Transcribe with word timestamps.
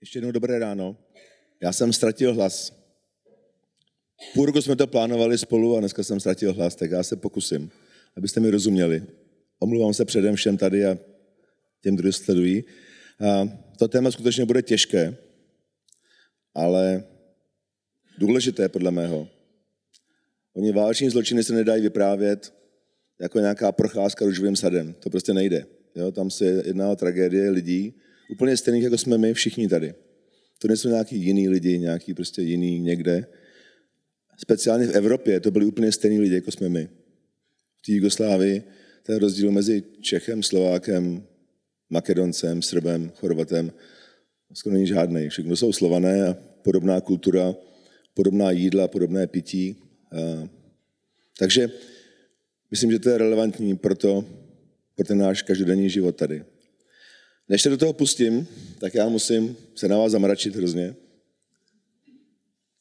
Ještě 0.00 0.18
jednou 0.18 0.30
dobré 0.30 0.58
ráno. 0.58 0.96
Já 1.62 1.72
jsem 1.72 1.92
ztratil 1.92 2.34
hlas. 2.34 2.72
Půl 4.34 4.46
roku 4.46 4.62
jsme 4.62 4.76
to 4.76 4.86
plánovali 4.86 5.38
spolu 5.38 5.76
a 5.76 5.80
dneska 5.80 6.04
jsem 6.04 6.20
ztratil 6.20 6.52
hlas, 6.52 6.74
tak 6.74 6.90
já 6.90 7.02
se 7.02 7.16
pokusím, 7.16 7.70
abyste 8.16 8.40
mi 8.40 8.50
rozuměli. 8.50 9.06
Omluvám 9.58 9.94
se 9.94 10.04
předem 10.04 10.36
všem 10.36 10.56
tady 10.56 10.86
a 10.86 10.98
těm, 11.82 11.96
kdo 11.96 12.12
sledují. 12.12 12.64
A 13.20 13.48
to 13.78 13.88
téma 13.88 14.10
skutečně 14.10 14.44
bude 14.44 14.62
těžké, 14.62 15.16
ale 16.54 17.04
důležité 18.18 18.68
podle 18.68 18.90
mého. 18.90 19.28
Oni 20.54 20.72
váleční 20.72 21.10
zločiny 21.10 21.44
se 21.44 21.54
nedají 21.54 21.82
vyprávět 21.82 22.54
jako 23.20 23.38
nějaká 23.38 23.72
procházka 23.72 24.24
růžovým 24.24 24.56
sadem. 24.56 24.94
To 24.94 25.10
prostě 25.10 25.34
nejde. 25.34 25.66
Jo? 25.94 26.12
Tam 26.12 26.30
se 26.30 26.44
jedná 26.44 26.90
o 26.90 26.96
tragédie 26.96 27.50
lidí, 27.50 27.94
úplně 28.30 28.56
stejných, 28.56 28.82
jako 28.82 28.98
jsme 28.98 29.18
my 29.18 29.34
všichni 29.34 29.68
tady. 29.68 29.94
To 30.58 30.68
nejsou 30.68 30.88
nějaký 30.88 31.16
jiný 31.16 31.48
lidi, 31.48 31.78
nějaký 31.78 32.14
prostě 32.14 32.42
jiný 32.42 32.80
někde. 32.80 33.26
Speciálně 34.38 34.86
v 34.86 34.96
Evropě 34.96 35.40
to 35.40 35.50
byli 35.50 35.64
úplně 35.66 35.92
stejní 35.92 36.20
lidi, 36.20 36.34
jako 36.34 36.50
jsme 36.50 36.68
my. 36.68 36.88
V 37.76 37.82
té 37.86 37.92
Jugoslávii 37.92 38.62
ten 39.02 39.16
rozdíl 39.16 39.52
mezi 39.52 39.82
Čechem, 40.00 40.42
Slovákem, 40.42 41.22
Makedoncem, 41.90 42.62
Srbem, 42.62 43.10
Chorvatem 43.14 43.72
skoro 44.54 44.72
není 44.72 44.86
žádný. 44.86 45.28
Všechno 45.28 45.56
jsou 45.56 45.72
slované 45.72 46.26
a 46.26 46.36
podobná 46.62 47.00
kultura, 47.00 47.54
podobná 48.14 48.50
jídla, 48.50 48.88
podobné 48.88 49.26
pití. 49.26 49.76
Takže 51.38 51.70
myslím, 52.70 52.90
že 52.90 52.98
to 52.98 53.08
je 53.10 53.18
relevantní 53.18 53.76
pro, 53.76 53.94
to, 53.94 54.24
pro 54.94 55.06
ten 55.06 55.18
náš 55.18 55.42
každodenní 55.42 55.90
život 55.90 56.16
tady. 56.16 56.44
Než 57.48 57.62
se 57.62 57.68
do 57.68 57.76
toho 57.76 57.92
pustím, 57.92 58.48
tak 58.78 58.94
já 58.94 59.08
musím 59.08 59.56
se 59.74 59.88
na 59.88 59.98
vás 59.98 60.12
zamračit 60.12 60.56
hrozně. 60.56 60.94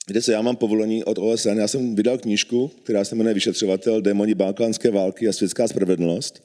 Víte 0.07 0.21
se, 0.21 0.31
já 0.31 0.41
mám 0.41 0.55
povolení 0.55 1.03
od 1.03 1.17
OSN, 1.17 1.57
já 1.57 1.67
jsem 1.67 1.95
vydal 1.95 2.17
knížku, 2.17 2.71
která 2.83 3.05
se 3.05 3.15
jmenuje 3.15 3.33
Vyšetřovatel 3.33 4.01
démoni 4.01 4.35
balkánské 4.35 4.91
války 4.91 5.27
a 5.27 5.33
světská 5.33 5.67
spravedlnost. 5.67 6.43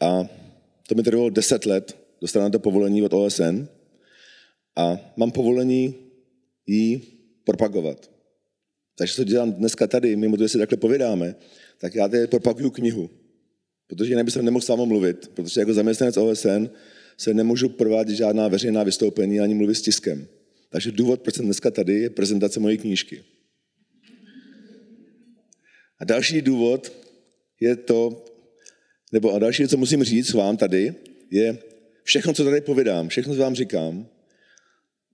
A 0.00 0.28
to 0.88 0.94
mi 0.94 1.02
trvalo 1.02 1.30
deset 1.30 1.66
let, 1.66 1.96
dostal 2.20 2.42
na 2.42 2.50
to 2.50 2.58
povolení 2.58 3.02
od 3.02 3.12
OSN 3.12 3.66
a 4.76 5.12
mám 5.16 5.30
povolení 5.30 5.94
ji 6.66 7.02
propagovat. 7.44 8.10
Takže 8.98 9.14
co 9.14 9.24
dělám 9.24 9.52
dneska 9.52 9.86
tady, 9.86 10.16
mimo 10.16 10.36
to, 10.36 10.42
že 10.42 10.48
si 10.48 10.58
takhle 10.58 10.76
povídáme, 10.76 11.34
tak 11.78 11.94
já 11.94 12.08
tady 12.08 12.26
propaguju 12.26 12.70
knihu. 12.70 13.10
Protože 13.86 14.12
jinak 14.12 14.24
bych 14.24 14.36
nemohl 14.36 14.62
s 14.62 14.68
vámi 14.68 14.86
mluvit, 14.86 15.30
protože 15.34 15.60
jako 15.60 15.74
zaměstnanec 15.74 16.16
OSN 16.16 16.68
se 17.18 17.34
nemůžu 17.34 17.68
provádět 17.68 18.14
žádná 18.14 18.48
veřejná 18.48 18.82
vystoupení 18.82 19.40
ani 19.40 19.54
mluvit 19.54 19.74
s 19.74 19.82
tiskem. 19.82 20.26
Takže 20.70 20.92
důvod, 20.92 21.20
proč 21.20 21.34
jsem 21.34 21.44
dneska 21.44 21.70
tady, 21.70 22.00
je 22.00 22.10
prezentace 22.10 22.60
mojí 22.60 22.78
knížky. 22.78 23.24
A 25.98 26.04
další 26.04 26.42
důvod 26.42 26.92
je 27.60 27.76
to, 27.76 28.24
nebo 29.12 29.34
a 29.34 29.38
další, 29.38 29.68
co 29.68 29.76
musím 29.76 30.04
říct 30.04 30.32
vám 30.32 30.56
tady, 30.56 30.94
je 31.30 31.58
všechno, 32.02 32.32
co 32.32 32.44
tady 32.44 32.60
povídám, 32.60 33.08
všechno, 33.08 33.34
co 33.34 33.40
vám 33.40 33.54
říkám, 33.54 34.06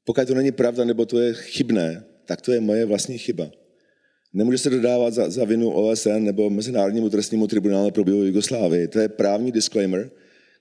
pokud 0.05 0.27
to 0.27 0.35
není 0.35 0.53
pravda, 0.53 0.85
nebo 0.85 1.07
to 1.07 1.21
je 1.21 1.35
chybné, 1.35 2.05
tak 2.25 2.41
to 2.41 2.53
je 2.53 2.61
moje 2.61 2.85
vlastní 2.85 3.19
chyba. 3.19 3.51
Nemůže 4.33 4.59
se 4.59 4.71
dodávat 4.71 5.15
za, 5.15 5.31
za 5.31 5.45
vinu 5.45 5.71
OSN 5.71 6.19
nebo 6.19 6.51
Mezinárodnímu 6.51 7.11
trestnímu 7.11 7.47
tribunálu 7.47 7.91
pro 7.91 8.05
bývalou 8.05 8.25
Jugoslávii. 8.25 8.89
To 8.89 8.99
je 8.99 9.09
právní 9.09 9.53
disclaimer, 9.53 10.11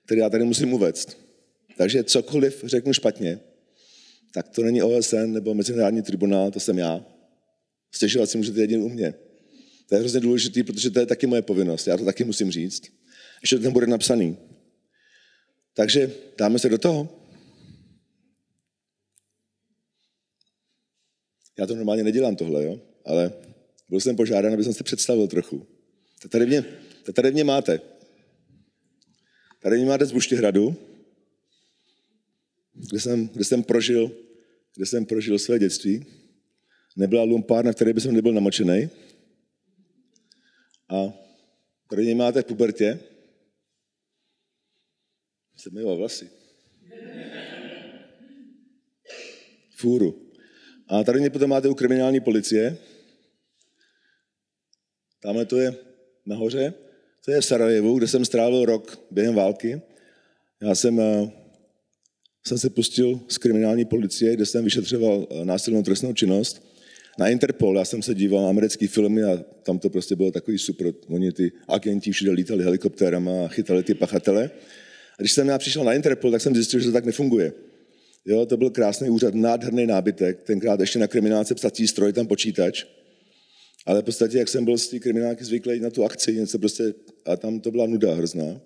který 0.04 0.20
já 0.20 0.30
tady 0.30 0.44
musím 0.44 0.72
uvést. 0.72 1.23
Takže 1.76 2.04
cokoliv 2.04 2.64
řeknu 2.66 2.92
špatně, 2.92 3.40
tak 4.34 4.48
to 4.48 4.62
není 4.62 4.82
OSN 4.82 5.26
nebo 5.32 5.54
Mezinárodní 5.54 6.02
tribunál, 6.02 6.50
to 6.50 6.60
jsem 6.60 6.78
já. 6.78 7.06
Stěžovat 7.92 8.30
si 8.30 8.38
můžete 8.38 8.60
jedině 8.60 8.84
u 8.84 8.88
mě. 8.88 9.14
To 9.88 9.94
je 9.94 9.98
hrozně 9.98 10.20
důležité, 10.20 10.64
protože 10.64 10.90
to 10.90 11.00
je 11.00 11.06
taky 11.06 11.26
moje 11.26 11.42
povinnost. 11.42 11.86
Já 11.86 11.96
to 11.96 12.04
taky 12.04 12.24
musím 12.24 12.50
říct. 12.50 12.82
Ještě 13.40 13.56
to 13.56 13.62
tam 13.62 13.72
bude 13.72 13.86
napsaný. 13.86 14.36
Takže 15.74 16.12
dáme 16.38 16.58
se 16.58 16.68
do 16.68 16.78
toho. 16.78 17.20
Já 21.58 21.66
to 21.66 21.74
normálně 21.74 22.04
nedělám 22.04 22.36
tohle, 22.36 22.64
jo? 22.64 22.80
ale 23.04 23.32
byl 23.88 24.00
jsem 24.00 24.16
požádán, 24.16 24.52
aby 24.52 24.64
jsem 24.64 24.74
se 24.74 24.84
představil 24.84 25.28
trochu. 25.28 25.66
To 26.22 26.28
tady 26.28 26.46
mě, 26.46 26.64
to 27.04 27.12
tady 27.12 27.32
mě 27.32 27.44
máte. 27.44 27.80
Tady 29.62 29.76
mě 29.76 29.86
máte 29.86 30.06
z 30.06 30.12
Buštěhradu, 30.12 30.76
kde 32.74 33.00
jsem, 33.00 33.28
kde 33.28 33.44
jsem 33.44 33.62
prožil, 33.62 34.10
kde 34.76 34.86
jsem 34.86 35.06
prožil 35.06 35.38
své 35.38 35.58
dětství. 35.58 36.06
Nebyla 36.96 37.22
lumpárna, 37.22 37.72
v 37.72 37.74
které 37.74 37.92
by 37.92 38.00
jsem 38.00 38.14
nebyl 38.14 38.32
namočený. 38.32 38.90
A 40.88 41.12
tady 41.90 42.02
mě 42.02 42.14
máte 42.14 42.42
v 42.42 42.44
pubertě. 42.44 43.00
Jsem 45.56 45.72
měl 45.72 45.96
vlasy. 45.96 46.30
Fůru. 49.76 50.30
A 50.88 51.04
tady 51.04 51.20
mě 51.20 51.30
potom 51.30 51.50
máte 51.50 51.68
u 51.68 51.74
kriminální 51.74 52.20
policie. 52.20 52.78
Tamhle 55.20 55.46
to 55.46 55.56
je 55.56 55.74
nahoře. 56.26 56.74
To 57.24 57.30
je 57.30 57.40
v 57.40 57.44
Sarajevu, 57.44 57.98
kde 57.98 58.08
jsem 58.08 58.24
strávil 58.24 58.64
rok 58.64 59.06
během 59.10 59.34
války. 59.34 59.82
Já 60.60 60.74
jsem 60.74 61.00
eh, 61.00 61.43
jsem 62.48 62.58
se 62.58 62.70
pustil 62.70 63.20
z 63.28 63.38
kriminální 63.38 63.84
policie, 63.84 64.36
kde 64.36 64.46
jsem 64.46 64.64
vyšetřoval 64.64 65.26
eh, 65.30 65.44
násilnou 65.44 65.82
trestnou 65.82 66.12
činnost. 66.12 66.66
Na 67.18 67.28
Interpol, 67.28 67.78
já 67.78 67.84
jsem 67.84 68.02
se 68.02 68.14
díval 68.14 68.42
na 68.42 68.48
americké 68.48 68.88
filmy 68.88 69.22
a 69.22 69.36
tam 69.62 69.78
to 69.78 69.90
prostě 69.90 70.16
bylo 70.16 70.30
takový 70.30 70.58
super. 70.58 70.94
Oni 71.08 71.32
ty 71.32 71.52
agenti 71.68 72.12
všude 72.12 72.30
lítali 72.30 72.64
helikoptérama 72.64 73.44
a 73.44 73.48
chytali 73.48 73.82
ty 73.82 73.94
pachatele. 73.94 74.50
A 75.18 75.22
když 75.22 75.32
jsem 75.32 75.48
já 75.48 75.58
přišel 75.58 75.84
na 75.84 75.92
Interpol, 75.92 76.30
tak 76.30 76.40
jsem 76.40 76.54
zjistil, 76.54 76.80
že 76.80 76.86
to 76.86 76.92
tak 76.92 77.04
nefunguje. 77.04 77.52
Jo, 78.26 78.46
to 78.46 78.56
byl 78.56 78.70
krásný 78.70 79.10
úřad, 79.10 79.34
nádherný 79.34 79.86
nábytek, 79.86 80.42
tenkrát 80.42 80.80
ještě 80.80 80.98
na 80.98 81.06
kriminálce 81.06 81.54
psací 81.54 81.88
stroj, 81.88 82.12
tam 82.12 82.26
počítač. 82.26 82.84
Ale 83.86 84.02
v 84.02 84.04
podstatě, 84.04 84.38
jak 84.38 84.48
jsem 84.48 84.64
byl 84.64 84.78
z 84.78 84.88
té 84.88 84.98
kriminálky 84.98 85.44
zvyklý 85.44 85.80
na 85.80 85.90
tu 85.90 86.04
akci, 86.04 86.34
něco 86.34 86.58
prostě, 86.58 86.94
a 87.26 87.36
tam 87.36 87.60
to 87.60 87.70
byla 87.70 87.86
nuda 87.86 88.14
hrozná. 88.14 88.60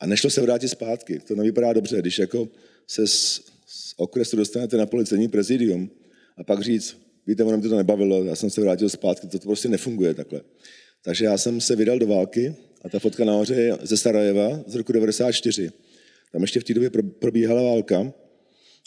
A 0.00 0.06
nešlo 0.06 0.30
se 0.30 0.40
vrátit 0.40 0.68
zpátky. 0.68 1.18
To 1.18 1.34
nevypadá 1.34 1.72
dobře, 1.72 2.00
když 2.00 2.18
jako 2.18 2.48
se 2.86 3.06
z, 3.06 3.42
z 3.66 3.94
okresu 3.96 4.36
dostanete 4.36 4.76
na 4.76 4.86
policejní 4.86 5.28
prezidium 5.28 5.90
a 6.36 6.44
pak 6.44 6.62
říct, 6.62 6.96
víte, 7.26 7.44
ono 7.44 7.56
mě 7.56 7.68
to 7.68 7.76
nebavilo, 7.76 8.24
já 8.24 8.36
jsem 8.36 8.50
se 8.50 8.60
vrátil 8.60 8.88
zpátky, 8.88 9.26
to, 9.26 9.38
to 9.38 9.48
prostě 9.48 9.68
nefunguje 9.68 10.14
takhle. 10.14 10.40
Takže 11.04 11.24
já 11.24 11.38
jsem 11.38 11.60
se 11.60 11.76
vydal 11.76 11.98
do 11.98 12.06
války 12.06 12.54
a 12.82 12.88
ta 12.88 12.98
fotka 12.98 13.24
nahoře 13.24 13.54
je 13.54 13.78
ze 13.82 13.96
Sarajeva 13.96 14.64
z 14.66 14.74
roku 14.74 14.92
94. 14.92 15.70
Tam 16.32 16.42
ještě 16.42 16.60
v 16.60 16.64
té 16.64 16.74
době 16.74 16.90
probíhala 17.18 17.62
válka 17.62 18.12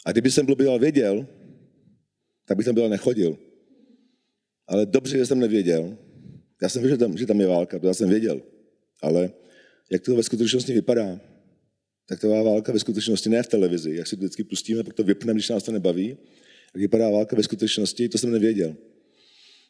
a 0.06 0.12
kdyby 0.12 0.30
jsem 0.30 0.46
byl 0.46 0.78
věděl, 0.78 1.26
tak 2.44 2.56
bych 2.56 2.66
tam 2.66 2.74
byl 2.74 2.88
nechodil. 2.88 3.38
Ale 4.66 4.86
dobře, 4.86 5.18
že 5.18 5.26
jsem 5.26 5.38
nevěděl. 5.38 5.96
Já 6.62 6.68
jsem 6.68 6.82
věděl, 6.82 6.96
že 6.96 6.98
tam, 6.98 7.16
že 7.16 7.26
tam 7.26 7.40
je 7.40 7.46
válka, 7.46 7.78
to 7.78 7.86
já 7.86 7.94
jsem 7.94 8.08
věděl. 8.08 8.42
Ale 9.02 9.30
jak 9.90 10.02
to 10.02 10.16
ve 10.16 10.22
skutečnosti 10.22 10.72
vypadá, 10.72 11.20
tak 12.06 12.20
to 12.20 12.28
válka 12.28 12.72
ve 12.72 12.78
skutečnosti 12.78 13.28
ne 13.28 13.42
v 13.42 13.46
televizi, 13.46 13.94
jak 13.94 14.06
si 14.06 14.16
to 14.16 14.20
vždycky 14.20 14.44
pustíme, 14.44 14.84
pak 14.84 14.94
to 14.94 15.04
vypneme, 15.04 15.36
když 15.36 15.48
nás 15.48 15.62
to 15.62 15.72
nebaví. 15.72 16.08
Jak 16.74 16.80
vypadá 16.80 17.10
válka 17.10 17.36
ve 17.36 17.42
skutečnosti, 17.42 18.08
to 18.08 18.18
jsem 18.18 18.30
nevěděl. 18.30 18.76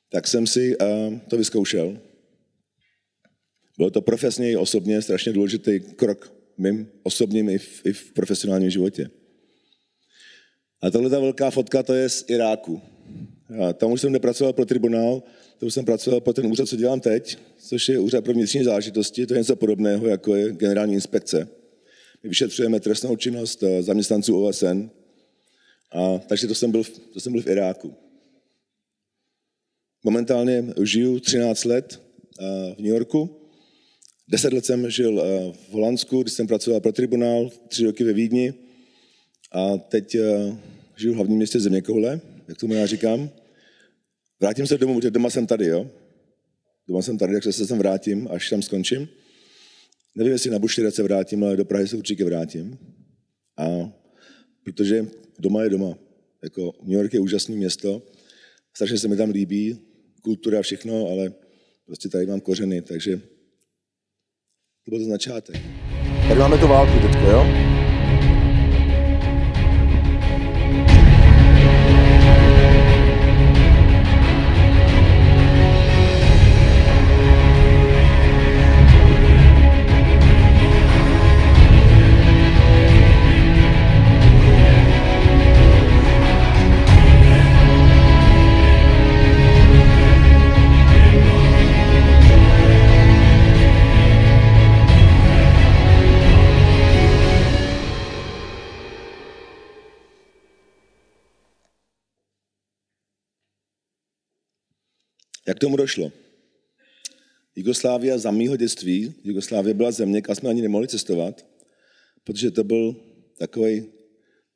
Tak 0.08 0.26
jsem 0.26 0.46
si 0.46 0.76
uh, 0.76 1.18
to 1.28 1.36
vyzkoušel. 1.36 1.98
Bylo 3.76 3.90
to 3.90 4.00
profesně 4.00 4.50
i 4.50 4.56
osobně 4.56 5.02
strašně 5.02 5.32
důležitý 5.32 5.80
krok 5.80 6.32
mým 6.58 6.88
osobním 7.02 7.48
i 7.48 7.58
v, 7.58 7.86
i 7.86 7.92
v 7.92 8.12
profesionálním 8.12 8.70
životě. 8.70 9.10
A 10.82 10.90
tohle 10.90 11.10
ta 11.10 11.20
velká 11.20 11.50
fotka, 11.50 11.82
to 11.82 11.94
je 11.94 12.08
z 12.08 12.24
Iráku. 12.28 12.82
A 13.60 13.72
tam 13.72 13.92
už 13.92 14.00
jsem 14.00 14.12
nepracoval 14.12 14.52
pro 14.52 14.66
tribunál, 14.66 15.22
už 15.66 15.74
jsem 15.74 15.84
pracoval 15.84 16.20
pro 16.20 16.32
ten 16.32 16.46
úřad, 16.46 16.68
co 16.68 16.76
dělám 16.76 17.00
teď, 17.00 17.38
což 17.58 17.88
je 17.88 17.98
úřad 17.98 18.24
pro 18.24 18.32
vnitřní 18.32 18.64
záležitosti, 18.64 19.26
to 19.26 19.34
je 19.34 19.38
něco 19.38 19.56
podobného, 19.56 20.06
jako 20.06 20.34
je 20.34 20.52
generální 20.52 20.94
inspekce. 20.94 21.48
My 22.22 22.28
vyšetřujeme 22.28 22.80
trestnou 22.80 23.16
činnost 23.16 23.62
eh, 23.62 23.82
zaměstnanců 23.82 24.44
OSN, 24.44 24.90
a, 25.92 26.18
takže 26.18 26.46
to 26.46 26.54
jsem, 26.54 26.70
byl, 26.70 26.82
to 27.12 27.20
jsem 27.20 27.32
byl 27.32 27.42
v 27.42 27.46
Iráku. 27.46 27.94
Momentálně 30.04 30.64
žiju 30.82 31.20
13 31.20 31.64
let 31.64 32.02
eh, 32.40 32.74
v 32.74 32.78
New 32.78 32.92
Yorku. 32.92 33.36
10 34.28 34.52
let 34.52 34.66
jsem 34.66 34.90
žil 34.90 35.20
eh, 35.20 35.52
v 35.68 35.72
Holandsku, 35.72 36.22
když 36.22 36.34
jsem 36.34 36.46
pracoval 36.46 36.80
pro 36.80 36.92
tribunál, 36.92 37.50
3 37.68 37.84
roky 37.84 38.04
ve 38.04 38.12
Vídni. 38.12 38.54
A 39.52 39.76
teď 39.76 40.16
žiju 40.96 41.12
v 41.12 41.16
hlavním 41.16 41.36
městě 41.36 41.60
Zeměkoule, 41.60 42.20
jak 42.48 42.58
tomu 42.58 42.74
já 42.74 42.86
říkám. 42.86 43.30
Vrátím 44.40 44.66
se 44.66 44.78
domů, 44.78 44.94
protože 44.98 45.10
doma 45.10 45.30
jsem 45.30 45.46
tady, 45.46 45.66
jo. 45.66 45.90
Doma 46.88 47.02
jsem 47.02 47.18
tady, 47.18 47.32
takže 47.32 47.52
se 47.52 47.66
sem 47.66 47.78
vrátím, 47.78 48.28
až 48.30 48.50
tam 48.50 48.62
skončím. 48.62 49.08
Nevím, 50.14 50.32
jestli 50.32 50.50
na 50.50 50.58
Buštěrec 50.58 50.94
se 50.94 51.02
vrátím, 51.02 51.44
ale 51.44 51.56
do 51.56 51.64
Prahy 51.64 51.88
se 51.88 51.96
určitě 51.96 52.24
vrátím. 52.24 52.78
A 53.56 53.92
protože 54.64 55.06
doma 55.38 55.62
je 55.62 55.70
doma. 55.70 55.98
Jako 56.42 56.72
New 56.82 56.92
York 56.92 57.14
je 57.14 57.20
úžasné 57.20 57.56
město, 57.56 58.02
strašně 58.74 58.98
se 58.98 59.08
mi 59.08 59.16
tam 59.16 59.30
líbí, 59.30 59.78
kultura 60.22 60.58
a 60.58 60.62
všechno, 60.62 61.06
ale 61.06 61.32
prostě 61.86 62.08
tady 62.08 62.26
mám 62.26 62.40
kořeny, 62.40 62.82
takže 62.82 63.16
to 64.84 64.90
byl 64.90 64.98
to 64.98 65.04
začátek. 65.04 65.56
Tady 66.28 66.40
máme 66.40 66.58
tu 66.58 66.68
válku 66.68 66.92
teďko, 67.06 67.30
jo? 67.30 67.79
Jak 105.50 105.58
tomu 105.58 105.76
došlo? 105.76 106.12
Jugoslávia 107.56 108.18
za 108.18 108.30
mýho 108.30 108.56
dětství, 108.56 109.14
Jugoslávia 109.24 109.74
byla 109.74 109.90
země, 109.90 110.22
kam 110.22 110.34
jsme 110.34 110.50
ani 110.50 110.62
nemohli 110.62 110.88
cestovat, 110.88 111.46
protože 112.24 112.50
to 112.50 112.64
byl 112.64 112.96
takový 113.38 113.84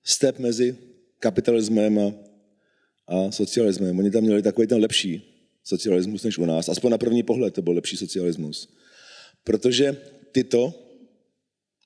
step 0.05 0.39
mezi 0.39 0.77
kapitalismem 1.19 1.99
a, 1.99 2.15
a 3.07 3.31
socialismem. 3.31 3.99
Oni 3.99 4.11
tam 4.11 4.23
měli 4.23 4.43
takový 4.43 4.67
ten 4.67 4.81
lepší 4.81 5.23
socialismus 5.65 6.23
než 6.23 6.39
u 6.39 6.47
nás. 6.47 6.69
Aspoň 6.69 6.91
na 6.91 6.99
první 6.99 7.23
pohled 7.23 7.55
to 7.55 7.63
byl 7.63 7.73
lepší 7.73 7.97
socialismus. 7.97 8.69
Protože 9.45 9.97
Tito, 10.35 10.75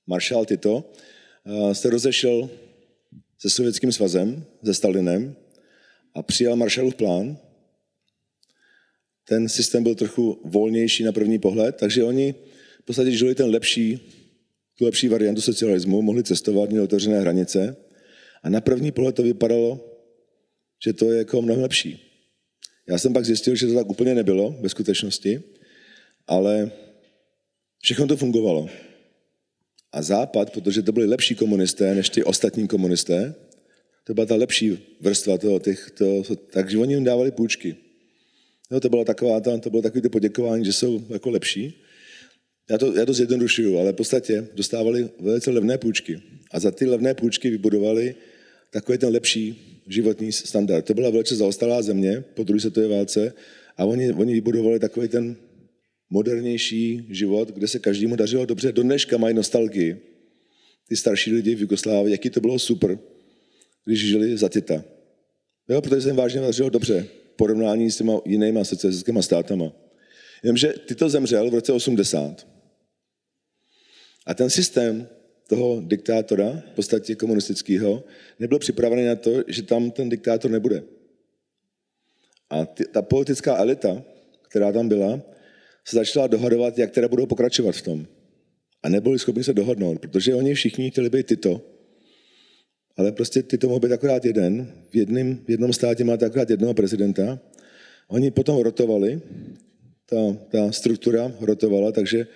maršál 0.06 0.44
Tito, 0.44 0.84
eh, 1.46 1.75
se 1.75 1.90
rozešel 1.90 2.50
se 3.38 3.50
Sovětským 3.50 3.93
svazem, 3.93 4.44
se 4.64 4.75
Stalinem 4.75 5.37
a 6.14 6.22
přijal 6.22 6.56
Marshallův 6.56 6.94
plán, 6.94 7.38
ten 9.28 9.48
systém 9.48 9.82
byl 9.82 9.94
trochu 9.94 10.40
volnější 10.44 11.04
na 11.04 11.12
první 11.12 11.38
pohled, 11.38 11.76
takže 11.76 12.04
oni 12.04 12.34
v 12.82 12.84
podstatě 12.84 13.10
žili 13.10 13.34
ten 13.34 13.50
lepší, 13.50 14.00
tu 14.78 14.84
lepší 14.84 15.08
variantu 15.08 15.40
socialismu, 15.40 16.02
mohli 16.02 16.22
cestovat, 16.25 16.70
měli 16.70 16.84
otevřené 16.84 17.20
hranice 17.20 17.76
a 18.42 18.48
na 18.48 18.60
první 18.60 18.92
pohled 18.92 19.14
to 19.14 19.22
vypadalo, 19.22 19.84
že 20.84 20.92
to 20.92 21.12
je 21.12 21.19
jako 21.19 21.42
mnohem 21.42 21.62
lepší. 21.62 22.00
Já 22.88 22.98
jsem 22.98 23.12
pak 23.12 23.25
zjistil, 23.25 23.54
že 23.54 23.66
to 23.66 23.75
tak 23.75 23.90
úplně 23.90 24.14
nebylo 24.14 24.56
ve 24.60 24.69
skutečnosti, 24.69 25.42
ale 26.26 26.70
všechno 27.82 28.06
to 28.06 28.16
fungovalo. 28.16 28.69
A 29.92 30.02
Západ, 30.02 30.50
protože 30.50 30.82
to 30.82 30.92
byli 30.92 31.06
lepší 31.06 31.34
komunisté 31.34 31.94
než 31.94 32.08
ty 32.08 32.24
ostatní 32.24 32.69
komunisté, 32.69 33.34
to 34.04 34.14
byla 34.14 34.26
ta 34.26 34.34
lepší 34.34 34.96
vrstva 35.00 35.38
toho, 35.38 35.58
těch, 35.58 35.90
to, 35.90 36.22
takže 36.52 36.78
oni 36.78 36.94
jim 36.94 37.04
dávali 37.04 37.31
půjčky. 37.31 37.88
No, 38.70 38.81
to, 38.81 38.88
byla 38.88 39.05
taková, 39.05 39.41
ta, 39.41 39.59
to 39.59 39.70
bylo 39.70 39.82
takové 39.82 40.09
poděkování, 40.09 40.65
že 40.65 40.73
jsou 40.73 41.05
jako 41.09 41.31
lepší. 41.31 41.82
Já 42.70 42.79
to, 42.79 42.94
já 42.94 43.06
to 43.06 43.12
zjednodušuju, 43.12 43.79
ale 43.79 43.93
v 43.93 43.97
podstatě 43.97 44.49
dostávali 44.55 45.09
velice 45.20 45.50
levné 45.50 45.79
půjčky. 45.79 46.20
A 46.50 46.61
za 46.61 46.70
ty 46.70 46.87
levné 46.87 47.15
půjčky 47.15 47.50
vybudovali 47.50 48.15
takový 48.70 48.99
ten 48.99 49.12
lepší 49.12 49.56
životní 49.87 50.32
standard. 50.32 50.85
To 50.85 50.94
byla 50.94 51.11
velice 51.11 51.37
zaostalá 51.37 51.82
země 51.82 52.25
po 52.35 52.44
druhé 52.44 52.61
světové 52.61 52.88
válce 52.88 53.32
a 53.76 53.85
oni, 53.85 54.12
oni 54.12 54.32
vybudovali 54.32 54.79
takový 54.79 55.09
ten 55.09 55.37
modernější 56.11 57.06
život, 57.11 57.49
kde 57.49 57.69
se 57.69 57.79
každému 57.79 58.17
dařilo 58.17 58.47
dobře. 58.47 58.73
Do 58.73 58.82
dneška 58.82 59.17
mají 59.19 59.35
nostalgii. 59.35 59.97
Ty 60.88 60.97
starší 60.97 61.32
lidi 61.32 61.55
v 61.55 61.61
Jugoslávii, 61.61 62.12
jaký 62.12 62.31
to 62.31 62.41
bylo 62.41 62.59
super, 62.59 62.99
když 63.85 64.06
žili 64.06 64.37
za 64.37 64.49
Tita. 64.49 64.85
Jo, 65.69 65.82
protože 65.82 66.00
se 66.00 66.09
jim 66.09 66.17
vážně 66.17 66.41
dařilo 66.41 66.70
dobře 66.70 67.09
porovnání 67.38 67.90
s 67.90 67.96
těma 67.96 68.20
jinýma 68.25 68.64
socialistickými 68.64 69.23
státama. 69.23 69.73
Jenomže 70.43 70.75
Tito 70.87 71.08
zemřel 71.08 71.50
v 71.50 71.55
roce 71.55 71.73
80. 71.73 72.46
A 74.26 74.35
ten 74.35 74.50
systém 74.50 75.08
toho 75.49 75.81
diktátora, 75.81 76.62
v 76.73 76.75
podstatě 76.75 77.14
komunistického, 77.14 78.05
nebyl 78.38 78.58
připravený 78.58 79.06
na 79.06 79.17
to, 79.17 79.31
že 79.46 79.62
tam 79.62 79.90
ten 79.90 80.08
diktátor 80.08 80.50
nebude. 80.50 80.82
A 82.50 82.67
ty, 82.67 82.85
ta 82.85 83.02
politická 83.02 83.56
elita, 83.56 84.02
která 84.49 84.73
tam 84.73 84.88
byla, 84.88 85.20
se 85.84 85.96
začala 85.96 86.26
dohadovat, 86.26 86.79
jak 86.79 86.91
teda 86.91 87.08
budou 87.08 87.26
pokračovat 87.26 87.76
v 87.76 87.82
tom. 87.82 88.06
A 88.82 88.88
nebyli 88.88 89.19
schopni 89.19 89.44
se 89.44 89.55
dohodnout, 89.55 89.99
protože 89.99 90.34
oni 90.34 90.55
všichni 90.55 90.91
chtěli 90.91 91.11
být 91.11 91.26
tyto, 91.26 91.61
ale 92.98 93.12
prostě 93.12 93.42
ty 93.42 93.58
to 93.58 93.66
mohou 93.66 93.80
být 93.80 93.92
akorát 93.92 94.24
jeden. 94.24 94.72
V, 94.90 94.96
jedným, 94.96 95.44
v 95.46 95.50
jednom 95.50 95.72
státě 95.72 96.04
máte 96.04 96.26
akorát 96.26 96.50
jednoho 96.50 96.74
prezidenta. 96.74 97.38
Oni 98.08 98.30
potom 98.30 98.62
rotovali, 98.62 99.20
ta, 100.06 100.16
ta 100.50 100.72
struktura 100.72 101.32
rotovala, 101.40 101.92
takže 101.92 102.26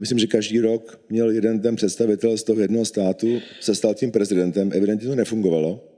myslím, 0.00 0.18
že 0.18 0.26
každý 0.26 0.60
rok 0.60 1.00
měl 1.08 1.30
jeden 1.30 1.60
ten 1.60 1.76
představitel 1.76 2.36
z 2.36 2.42
toho 2.42 2.60
jednoho 2.60 2.84
státu, 2.84 3.40
se 3.60 3.74
stal 3.74 3.94
tím 3.94 4.10
prezidentem, 4.10 4.70
evidentně 4.74 5.08
to 5.08 5.14
nefungovalo. 5.14 5.88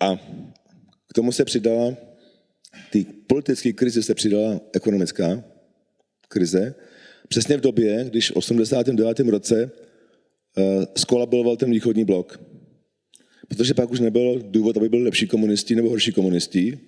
A 0.00 0.16
k 1.08 1.14
tomu 1.14 1.32
se 1.32 1.44
přidala, 1.44 1.96
ty 2.90 3.06
politické 3.26 3.72
krizi 3.72 4.02
se 4.02 4.14
přidala 4.14 4.60
ekonomická 4.72 5.44
krize, 6.28 6.74
přesně 7.28 7.56
v 7.56 7.60
době, 7.60 8.04
když 8.08 8.30
v 8.30 8.36
89. 8.36 9.18
roce 9.18 9.70
skolaboval 10.96 11.56
ten 11.56 11.70
východní 11.70 12.04
blok. 12.04 12.51
Protože 13.52 13.74
pak 13.74 13.90
už 13.90 14.00
nebyl 14.00 14.42
důvod, 14.44 14.76
aby 14.76 14.88
byli 14.88 15.02
lepší 15.02 15.26
komunisti 15.26 15.74
nebo 15.74 15.88
horší 15.88 16.12
komunisti. 16.12 16.78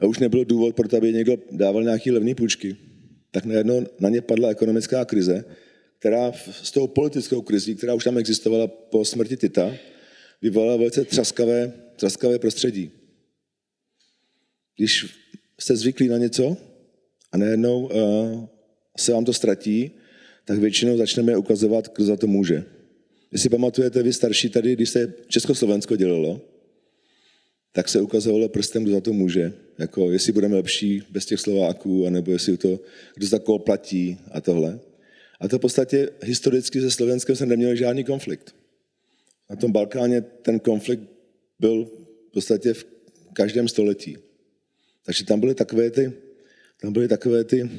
A 0.00 0.06
už 0.06 0.18
nebyl 0.18 0.44
důvod 0.44 0.76
pro 0.76 0.88
to, 0.88 0.96
aby 0.96 1.12
někdo 1.12 1.36
dával 1.50 1.82
nějaké 1.82 2.12
levné 2.12 2.34
půjčky. 2.34 2.76
Tak 3.30 3.44
najednou 3.44 3.86
na 4.00 4.08
ně 4.08 4.20
padla 4.20 4.48
ekonomická 4.48 5.04
krize, 5.04 5.44
která 5.98 6.32
s 6.62 6.70
tou 6.70 6.86
politickou 6.86 7.42
krizí, 7.42 7.74
která 7.74 7.94
už 7.94 8.04
tam 8.04 8.18
existovala 8.18 8.66
po 8.66 9.04
smrti 9.04 9.36
Tita, 9.36 9.74
vyvolala 10.42 10.76
velice 10.76 11.04
třaskavé, 11.04 11.72
třaskavé 11.96 12.38
prostředí. 12.38 12.90
Když 14.76 15.06
jste 15.60 15.76
zvyklí 15.76 16.08
na 16.08 16.18
něco 16.18 16.56
a 17.32 17.36
najednou 17.36 17.86
uh, 17.86 18.44
se 18.98 19.12
vám 19.12 19.24
to 19.24 19.32
ztratí, 19.32 19.90
tak 20.44 20.58
většinou 20.58 20.96
začneme 20.96 21.36
ukazovat, 21.36 21.94
kdo 21.96 22.04
za 22.04 22.16
to 22.16 22.26
může. 22.26 22.73
Jestli 23.34 23.50
pamatujete 23.50 24.02
vy 24.02 24.12
starší 24.12 24.48
tady, 24.48 24.72
když 24.72 24.90
se 24.90 25.14
Československo 25.28 25.96
dělalo, 25.96 26.40
tak 27.72 27.88
se 27.88 28.00
ukazovalo 28.00 28.48
prstem, 28.48 28.82
kdo 28.82 28.92
za 28.92 29.00
to 29.00 29.12
může. 29.12 29.52
Jako 29.78 30.12
jestli 30.12 30.32
budeme 30.32 30.56
lepší 30.56 31.02
bez 31.10 31.26
těch 31.26 31.40
Slováků, 31.40 32.06
anebo 32.06 32.30
jestli 32.30 32.56
to, 32.56 32.80
kdo 33.14 33.26
za 33.26 33.38
koho 33.38 33.58
platí 33.58 34.18
a 34.30 34.40
tohle. 34.40 34.80
A 35.40 35.48
to 35.48 35.58
v 35.58 35.60
podstatě 35.60 36.10
historicky 36.22 36.80
se 36.80 36.90
Slovenskem 36.90 37.36
se 37.36 37.46
neměl 37.46 37.74
žádný 37.74 38.04
konflikt. 38.04 38.54
Na 39.50 39.56
tom 39.56 39.72
Balkáně 39.72 40.20
ten 40.20 40.60
konflikt 40.60 41.02
byl 41.60 41.84
v 42.28 42.32
podstatě 42.32 42.74
v 42.74 42.86
každém 43.32 43.68
století. 43.68 44.16
Takže 45.06 45.24
tam 45.24 45.40
byly 45.40 45.54
takové 45.54 45.90
ty, 45.90 46.12
tam 46.80 46.92
byly 46.92 47.08
takové 47.08 47.44
ty, 47.44 47.70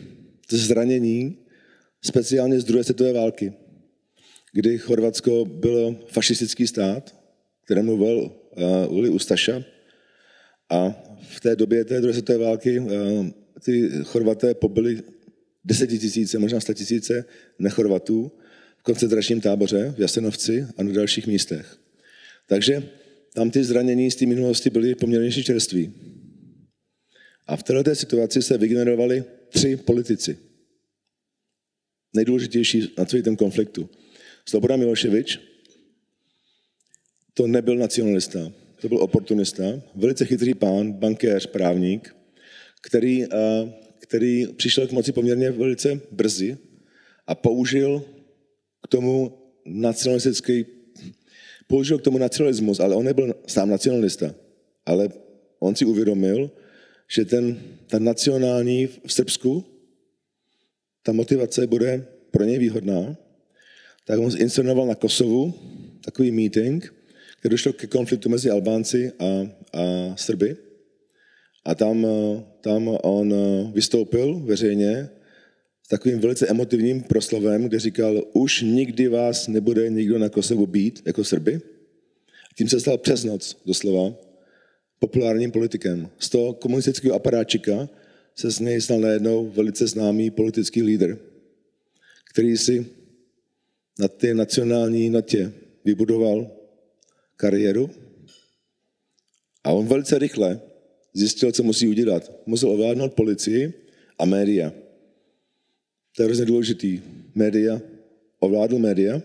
ty 0.48 0.58
zranění, 0.58 1.38
speciálně 2.02 2.60
z 2.60 2.64
druhé 2.64 2.84
světové 2.84 3.14
války 3.14 3.54
kdy 4.56 4.78
Chorvatsko 4.78 5.46
bylo 5.46 5.96
fašistický 6.08 6.68
stát, 6.68 7.16
kterému 7.66 7.98
vel 7.98 8.18
uh, 8.18 8.98
Uli 8.98 9.10
Ustaša. 9.10 9.64
A 10.70 11.04
v 11.30 11.40
té 11.40 11.56
době 11.56 11.86
té 11.86 12.02
druhé 12.02 12.14
světové 12.14 12.38
války 12.40 12.80
uh, 12.80 12.90
ty 13.66 13.90
Chorvaté 14.04 14.54
pobyli 14.54 15.04
desetitisíce, 15.64 16.40
možná 16.40 16.60
sta 16.60 16.74
tisíce 16.74 17.26
nechorvatů 17.60 18.32
v 18.78 18.84
koncentračním 18.84 19.42
táboře 19.42 19.94
v 19.98 20.00
Jasenovci 20.00 20.68
a 20.78 20.84
na 20.84 20.92
dalších 20.92 21.28
místech. 21.28 21.78
Takže 22.48 22.84
tam 23.34 23.52
ty 23.52 23.64
zranění 23.64 24.12
z 24.12 24.16
té 24.16 24.26
minulosti 24.26 24.70
byly 24.70 24.96
poměrně 24.96 25.32
čerství. 25.32 25.94
A 27.48 27.56
v 27.56 27.64
této 27.64 27.96
situaci 27.96 28.42
se 28.42 28.58
vygenerovali 28.58 29.24
tři 29.50 29.78
politici. 29.78 30.38
Nejdůležitější 32.16 32.94
na 32.98 33.06
celý 33.06 33.24
ten 33.24 33.36
konfliktu. 33.36 33.90
Slobodan 34.50 34.80
Miloševič 34.80 35.40
to 37.34 37.48
nebyl 37.48 37.76
nacionalista, 37.76 38.52
to 38.82 38.90
byl 38.90 38.98
oportunista, 38.98 39.64
velice 39.96 40.26
chytrý 40.26 40.54
pán, 40.54 40.92
bankéř, 40.92 41.46
právník, 41.46 42.16
který, 42.82 43.26
který 44.00 44.48
přišel 44.48 44.88
k 44.88 44.92
moci 44.92 45.12
poměrně 45.12 45.52
velice 45.52 46.02
brzy 46.12 46.58
a 47.28 47.36
použil 47.36 48.06
k 48.82 48.88
tomu 48.88 49.38
nacionalistický 49.66 50.66
Použil 51.68 51.98
k 51.98 52.02
tomu 52.02 52.18
nacionalismus, 52.18 52.80
ale 52.80 52.96
on 52.96 53.06
nebyl 53.06 53.34
sám 53.48 53.70
nacionalista. 53.70 54.36
Ale 54.86 55.10
on 55.60 55.76
si 55.76 55.86
uvědomil, 55.86 56.52
že 57.08 57.26
ten, 57.26 57.62
ta 57.88 58.00
nacionální 58.00 58.88
v 58.88 59.14
Srbsku, 59.14 59.66
ta 61.04 61.12
motivace 61.12 61.68
bude 61.68 62.06
pro 62.32 62.44
něj 62.44 62.58
výhodná, 62.58 63.18
tak 64.06 64.20
on 64.20 64.32
inscenoval 64.38 64.88
na 64.88 64.96
Kosovu 64.96 65.54
takový 66.06 66.32
meeting, 66.32 66.94
kde 67.42 67.50
došlo 67.50 67.74
ke 67.74 67.88
konfliktu 67.88 68.30
mezi 68.30 68.50
Albánci 68.50 69.12
a, 69.20 69.26
a 69.74 69.82
Srby. 70.16 70.56
A 71.66 71.76
tam, 71.76 72.08
tam 72.62 72.88
on 72.88 73.34
vystoupil 73.74 74.40
veřejně 74.40 75.10
s 75.84 75.88
takovým 75.88 76.20
velice 76.20 76.48
emotivním 76.48 77.02
proslovem, 77.02 77.64
kde 77.64 77.80
říkal, 77.80 78.24
už 78.34 78.62
nikdy 78.62 79.08
vás 79.08 79.48
nebude 79.48 79.90
nikdo 79.90 80.20
na 80.20 80.30
Kosovu 80.30 80.66
být 80.66 81.02
jako 81.06 81.24
Srby. 81.24 81.62
Tím 82.58 82.70
se 82.70 82.80
stal 82.80 82.98
přes 82.98 83.24
noc, 83.24 83.58
doslova, 83.66 84.14
populárním 85.00 85.52
politikem. 85.52 86.10
Z 86.20 86.30
toho 86.30 86.54
komunistického 86.54 87.16
aparáčika 87.16 87.90
se 88.36 88.52
z 88.52 88.60
něj 88.60 88.82
stal 88.82 89.00
najednou 89.00 89.50
velice 89.50 89.88
známý 89.88 90.32
politický 90.32 90.82
lídr, 90.82 91.18
který 92.34 92.58
si 92.58 92.86
na 94.00 94.08
té 94.08 94.34
nacionální 94.34 95.10
notě 95.10 95.54
vybudoval 95.86 96.52
kariéru 97.36 97.90
a 99.64 99.72
on 99.72 99.88
velice 99.88 100.20
rychle 100.20 100.62
zjistil, 101.14 101.52
co 101.52 101.64
musí 101.64 101.88
udělat. 101.88 102.32
Musel 102.46 102.70
ovládnout 102.70 103.14
policii 103.14 103.74
a 104.20 104.26
média. 104.26 104.74
To 106.16 106.24
je 106.24 106.26
hrozně 106.26 106.46
důležitý. 106.46 107.02
Média, 107.36 107.82
ovládl 108.40 108.80
média. 108.80 109.22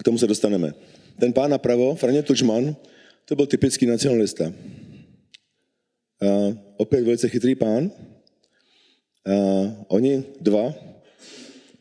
K 0.00 0.02
tomu 0.02 0.18
se 0.18 0.26
dostaneme. 0.26 0.74
Ten 1.20 1.32
pán 1.32 1.50
napravo, 1.50 1.94
Franě 1.94 2.22
Tučman, 2.22 2.76
to 3.24 3.36
byl 3.36 3.46
typický 3.46 3.86
nacionalista. 3.86 4.52
A 6.22 6.26
opět 6.76 7.04
velice 7.04 7.28
chytrý 7.28 7.54
pán. 7.54 7.90
A 9.26 9.34
oni 9.88 10.24
dva 10.40 10.74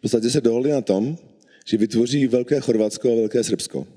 podstatě 0.04 0.30
se 0.30 0.42
dohodli 0.42 0.72
na 0.72 0.82
tom, 0.82 1.18
že 1.66 1.78
vytvoří 1.78 2.28
Velké 2.28 2.60
Chorvatsko 2.60 3.12
a 3.12 3.16
Velké 3.16 3.44
Srbsko. 3.44 3.88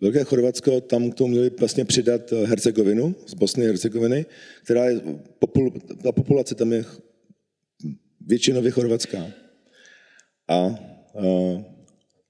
Velké 0.00 0.24
Chorvatsko, 0.24 0.80
tam 0.80 1.10
k 1.10 1.14
tomu 1.14 1.30
měli 1.30 1.50
vlastně 1.58 1.84
přidat 1.84 2.32
Hercegovinu, 2.32 3.14
z 3.26 3.34
Bosny 3.34 3.64
a 3.64 3.66
Hercegoviny, 3.66 4.26
která 4.64 4.84
je, 4.84 5.00
ta 6.02 6.12
populace 6.12 6.54
tam 6.54 6.72
je 6.72 6.84
většinově 8.20 8.70
chorvatská. 8.70 9.26
A, 10.48 10.54
a 10.54 10.74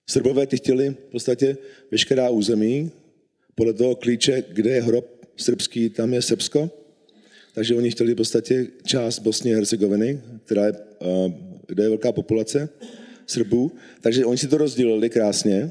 Srbové 0.08 0.46
ty 0.46 0.56
chtěli 0.56 0.90
v 0.90 1.10
podstatě 1.10 1.56
veškerá 1.90 2.30
území, 2.30 2.90
podle 3.54 3.72
toho 3.72 3.94
klíče, 3.94 4.44
kde 4.52 4.70
je 4.70 4.82
hrob 4.82 5.26
srbský, 5.36 5.90
tam 5.90 6.14
je 6.14 6.22
Srbsko. 6.22 6.70
Takže 7.54 7.74
oni 7.74 7.90
chtěli 7.90 8.12
v 8.12 8.16
podstatě 8.16 8.66
část 8.84 9.18
Bosny 9.18 9.52
a 9.52 9.56
Hercegoviny, 9.56 10.20
která 10.44 10.66
je, 10.66 10.72
kde 11.66 11.82
je 11.82 11.88
velká 11.88 12.12
populace 12.12 12.68
Srbů. 13.26 13.72
Takže 14.00 14.24
oni 14.24 14.38
si 14.38 14.48
to 14.48 14.58
rozdělili 14.58 15.10
krásně, 15.10 15.70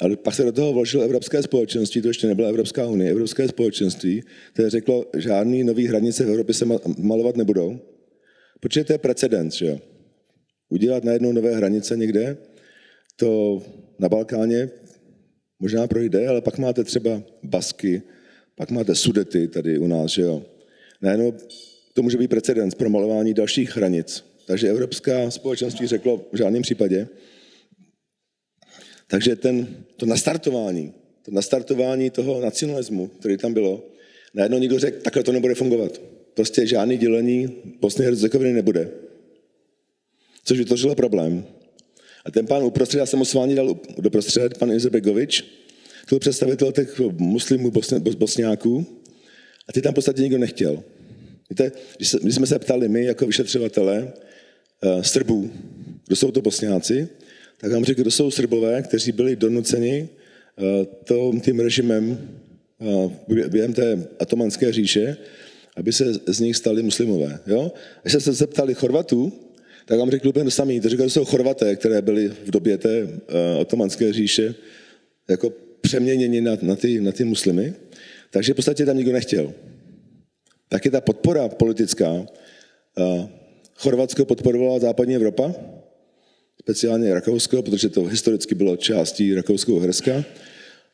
ale 0.00 0.16
pak 0.16 0.34
se 0.34 0.44
do 0.44 0.52
toho 0.52 0.72
vložilo 0.72 1.02
Evropské 1.02 1.42
společenství, 1.42 2.02
to 2.02 2.08
ještě 2.08 2.26
nebyla 2.26 2.48
Evropská 2.48 2.86
unie, 2.86 3.10
Evropské 3.10 3.48
společenství, 3.48 4.22
které 4.52 4.70
řeklo, 4.70 5.06
že 5.14 5.20
žádný 5.20 5.64
nový 5.64 5.86
hranice 5.86 6.24
v 6.24 6.30
Evropě 6.30 6.54
se 6.54 6.66
malovat 6.98 7.36
nebudou, 7.36 7.78
protože 8.60 8.84
to 8.84 8.92
je 8.92 8.98
precedens, 8.98 9.54
že 9.54 9.66
jo. 9.66 9.80
Udělat 10.68 11.04
najednou 11.04 11.32
nové 11.32 11.56
hranice 11.56 11.96
někde, 11.96 12.36
to 13.16 13.62
na 13.98 14.08
Balkáně 14.08 14.70
možná 15.60 15.86
projde, 15.86 16.28
ale 16.28 16.40
pak 16.40 16.58
máte 16.58 16.84
třeba 16.84 17.22
Basky, 17.42 18.02
pak 18.56 18.70
máte 18.70 18.94
Sudety 18.94 19.48
tady 19.48 19.78
u 19.78 19.86
nás, 19.86 20.10
že 20.10 20.22
jo. 20.22 20.42
Najednou 21.02 21.34
to 21.92 22.02
může 22.02 22.18
být 22.18 22.28
precedens 22.28 22.74
pro 22.74 22.90
malování 22.90 23.34
dalších 23.34 23.76
hranic. 23.76 24.29
Takže 24.50 24.68
Evropská 24.68 25.30
společenství 25.30 25.86
řeklo 25.86 26.26
v 26.32 26.36
žádném 26.36 26.62
případě. 26.62 27.08
Takže 29.06 29.36
ten, 29.36 29.84
to 29.96 30.06
nastartování, 30.06 30.92
to 31.22 31.30
nastartování 31.30 32.10
toho 32.10 32.40
nacionalismu, 32.40 33.06
který 33.06 33.36
tam 33.36 33.54
bylo, 33.54 33.86
najednou 34.34 34.58
někdo 34.58 34.78
řekl, 34.78 35.00
takhle 35.02 35.22
to 35.22 35.32
nebude 35.32 35.54
fungovat. 35.54 36.00
Prostě 36.34 36.66
žádný 36.66 36.96
dělení 36.96 37.56
Bosny 37.80 38.04
a 38.04 38.08
Hercegoviny 38.08 38.52
nebude. 38.52 38.90
Což 40.44 40.58
vytvořilo 40.58 40.94
problém. 40.94 41.44
A 42.24 42.30
ten 42.30 42.46
pán 42.46 42.64
uprostřed, 42.64 42.98
já 42.98 43.06
jsem 43.06 43.18
ho 43.18 43.24
s 43.24 43.34
vámi 43.34 43.54
dal 43.54 43.80
doprostřed, 43.98 44.58
pan 44.58 44.72
Izebegovič, 44.72 45.40
to 46.00 46.08
byl 46.08 46.18
představitel 46.18 46.72
těch 46.72 47.00
muslimů 47.18 47.72
bosňáků 48.18 48.86
a 49.68 49.72
ty 49.72 49.82
tam 49.82 49.92
v 49.92 49.94
podstatě 49.94 50.22
nikdo 50.22 50.38
nechtěl. 50.38 50.82
Víte, 51.50 51.72
když, 51.96 52.08
se, 52.08 52.18
když 52.22 52.34
jsme 52.34 52.46
se 52.46 52.58
ptali 52.58 52.88
my 52.88 53.04
jako 53.04 53.26
vyšetřovatelé 53.26 54.02
uh, 54.02 54.29
Srbů, 55.02 55.50
kdo 56.06 56.16
jsou 56.16 56.30
to 56.30 56.42
bosňáci, 56.42 57.08
tak 57.60 57.72
vám 57.72 57.84
řekl, 57.84 58.00
kdo 58.00 58.10
jsou 58.10 58.30
Srbové, 58.30 58.82
kteří 58.82 59.12
byli 59.12 59.36
donuceni 59.36 60.08
to, 61.04 61.32
tím 61.44 61.60
režimem 61.60 62.28
uh, 62.78 63.12
během 63.48 63.72
té 63.72 64.08
atomanské 64.20 64.72
říše, 64.72 65.16
aby 65.76 65.92
se 65.92 66.12
z 66.26 66.40
nich 66.40 66.56
stali 66.56 66.82
muslimové. 66.82 67.40
Jo? 67.46 67.72
Když 68.02 68.12
se 68.12 68.32
zeptali 68.32 68.74
Chorvatů, 68.74 69.32
tak 69.86 69.98
vám 69.98 70.10
řekl 70.10 70.28
úplně 70.28 70.44
to 70.44 70.50
samý. 70.50 70.80
To 70.80 70.88
říkali, 70.88 71.08
že 71.08 71.12
jsou 71.12 71.24
Chorvaté, 71.24 71.76
které 71.76 72.02
byly 72.02 72.28
v 72.28 72.50
době 72.50 72.78
té 72.78 73.02
uh, 73.02 73.10
otomanské 73.58 74.12
říše 74.12 74.54
jako 75.28 75.52
přeměněni 75.80 76.40
na, 76.40 76.56
na, 76.62 76.76
ty, 76.76 77.00
na 77.00 77.12
ty 77.12 77.24
muslimy. 77.24 77.74
Takže 78.30 78.52
v 78.52 78.56
podstatě 78.56 78.86
tam 78.86 78.96
nikdo 78.96 79.12
nechtěl. 79.12 79.52
Taky 80.68 80.90
ta 80.90 81.00
podpora 81.00 81.48
politická. 81.48 82.12
Uh, 82.12 83.28
Chorvatsko 83.80 84.24
podporovala 84.24 84.78
západní 84.78 85.16
Evropa, 85.16 85.54
speciálně 86.60 87.14
Rakousko, 87.14 87.62
protože 87.62 87.88
to 87.88 88.04
historicky 88.04 88.54
bylo 88.54 88.76
částí 88.76 89.34
Rakousko-Uherska. 89.34 90.24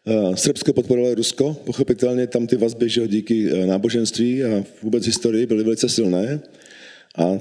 Uh, 0.06 0.34
Srbsko 0.34 0.72
podporovalo 0.72 1.14
Rusko, 1.14 1.56
pochopitelně 1.64 2.26
tam 2.26 2.46
ty 2.46 2.56
vazby, 2.56 2.88
že 2.88 3.08
díky 3.08 3.66
náboženství 3.66 4.44
a 4.44 4.64
vůbec 4.82 5.06
historii 5.06 5.46
byly 5.46 5.64
velice 5.64 5.88
silné. 5.88 6.40
A 7.16 7.38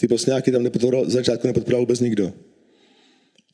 ty 0.00 0.08
bosňáky 0.08 0.52
tam 0.52 0.62
nepodporoval, 0.62 1.10
začátku 1.10 1.46
nepodporoval 1.46 1.82
vůbec 1.82 2.00
nikdo. 2.00 2.32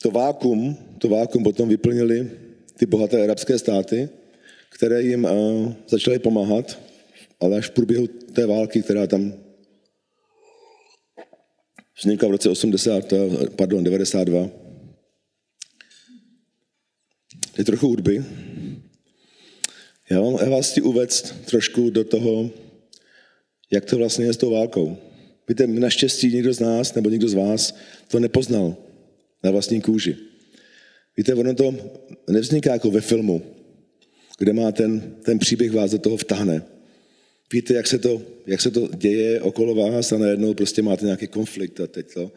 To 0.02 0.10
vákum, 0.10 0.76
to 0.98 1.08
vákum 1.08 1.42
potom 1.42 1.68
vyplnili 1.68 2.30
ty 2.78 2.86
bohaté 2.86 3.22
arabské 3.22 3.58
státy, 3.58 4.08
které 4.70 5.02
jim 5.02 5.24
uh, 5.24 5.72
začaly 5.88 6.18
pomáhat, 6.18 6.78
ale 7.40 7.56
až 7.56 7.66
v 7.66 7.70
průběhu 7.70 8.06
té 8.06 8.46
války, 8.46 8.82
která 8.82 9.06
tam 9.06 9.41
vznikla 12.02 12.28
v 12.28 12.30
roce 12.30 12.48
80, 12.48 13.12
eh, 13.12 13.50
pardon, 13.56 13.84
92. 13.84 14.50
Je 17.58 17.64
trochu 17.64 17.88
hudby. 17.88 18.24
Já, 20.10 20.20
vám, 20.20 20.38
já 20.42 20.50
vás 20.50 20.70
chci 20.70 20.82
uvést 20.82 21.34
trošku 21.46 21.90
do 21.90 22.04
toho, 22.04 22.50
jak 23.70 23.84
to 23.84 23.98
vlastně 23.98 24.24
je 24.24 24.32
s 24.32 24.36
tou 24.36 24.50
válkou. 24.50 24.96
Víte, 25.48 25.66
naštěstí 25.66 26.32
někdo 26.32 26.52
z 26.52 26.60
nás 26.60 26.94
nebo 26.94 27.10
někdo 27.10 27.28
z 27.28 27.34
vás 27.34 27.74
to 28.08 28.20
nepoznal 28.20 28.76
na 29.44 29.50
vlastní 29.50 29.80
kůži. 29.80 30.16
Víte, 31.16 31.34
ono 31.34 31.54
to 31.54 31.74
nevzniká 32.30 32.72
jako 32.72 32.90
ve 32.90 33.00
filmu, 33.00 33.42
kde 34.38 34.52
má 34.52 34.72
ten, 34.72 35.16
ten 35.22 35.38
příběh 35.38 35.72
vás 35.72 35.90
do 35.90 35.98
toho 35.98 36.16
vtahne. 36.16 36.62
Víte, 37.52 37.74
jak 37.74 37.86
se, 37.86 37.98
to, 37.98 38.22
jak 38.46 38.60
se 38.60 38.70
to 38.70 38.88
děje 38.96 39.40
okolo 39.40 39.74
vás 39.74 40.12
a 40.12 40.18
najednou 40.18 40.54
prostě 40.54 40.82
máte 40.82 41.04
nějaký 41.04 41.26
konflikt 41.26 41.80
a 41.80 41.86
teď 41.86 42.12
to. 42.14 42.32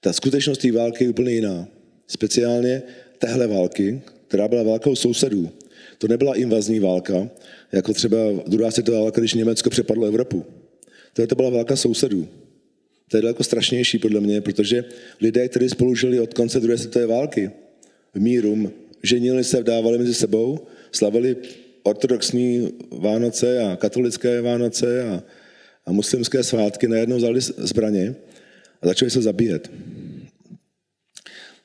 Ta 0.00 0.12
skutečnost 0.12 0.58
té 0.58 0.72
války 0.72 1.04
je 1.04 1.10
úplně 1.10 1.32
jiná. 1.32 1.68
Speciálně 2.06 2.82
téhle 3.18 3.46
války, 3.46 4.02
která 4.28 4.48
byla 4.48 4.62
válkou 4.62 4.96
sousedů. 4.96 5.50
To 5.98 6.08
nebyla 6.08 6.34
invazní 6.34 6.80
válka, 6.80 7.30
jako 7.72 7.94
třeba 7.94 8.16
druhá 8.46 8.70
světová 8.70 9.00
válka, 9.00 9.20
když 9.20 9.34
Německo 9.34 9.70
přepadlo 9.70 10.06
Evropu. 10.06 10.44
To, 11.12 11.26
to 11.26 11.34
byla 11.34 11.50
válka 11.50 11.76
sousedů. 11.76 12.28
To 13.08 13.16
je 13.16 13.22
daleko 13.22 13.44
strašnější 13.44 13.98
podle 13.98 14.20
mě, 14.20 14.40
protože 14.40 14.84
lidé, 15.20 15.48
kteří 15.48 15.68
spolu 15.68 15.94
žili 15.94 16.20
od 16.20 16.34
konce 16.34 16.60
druhé 16.60 16.78
světové 16.78 17.06
války 17.06 17.50
v 18.14 18.20
míru, 18.20 18.72
ženili 19.02 19.44
se, 19.44 19.60
vdávali 19.60 19.98
mezi 19.98 20.14
sebou, 20.14 20.58
slavili 20.92 21.36
ortodoxní 21.84 22.72
Vánoce 22.90 23.60
a 23.60 23.76
katolické 23.76 24.40
Vánoce 24.40 25.02
a, 25.02 25.22
a 25.86 25.92
muslimské 25.92 26.42
svátky, 26.42 26.88
najednou 26.88 27.16
vzali 27.16 27.40
zbraně 27.40 28.14
a 28.82 28.86
začali 28.86 29.10
se 29.10 29.22
zabíjet. 29.22 29.70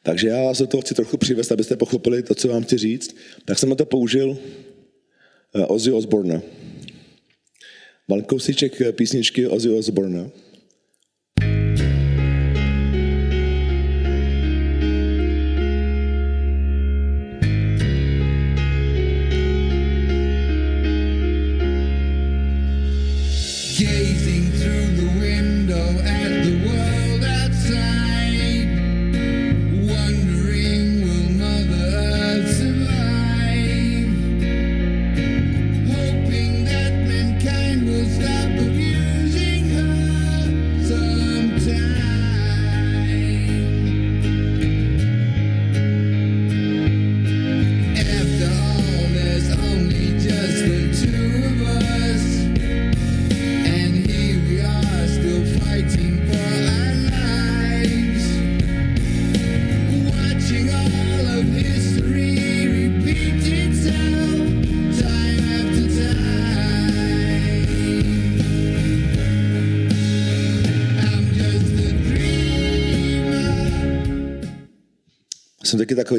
Takže 0.03 0.27
já 0.27 0.43
vás 0.43 0.57
do 0.57 0.67
toho 0.67 0.81
chci 0.81 0.95
trochu 0.95 1.17
přivést, 1.17 1.51
abyste 1.51 1.75
pochopili 1.75 2.23
to, 2.23 2.35
co 2.35 2.47
vám 2.47 2.63
chci 2.63 2.77
říct. 2.77 3.15
Tak 3.45 3.59
jsem 3.59 3.69
na 3.69 3.75
to 3.75 3.85
použil 3.85 4.29
uh, 4.29 4.37
Ozzy 5.67 5.91
Osbourne. 5.91 6.41
Mal 8.07 8.21
kousíček 8.21 8.81
písničky 8.91 9.47
Ozzy 9.47 9.69
Osbourne. 9.69 10.29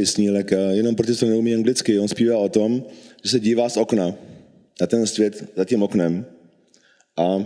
Takový 0.01 0.07
snílek, 0.07 0.51
jenom 0.71 0.95
protože 0.95 1.19
to 1.19 1.27
neumí 1.27 1.55
anglicky. 1.55 1.99
On 1.99 2.09
zpívá 2.09 2.39
o 2.39 2.49
tom, 2.49 2.85
že 3.25 3.31
se 3.31 3.41
dívá 3.41 3.69
z 3.69 3.77
okna 3.77 4.15
na 4.81 4.87
ten 4.87 5.07
svět 5.07 5.53
za 5.57 5.65
tím 5.65 5.83
oknem 5.83 6.25
a 7.17 7.45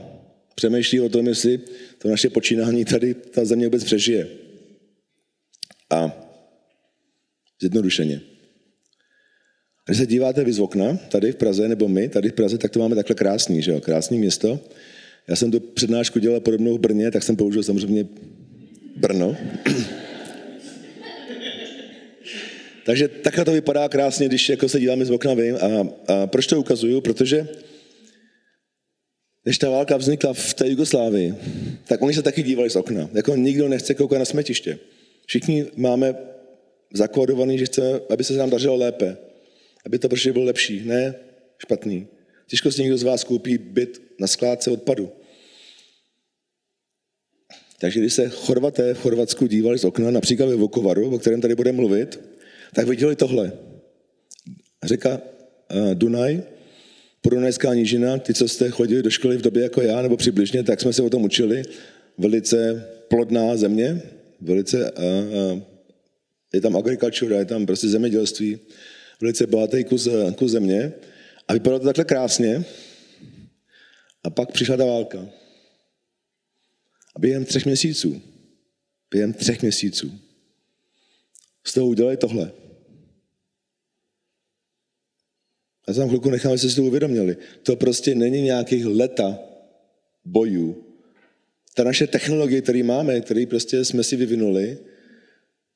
přemýšlí 0.54 1.00
o 1.00 1.08
tom, 1.08 1.26
jestli 1.26 1.60
to 1.98 2.08
naše 2.08 2.30
počínání 2.30 2.84
tady 2.84 3.14
ta 3.14 3.44
země 3.44 3.66
vůbec 3.66 3.84
přežije. 3.84 4.28
A 5.90 6.12
zjednodušeně. 7.60 8.20
Když 9.86 9.98
se 9.98 10.06
díváte 10.06 10.44
vy 10.44 10.52
z 10.52 10.60
okna, 10.60 10.96
tady 11.10 11.32
v 11.32 11.36
Praze, 11.36 11.68
nebo 11.68 11.88
my, 11.88 12.08
tady 12.08 12.28
v 12.28 12.32
Praze, 12.32 12.58
tak 12.58 12.70
to 12.70 12.78
máme 12.78 12.94
takhle 12.94 13.14
krásný, 13.14 13.62
že 13.62 13.70
jo? 13.70 13.80
Krásný 13.80 14.18
město. 14.18 14.60
Já 15.28 15.36
jsem 15.36 15.50
tu 15.50 15.60
přednášku 15.60 16.18
dělal 16.18 16.40
podobnou 16.40 16.78
v 16.78 16.80
Brně, 16.80 17.10
tak 17.10 17.22
jsem 17.22 17.36
použil 17.36 17.62
samozřejmě 17.62 18.06
Brno. 18.96 19.36
Takže 22.84 23.08
takhle 23.08 23.44
to 23.44 23.52
vypadá 23.52 23.88
krásně, 23.88 24.28
když 24.28 24.48
jako 24.48 24.68
se 24.68 24.80
díváme 24.80 25.04
z 25.04 25.10
okna 25.10 25.34
vím. 25.34 25.56
A, 25.56 25.88
a 26.12 26.26
proč 26.26 26.46
to 26.46 26.60
ukazuju? 26.60 27.00
Protože 27.00 27.48
když 29.42 29.58
ta 29.58 29.70
válka 29.70 29.96
vznikla 29.96 30.32
v 30.32 30.54
té 30.54 30.68
Jugoslávii, 30.68 31.34
tak 31.88 32.02
oni 32.02 32.14
se 32.14 32.22
taky 32.22 32.42
dívali 32.42 32.70
z 32.70 32.76
okna. 32.76 33.10
Jako 33.12 33.36
nikdo 33.36 33.68
nechce 33.68 33.94
koukat 33.94 34.18
na 34.18 34.24
smetiště. 34.24 34.78
Všichni 35.26 35.66
máme 35.76 36.14
zakódovaný, 36.94 37.58
že 37.58 37.66
chceme, 37.66 38.00
aby 38.10 38.24
se 38.24 38.32
nám 38.32 38.50
dařilo 38.50 38.76
lépe. 38.76 39.16
Aby 39.86 39.98
to 39.98 40.08
prostě 40.08 40.32
bylo 40.32 40.44
lepší, 40.44 40.82
ne 40.84 41.14
špatný. 41.58 42.06
Těžko 42.46 42.72
si 42.72 42.82
někdo 42.82 42.98
z 42.98 43.02
vás 43.02 43.24
koupí 43.24 43.58
byt 43.58 44.02
na 44.18 44.26
skládce 44.26 44.70
odpadu. 44.70 45.12
Takže 47.78 48.00
když 48.00 48.14
se 48.14 48.28
Chorvaté 48.28 48.94
v 48.94 48.98
Chorvatsku 48.98 49.46
dívali 49.46 49.78
z 49.78 49.84
okna, 49.84 50.10
například 50.10 50.46
ve 50.46 50.56
Vokovaru, 50.56 51.14
o 51.14 51.18
kterém 51.18 51.40
tady 51.40 51.54
budeme 51.54 51.76
mluvit, 51.76 52.20
tak 52.74 52.88
viděli 52.88 53.16
tohle. 53.16 53.52
Řeka 54.84 55.20
uh, 55.74 55.94
Dunaj, 55.94 56.42
Podunajská 57.24 57.74
nížina, 57.74 58.18
ty, 58.18 58.34
co 58.34 58.48
jste 58.48 58.70
chodili 58.70 59.02
do 59.02 59.10
školy 59.10 59.36
v 59.36 59.42
době 59.42 59.62
jako 59.62 59.82
já, 59.82 60.02
nebo 60.02 60.16
přibližně, 60.16 60.62
tak 60.62 60.80
jsme 60.80 60.92
se 60.92 61.02
o 61.02 61.10
tom 61.10 61.24
učili. 61.24 61.62
Velice 62.18 62.88
plodná 63.08 63.56
země, 63.56 64.02
velice, 64.40 64.92
uh, 64.92 65.02
uh, 65.52 65.62
je 66.54 66.60
tam 66.60 66.76
agrikultura, 66.76 67.38
je 67.38 67.44
tam 67.44 67.66
prostě 67.66 67.88
zemědělství, 67.88 68.58
velice 69.20 69.46
bohatý 69.46 69.84
kus, 69.84 70.08
kus 70.36 70.50
země. 70.50 70.92
A 71.48 71.52
vypadalo 71.52 71.78
to 71.78 71.84
takhle 71.84 72.04
krásně. 72.04 72.64
A 74.24 74.30
pak 74.30 74.52
přišla 74.52 74.76
ta 74.76 74.84
válka. 74.84 75.18
A 77.16 77.18
během 77.18 77.44
třech 77.44 77.66
měsíců, 77.66 78.22
během 79.10 79.32
třech 79.32 79.62
měsíců, 79.62 80.12
z 81.66 81.74
toho 81.74 81.86
udělali 81.86 82.16
tohle. 82.16 82.63
A 85.86 85.92
za 85.92 86.06
chvilku 86.06 86.30
nechám, 86.30 86.52
aby 86.52 86.58
si 86.58 86.76
to 86.76 86.82
uvědomili. 86.82 87.36
To 87.62 87.76
prostě 87.76 88.14
není 88.14 88.42
nějakých 88.42 88.86
leta 88.86 89.38
bojů. 90.24 90.76
Ta 91.74 91.84
naše 91.84 92.06
technologie, 92.06 92.60
které 92.60 92.82
máme, 92.82 93.20
které 93.20 93.46
prostě 93.46 93.84
jsme 93.84 94.04
si 94.04 94.16
vyvinuli, 94.16 94.78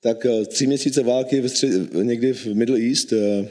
tak 0.01 0.27
eh, 0.27 0.45
tři 0.45 0.67
měsíce 0.67 1.03
války 1.03 1.41
ve 1.41 1.49
střed, 1.49 1.95
někdy 2.03 2.33
v 2.33 2.47
Middle 2.47 2.79
East, 2.79 3.13
eh, 3.13 3.49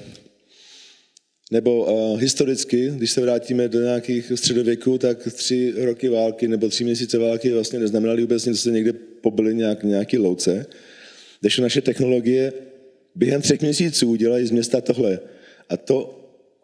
nebo 1.51 1.85
uh, 1.85 2.19
historicky, 2.19 2.91
když 2.95 3.11
se 3.11 3.21
vrátíme 3.21 3.67
do 3.67 3.81
nějakých 3.81 4.31
středověků, 4.35 4.97
tak 4.97 5.27
tři 5.33 5.73
roky 5.77 6.09
války 6.09 6.47
nebo 6.47 6.69
tři 6.69 6.83
měsíce 6.83 7.17
války 7.17 7.53
vlastně 7.53 7.79
neznamenaly 7.79 8.21
vůbec 8.21 8.45
nic, 8.45 8.61
se 8.61 8.71
někde 8.71 8.93
pobyly 8.93 9.55
nějak, 9.55 9.83
nějaký 9.83 10.17
louce. 10.17 10.65
Když 11.41 11.57
naše 11.57 11.81
technologie 11.81 12.53
během 13.15 13.41
třech 13.41 13.61
měsíců 13.61 14.15
dělají 14.15 14.47
z 14.47 14.51
města 14.51 14.81
tohle. 14.81 15.19
A 15.69 15.77
to 15.77 16.16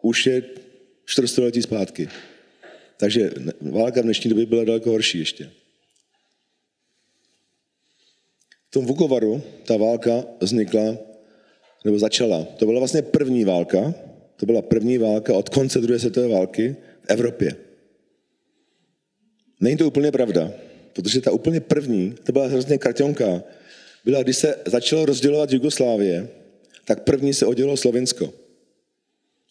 už 0.04 0.26
je 0.26 0.42
čtvrtstoletí 1.04 1.62
zpátky. 1.62 2.08
Takže 2.96 3.30
válka 3.60 4.00
v 4.00 4.04
dnešní 4.04 4.30
době 4.30 4.46
byla 4.46 4.64
daleko 4.64 4.90
horší 4.90 5.18
ještě. 5.18 5.50
V 8.68 8.70
tom 8.70 8.86
Vukovaru 8.86 9.42
ta 9.64 9.76
válka 9.76 10.24
vznikla, 10.40 10.96
nebo 11.84 11.98
začala. 11.98 12.44
To 12.44 12.66
byla 12.66 12.78
vlastně 12.78 13.02
první 13.02 13.44
válka, 13.44 13.94
to 14.36 14.46
byla 14.46 14.62
první 14.62 14.98
válka 14.98 15.34
od 15.34 15.48
konce 15.48 15.80
druhé 15.80 15.98
světové 15.98 16.28
války 16.28 16.76
v 17.02 17.06
Evropě. 17.08 17.56
Není 19.60 19.76
to 19.76 19.86
úplně 19.86 20.12
pravda, 20.12 20.52
protože 20.92 21.20
ta 21.20 21.32
úplně 21.32 21.60
první, 21.60 22.14
to 22.24 22.32
byla 22.32 22.46
hrozně 22.46 22.78
kartonka, 22.78 23.42
byla, 24.04 24.22
když 24.22 24.36
se 24.36 24.58
začalo 24.66 25.06
rozdělovat 25.06 25.52
Jugoslávie, 25.52 26.28
tak 26.84 27.04
první 27.04 27.34
se 27.34 27.46
oddělilo 27.46 27.76
Slovensko. 27.76 28.43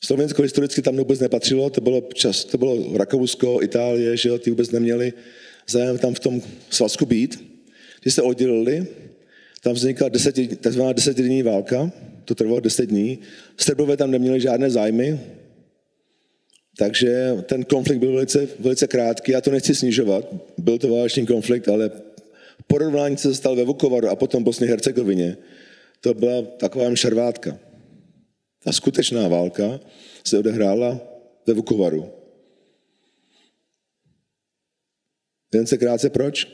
Slovensko 0.06 0.42
historicky 0.42 0.82
tam 0.82 0.98
vůbec 0.98 1.20
nepatřilo, 1.20 1.70
to 1.70 1.82
bylo, 1.82 2.04
čas, 2.14 2.46
to 2.46 2.58
bylo 2.58 2.98
Rakousko, 2.98 3.60
Itálie, 3.62 4.18
že 4.18 4.30
jo, 4.30 4.38
ty 4.38 4.50
vůbec 4.50 4.72
neměli 4.72 5.14
zájem 5.68 5.98
tam 5.98 6.14
v 6.14 6.20
tom 6.20 6.42
svazku 6.70 7.06
být. 7.06 7.44
Když 8.02 8.14
se 8.14 8.22
oddělili, 8.22 8.88
tam 9.62 9.74
vznikla 9.74 10.10
deset, 10.10 10.60
takzvaná 10.62 10.94
desetidenní 10.94 11.44
válka, 11.44 11.92
to 12.26 12.36
trvalo 12.36 12.60
deset 12.60 12.86
dní. 12.86 13.20
Srbové 13.58 13.98
tam 13.98 14.12
neměli 14.12 14.42
žádné 14.42 14.70
zájmy, 14.70 15.20
takže 16.78 17.36
ten 17.46 17.64
konflikt 17.64 18.00
byl 18.00 18.14
velice, 18.14 18.48
velice 18.60 18.88
krátký. 18.88 19.32
Já 19.32 19.42
to 19.42 19.52
nechci 19.52 19.76
snižovat, 19.76 20.26
byl 20.58 20.78
to 20.78 20.88
válečný 20.88 21.26
konflikt, 21.26 21.68
ale 21.68 21.92
porovnání 22.68 23.18
se 23.18 23.36
stal 23.36 23.56
ve 23.56 23.64
Vukovaru 23.64 24.10
a 24.10 24.16
potom 24.16 24.44
Bosně 24.44 24.68
Hercegovině, 24.68 25.38
to 26.02 26.14
byla 26.14 26.42
taková 26.42 26.96
šarvátka. 26.96 27.58
Ta 28.64 28.72
skutečná 28.72 29.28
válka 29.28 29.80
se 30.24 30.38
odehrála 30.38 31.02
ve 31.48 31.54
Vukovaru. 31.54 32.12
Jen 35.54 35.68
se 35.68 35.78
krátce 35.78 36.10
proč? 36.10 36.48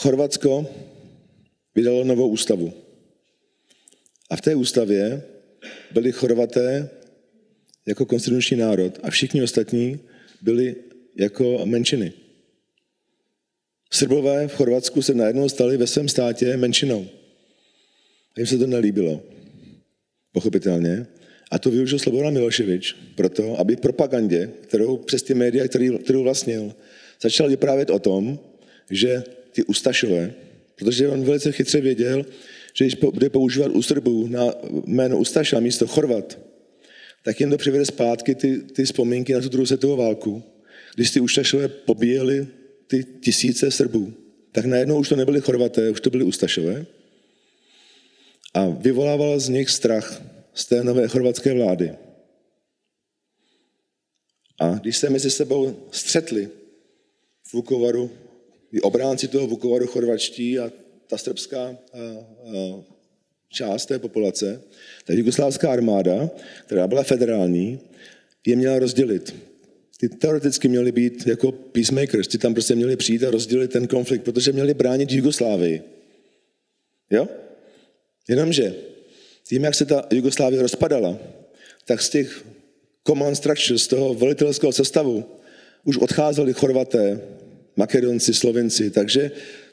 Chorvatsko 0.00 0.66
vydalo 1.74 2.04
novou 2.04 2.28
ústavu. 2.28 2.72
A 4.30 4.36
v 4.36 4.40
té 4.40 4.54
ústavě 4.54 5.22
byli 5.92 6.12
Chorvaté 6.12 6.90
jako 7.86 8.06
konstituční 8.06 8.56
národ 8.56 8.98
a 9.02 9.10
všichni 9.10 9.42
ostatní 9.42 10.00
byli 10.42 10.76
jako 11.16 11.66
menšiny. 11.66 12.12
Srbové 13.92 14.48
v 14.48 14.54
Chorvatsku 14.54 15.02
se 15.02 15.14
najednou 15.14 15.48
stali 15.48 15.76
ve 15.76 15.86
svém 15.86 16.08
státě 16.08 16.56
menšinou. 16.56 17.08
A 18.36 18.40
jim 18.40 18.46
se 18.46 18.58
to 18.58 18.66
nelíbilo. 18.66 19.22
Pochopitelně. 20.32 21.06
A 21.50 21.58
to 21.58 21.70
využil 21.70 21.98
Slobodan 21.98 22.32
Miloševič 22.32 22.96
proto, 23.14 23.60
aby 23.60 23.76
propagandě, 23.76 24.50
kterou 24.60 24.96
přes 24.96 25.22
ty 25.22 25.34
média, 25.34 25.68
který, 25.68 25.98
kterou 25.98 26.22
vlastnil, 26.22 26.74
začal 27.22 27.48
vyprávět 27.48 27.90
o 27.90 27.98
tom, 27.98 28.38
že 28.90 29.22
ty 29.52 29.64
Ustašové, 29.64 30.32
protože 30.76 31.08
on 31.08 31.24
velice 31.24 31.52
chytře 31.52 31.80
věděl, 31.80 32.26
že 32.74 32.84
když 32.84 32.94
bude 32.94 33.30
používat 33.30 33.72
u 33.74 33.82
Srbů 33.82 34.26
na 34.26 34.54
jméno 34.86 35.18
Ustaša 35.18 35.60
místo 35.60 35.86
Chorvat, 35.86 36.38
tak 37.22 37.40
jen 37.40 37.50
to 37.50 37.56
přivede 37.56 37.84
zpátky 37.84 38.34
ty, 38.34 38.58
ty 38.58 38.84
vzpomínky 38.84 39.32
na 39.32 39.40
tu 39.40 39.48
druhou 39.48 39.66
světovou 39.66 39.96
válku, 39.96 40.42
když 40.94 41.10
ty 41.10 41.20
Ustašové 41.20 41.68
pobíjeli 41.68 42.46
ty 42.86 43.04
tisíce 43.20 43.70
Srbů. 43.70 44.12
Tak 44.52 44.64
najednou 44.64 44.98
už 44.98 45.08
to 45.08 45.16
nebyly 45.16 45.40
Chorvaté, 45.40 45.90
už 45.90 46.00
to 46.00 46.10
byly 46.10 46.24
Ustašové. 46.24 46.86
A 48.54 48.66
vyvolával 48.66 49.40
z 49.40 49.48
nich 49.48 49.70
strach 49.70 50.22
z 50.54 50.64
té 50.66 50.84
nové 50.84 51.08
chorvatské 51.08 51.54
vlády. 51.54 51.96
A 54.60 54.74
když 54.74 54.96
se 54.96 55.10
mezi 55.10 55.30
sebou 55.30 55.76
střetli 55.90 56.48
v 57.42 57.52
Vukovaru, 57.52 58.10
i 58.72 58.80
obránci 58.80 59.28
toho 59.28 59.46
Vukovaru 59.46 59.86
chorvačtí 59.86 60.58
a 60.58 60.72
ta 61.06 61.18
srbská 61.18 61.60
a, 61.60 61.76
a, 61.98 62.84
část 63.48 63.86
té 63.86 63.98
populace, 63.98 64.62
ta 65.04 65.12
jugoslávská 65.12 65.72
armáda, 65.72 66.30
která 66.66 66.86
byla 66.86 67.02
federální, 67.02 67.80
je 68.46 68.56
měla 68.56 68.78
rozdělit. 68.78 69.34
Ty 69.98 70.08
teoreticky 70.08 70.68
měli 70.68 70.92
být 70.92 71.26
jako 71.26 71.52
peacemakers, 71.52 72.28
ty 72.28 72.38
tam 72.38 72.54
prostě 72.54 72.74
měli 72.74 72.96
přijít 72.96 73.24
a 73.24 73.30
rozdělit 73.30 73.70
ten 73.70 73.86
konflikt, 73.86 74.22
protože 74.22 74.52
měli 74.52 74.74
bránit 74.74 75.12
Jugoslávii. 75.12 75.82
Jo? 77.10 77.28
Jenomže 78.30 78.74
tím, 79.44 79.64
jak 79.64 79.74
se 79.74 79.84
ta 79.84 80.06
Jugoslávie 80.10 80.62
rozpadala, 80.62 81.18
tak 81.84 82.02
z 82.02 82.08
těch 82.10 82.44
command 83.06 83.36
structures, 83.36 83.82
z 83.82 83.88
toho 83.88 84.14
velitelského 84.14 84.72
sestavu, 84.72 85.24
už 85.84 85.96
odcházeli 85.96 86.52
Chorvaté, 86.52 87.20
Makedonci, 87.76 88.34
Slovenci, 88.34 88.90
takže 88.90 89.30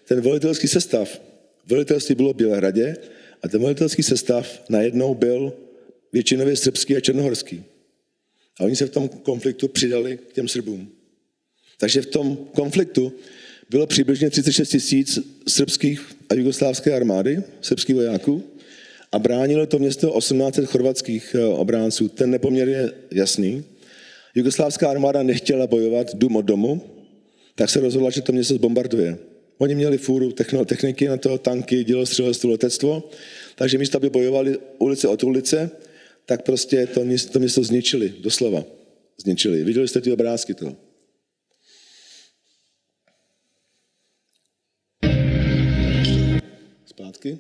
ten 0.08 0.22
velitelský 0.22 0.68
sestav, 0.68 1.22
velitelství 1.66 2.16
bylo 2.16 2.34
v 2.34 2.36
Bělehradě 2.36 2.98
a 3.44 3.48
ten 3.48 3.62
velitelský 3.62 4.04
sestav 4.04 4.62
najednou 4.70 5.16
byl 5.16 5.54
většinově 6.14 6.56
srbský 6.56 6.96
a 6.98 7.00
černohorský. 7.00 7.64
A 8.60 8.64
oni 8.64 8.76
se 8.76 8.86
v 8.86 8.90
tom 8.90 9.10
konfliktu 9.10 9.68
přidali 9.68 10.18
k 10.18 10.34
těm 10.34 10.48
Srbům. 10.48 10.90
Takže 11.78 12.02
v 12.02 12.06
tom 12.06 12.38
konfliktu 12.38 13.14
bylo 13.70 13.88
přibližně 13.88 14.30
36 14.30 14.70
tisíc 14.70 15.20
srbských 15.48 16.17
a 16.30 16.34
jugoslávské 16.34 16.94
armády, 16.94 17.44
srbských 17.62 17.96
vojáků, 17.96 18.44
a 19.12 19.20
bránilo 19.20 19.66
to 19.66 19.80
město 19.80 20.20
1800 20.20 20.66
chorvatských 20.66 21.36
eh, 21.40 21.46
obránců. 21.46 22.08
Ten 22.08 22.32
nepoměr 22.32 22.70
je 22.70 22.92
jasný. 23.12 23.64
Jugoslávská 24.36 24.90
armáda 24.90 25.24
nechtěla 25.24 25.68
bojovat 25.68 26.16
dům 26.16 26.36
od 26.36 26.42
domu, 26.42 26.82
tak 27.56 27.70
se 27.70 27.80
rozhodla, 27.80 28.10
že 28.10 28.22
to 28.22 28.32
město 28.32 28.54
zbombarduje. 28.54 29.18
Oni 29.58 29.76
měli 29.76 29.98
fůru 29.98 30.32
techniky 30.66 31.08
na 31.08 31.18
to, 31.18 31.38
tanky, 31.38 31.84
dělostřelectvo, 31.84 32.50
letectvo, 32.50 33.10
takže 33.56 33.78
místo, 33.78 33.98
aby 33.98 34.10
bojovali 34.10 34.58
ulice 34.78 35.08
od 35.08 35.24
ulice, 35.24 35.72
tak 36.26 36.42
prostě 36.44 36.88
to 36.88 37.06
město, 37.06 37.34
to 37.34 37.40
město 37.40 37.64
zničili, 37.64 38.14
doslova 38.20 38.64
zničili. 39.18 39.64
Viděli 39.64 39.88
jste 39.88 40.02
ty 40.02 40.12
obrázky 40.12 40.54
toho? 40.54 40.87
Zpátky. 46.98 47.40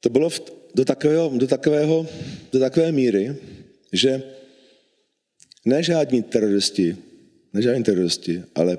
To 0.00 0.08
bylo 0.08 0.30
do, 0.74 0.84
takového, 0.84 1.38
do, 1.38 1.46
takového, 1.46 2.06
do 2.52 2.58
takové 2.58 2.92
míry, 2.92 3.36
že 3.92 4.22
ne 5.64 5.82
žádní 5.82 6.22
teroristi, 6.22 6.96
ne 7.52 7.62
žádní 7.62 7.84
teroristi, 7.84 8.42
ale 8.54 8.78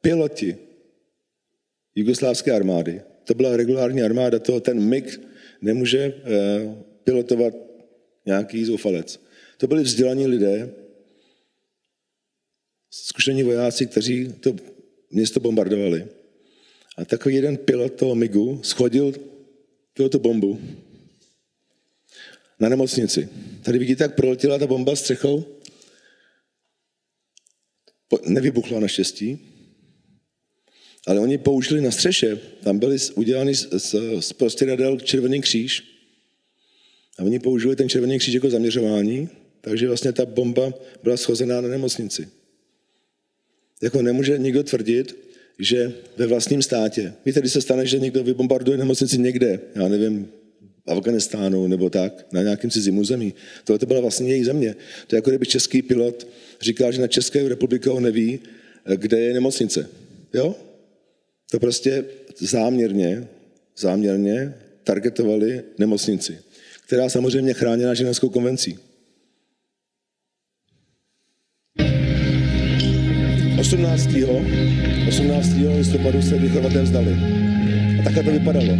piloti 0.00 0.56
jugoslávské 1.94 2.52
armády, 2.52 3.02
to 3.24 3.34
byla 3.34 3.56
regulární 3.56 4.02
armáda, 4.02 4.38
toho 4.38 4.60
ten 4.60 4.80
MIG 4.80 5.20
nemůže 5.60 6.00
eh, 6.00 6.22
pilotovat 7.04 7.54
nějaký 8.26 8.64
zoufalec. 8.64 9.20
To 9.58 9.66
byli 9.66 9.82
vzdělaní 9.82 10.26
lidé, 10.26 10.72
zkušení 12.90 13.42
vojáci, 13.42 13.86
kteří 13.86 14.32
to 14.32 14.56
město 15.10 15.40
bombardovali. 15.40 16.15
A 16.96 17.04
takový 17.04 17.34
jeden 17.34 17.56
pilot 17.56 17.92
toho 17.92 18.14
MIGu 18.14 18.60
schodil 18.62 19.12
tu 20.10 20.18
bombu 20.18 20.60
na 22.60 22.68
nemocnici. 22.68 23.28
Tady 23.62 23.78
vidíte, 23.78 24.04
jak 24.04 24.14
proletěla 24.14 24.58
ta 24.58 24.66
bomba 24.66 24.96
střechou. 24.96 25.44
Nevybuchla 28.26 28.80
naštěstí, 28.80 29.38
ale 31.06 31.20
oni 31.20 31.38
použili 31.38 31.80
na 31.80 31.90
střeše, 31.90 32.36
tam 32.62 32.78
byly 32.78 32.96
udělány 33.14 33.54
z, 33.54 33.68
z, 33.72 33.94
z 34.20 34.32
prostěradel 34.32 35.00
červený 35.00 35.40
kříž 35.40 35.82
a 37.18 37.22
oni 37.22 37.38
použili 37.38 37.76
ten 37.76 37.88
červený 37.88 38.18
kříž 38.18 38.34
jako 38.34 38.50
zaměřování, 38.50 39.28
takže 39.60 39.88
vlastně 39.88 40.12
ta 40.12 40.26
bomba 40.26 40.72
byla 41.02 41.16
schozená 41.16 41.60
na 41.60 41.68
nemocnici. 41.68 42.28
Jako 43.82 44.02
nemůže 44.02 44.38
nikdo 44.38 44.62
tvrdit, 44.62 45.25
že 45.58 45.92
ve 46.16 46.26
vlastním 46.26 46.62
státě. 46.62 47.12
Víte, 47.24 47.40
když 47.40 47.52
se 47.52 47.60
stane, 47.60 47.86
že 47.86 47.98
někdo 47.98 48.24
vybombarduje 48.24 48.78
nemocnici 48.78 49.18
někde, 49.18 49.60
já 49.74 49.88
nevím, 49.88 50.28
v 50.86 50.90
Afganistánu 50.90 51.66
nebo 51.66 51.90
tak, 51.90 52.26
na 52.32 52.42
nějakém 52.42 52.70
cizím 52.70 52.98
území. 52.98 53.34
Tohle 53.64 53.78
to 53.78 53.86
byla 53.86 54.00
vlastně 54.00 54.28
její 54.32 54.44
země. 54.44 54.76
To 55.06 55.16
je 55.16 55.18
jako 55.18 55.30
kdyby 55.30 55.46
český 55.46 55.82
pilot 55.82 56.26
říkal, 56.60 56.92
že 56.92 57.00
na 57.00 57.06
České 57.06 57.48
republice 57.48 57.90
on 57.90 58.02
neví, 58.02 58.40
kde 58.96 59.20
je 59.20 59.34
nemocnice. 59.34 59.88
Jo? 60.34 60.54
To 61.50 61.58
prostě 61.58 62.04
záměrně, 62.38 63.28
záměrně 63.78 64.54
targetovali 64.84 65.62
nemocnici, 65.78 66.38
která 66.86 67.08
samozřejmě 67.08 67.54
chráněna 67.54 67.94
ženevskou 67.94 68.28
konvencí. 68.28 68.78
18. 73.66 74.08
18. 75.08 75.56
listopadu 75.78 76.22
se 76.22 76.38
Chorvaté 76.48 76.82
vzdali. 76.82 77.16
A 78.00 78.02
takhle 78.02 78.22
to 78.22 78.30
vypadalo. 78.30 78.78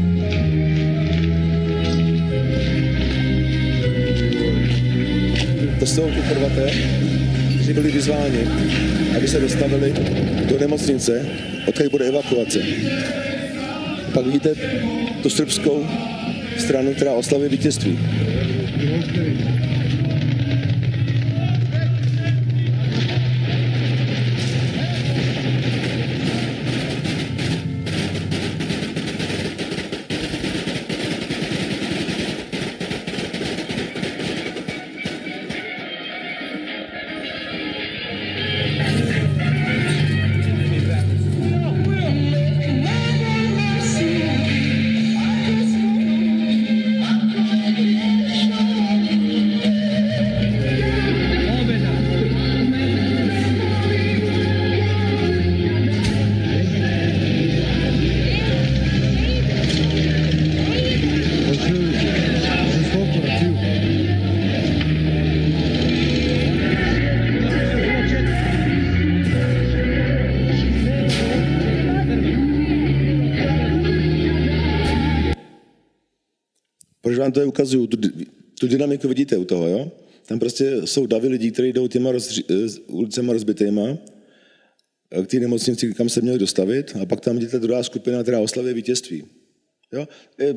To 5.79 5.87
jsou 5.87 6.11
ty 6.11 6.21
Chorvaté, 6.29 6.71
kteří 7.55 7.73
byli 7.73 7.91
vyzváni, 7.91 8.39
aby 9.17 9.29
se 9.29 9.41
dostavili 9.41 9.95
do 10.49 10.59
nemocnice, 10.59 11.27
odkud 11.69 11.91
bude 11.91 12.05
evakuace. 12.05 12.59
Pak 14.15 14.27
vidíte 14.27 14.55
tu 15.23 15.31
srbskou 15.31 15.87
stranu, 16.59 16.95
která 16.95 17.13
oslavuje 17.13 17.49
vítězství. 17.49 17.99
To 77.37 77.41
je 77.41 77.47
ukazuju, 77.47 77.87
tu, 77.87 77.97
tu 78.61 78.67
dynamiku 78.67 79.09
vidíte 79.09 79.37
u 79.37 79.45
toho, 79.45 79.69
jo? 79.69 79.93
Tam 80.27 80.39
prostě 80.39 80.81
jsou 80.85 81.07
davy 81.07 81.29
lidí, 81.29 81.51
kteří 81.51 81.73
jdou 81.73 81.89
těma 81.89 82.13
roz, 82.13 82.41
eh, 82.51 82.81
ulicema 82.87 83.33
rozbitýma, 83.33 83.99
eh, 85.11 85.23
k 85.23 85.27
té 85.27 85.37
nemocnici, 85.41 85.95
kam 85.95 86.09
se 86.09 86.21
měli 86.21 86.39
dostavit, 86.39 86.97
a 87.03 87.07
pak 87.07 87.21
tam 87.21 87.37
vidíte 87.37 87.59
druhá 87.59 87.83
skupina, 87.83 88.23
která 88.23 88.41
oslavuje 88.41 88.75
vítězství. 88.75 89.25
Jo? 89.93 90.09
Je 90.39 90.57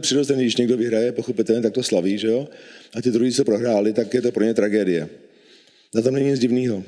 přirozený, 0.00 0.42
když 0.42 0.56
někdo 0.56 0.76
vyhraje, 0.76 1.12
pochopitelně, 1.12 1.62
tak 1.62 1.74
to 1.74 1.82
slaví, 1.82 2.18
že 2.18 2.28
jo? 2.28 2.48
A 2.94 3.02
ty 3.02 3.10
druhý, 3.10 3.32
co 3.32 3.44
prohráli, 3.44 3.92
tak 3.92 4.14
je 4.14 4.22
to 4.22 4.32
pro 4.32 4.44
ně 4.44 4.54
tragédie. 4.54 5.08
Na 5.94 6.02
tom 6.02 6.14
není 6.14 6.30
nic 6.30 6.38
divného. 6.40 6.84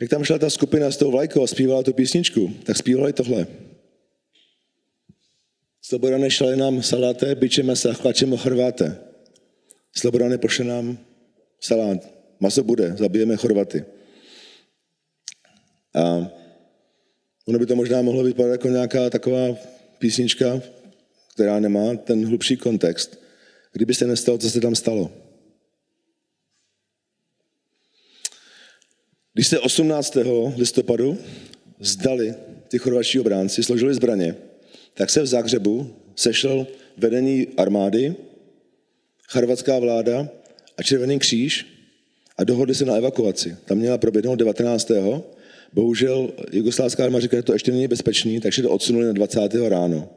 Jak 0.00 0.10
tam 0.10 0.24
šla 0.24 0.38
ta 0.38 0.50
skupina 0.50 0.90
s 0.90 0.96
tou 0.96 1.10
vlajkou 1.10 1.42
a 1.42 1.46
zpívala 1.46 1.82
tu 1.82 1.92
písničku, 1.92 2.52
tak 2.64 2.76
zpívali 2.76 3.12
tohle. 3.12 3.46
Slobodane 5.84 6.30
šle 6.30 6.56
nám 6.56 6.82
saláte, 6.82 7.34
byčeme 7.34 7.76
se, 7.76 7.94
chlačeme 7.94 8.36
Chorváte. 8.36 8.96
Slobodane 9.92 10.38
pošle 10.38 10.64
nám 10.64 10.98
salát. 11.60 11.98
Maso 12.40 12.62
bude, 12.64 12.96
zabijeme 12.96 13.36
Chorvaty. 13.36 13.84
A 15.94 16.32
ono 17.46 17.58
by 17.58 17.66
to 17.66 17.76
možná 17.76 18.02
mohlo 18.02 18.24
vypadat 18.24 18.52
jako 18.52 18.68
nějaká 18.68 19.10
taková 19.10 19.56
písnička, 19.98 20.60
která 21.34 21.60
nemá 21.60 21.96
ten 21.96 22.26
hlubší 22.26 22.56
kontext, 22.56 23.20
kdyby 23.72 23.94
se 23.94 24.06
nestalo, 24.06 24.38
co 24.38 24.50
se 24.50 24.60
tam 24.60 24.74
stalo. 24.74 25.12
Když 29.32 29.46
se 29.46 29.58
18. 29.58 30.16
listopadu 30.56 31.18
zdali 31.80 32.34
ty 32.68 32.78
chorvačtí 32.78 33.20
obránci, 33.20 33.62
složili 33.62 33.94
zbraně, 33.94 34.36
tak 34.94 35.10
se 35.10 35.22
v 35.22 35.26
Zagřebu 35.26 35.94
sešel 36.16 36.66
vedení 36.96 37.46
armády, 37.56 38.14
charvatská 39.28 39.78
vláda 39.78 40.28
a 40.76 40.82
Červený 40.82 41.18
kříž 41.18 41.66
a 42.38 42.44
dohodli 42.44 42.74
se 42.74 42.84
na 42.84 42.94
evakuaci. 42.94 43.56
Tam 43.64 43.78
měla 43.78 43.98
proběhnout 43.98 44.36
19. 44.36 44.90
Bohužel 45.72 46.32
jugoslávská 46.52 47.04
armáda 47.04 47.22
říká, 47.22 47.36
že 47.36 47.42
to 47.42 47.52
ještě 47.52 47.72
není 47.72 47.88
bezpečný, 47.88 48.40
takže 48.40 48.62
to 48.62 48.70
odsunuli 48.70 49.06
na 49.06 49.12
20. 49.12 49.40
ráno. 49.68 50.08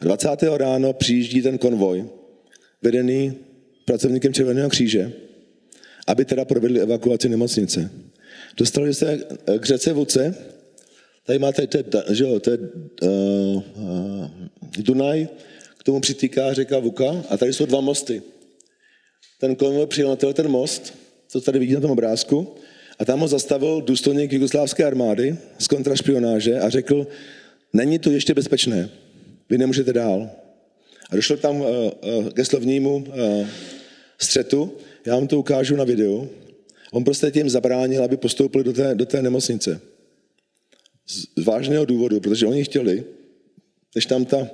A 0.00 0.04
20. 0.04 0.28
ráno 0.56 0.92
přijíždí 0.92 1.42
ten 1.42 1.58
konvoj, 1.58 2.04
vedený 2.82 3.34
pracovníkem 3.84 4.34
Červeného 4.34 4.70
kříže, 4.70 5.12
aby 6.06 6.24
teda 6.24 6.44
provedli 6.44 6.80
evakuaci 6.80 7.28
nemocnice. 7.28 7.90
Dostali 8.56 8.94
se 8.94 9.20
k 9.58 9.64
řece 9.64 9.92
Vuce, 9.92 10.34
Tady 11.26 11.38
máte, 11.38 11.66
to 11.66 11.76
je, 11.78 11.84
že 12.10 12.24
jo, 12.24 12.40
to 12.40 12.50
je 12.50 12.58
uh, 12.58 13.62
uh, 13.76 14.30
Dunaj, 14.78 15.28
k 15.78 15.82
tomu 15.84 16.00
přitýká 16.00 16.54
řeka 16.54 16.78
Vuka 16.78 17.24
a 17.28 17.36
tady 17.36 17.52
jsou 17.52 17.66
dva 17.66 17.80
mosty. 17.80 18.22
Ten 19.40 19.56
konvoj 19.56 19.86
přijel 19.86 20.08
na 20.08 20.32
ten 20.32 20.48
most, 20.48 20.94
co 21.28 21.40
tady 21.40 21.58
vidíte 21.58 21.76
na 21.76 21.80
tom 21.80 21.90
obrázku, 21.90 22.54
a 22.98 23.04
tam 23.04 23.20
ho 23.20 23.28
zastavil 23.28 23.80
důstojník 23.80 24.32
jugoslávské 24.32 24.84
armády 24.84 25.36
z 25.58 25.68
kontrašpionáže 25.68 26.60
a 26.60 26.68
řekl, 26.68 27.06
není 27.72 27.98
to 27.98 28.10
ještě 28.10 28.34
bezpečné, 28.34 28.90
vy 29.50 29.58
nemůžete 29.58 29.92
dál. 29.92 30.30
A 31.10 31.16
došlo 31.16 31.36
tam 31.36 31.60
uh, 31.60 31.66
uh, 31.66 32.28
ke 32.30 32.44
slovnímu 32.44 32.96
uh, 32.96 33.46
střetu, 34.18 34.72
já 35.06 35.14
vám 35.14 35.26
to 35.26 35.38
ukážu 35.38 35.76
na 35.76 35.84
videu. 35.84 36.28
On 36.92 37.04
prostě 37.04 37.30
tím 37.30 37.50
zabránil, 37.50 38.04
aby 38.04 38.16
postoupili 38.16 38.64
do 38.64 38.72
té, 38.72 38.94
do 38.94 39.06
té 39.06 39.22
nemocnice. 39.22 39.80
Z 41.36 41.44
vážného 41.44 41.84
důvodu, 41.84 42.20
protože 42.20 42.46
oni 42.46 42.64
chtěli, 42.64 43.04
než 43.94 44.06
tam 44.06 44.24
ta, 44.24 44.50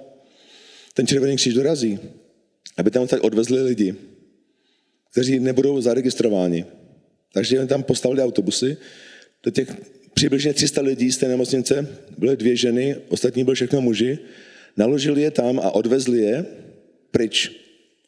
ten 0.95 1.07
červený 1.07 1.37
kříž 1.37 1.55
dorazí, 1.55 1.99
aby 2.77 2.91
tam 2.91 3.07
tak 3.07 3.25
odvezli 3.25 3.63
lidi, 3.63 3.95
kteří 5.11 5.41
nebudou 5.41 5.81
zaregistrováni. 5.81 6.65
Takže 7.33 7.59
oni 7.59 7.69
tam 7.69 7.83
postavili 7.83 8.23
autobusy, 8.23 8.77
do 9.43 9.51
těch 9.51 9.77
přibližně 10.15 10.55
300 10.55 10.81
lidí 10.81 11.13
z 11.13 11.19
té 11.19 11.29
nemocnice, 11.29 11.89
byly 12.19 12.37
dvě 12.37 12.57
ženy, 12.57 12.97
ostatní 13.09 13.45
byly 13.45 13.55
všechno 13.55 13.81
muži, 13.81 14.19
naložili 14.77 15.23
je 15.23 15.31
tam 15.31 15.61
a 15.61 15.71
odvezli 15.71 16.19
je 16.19 16.47
pryč, 17.11 17.53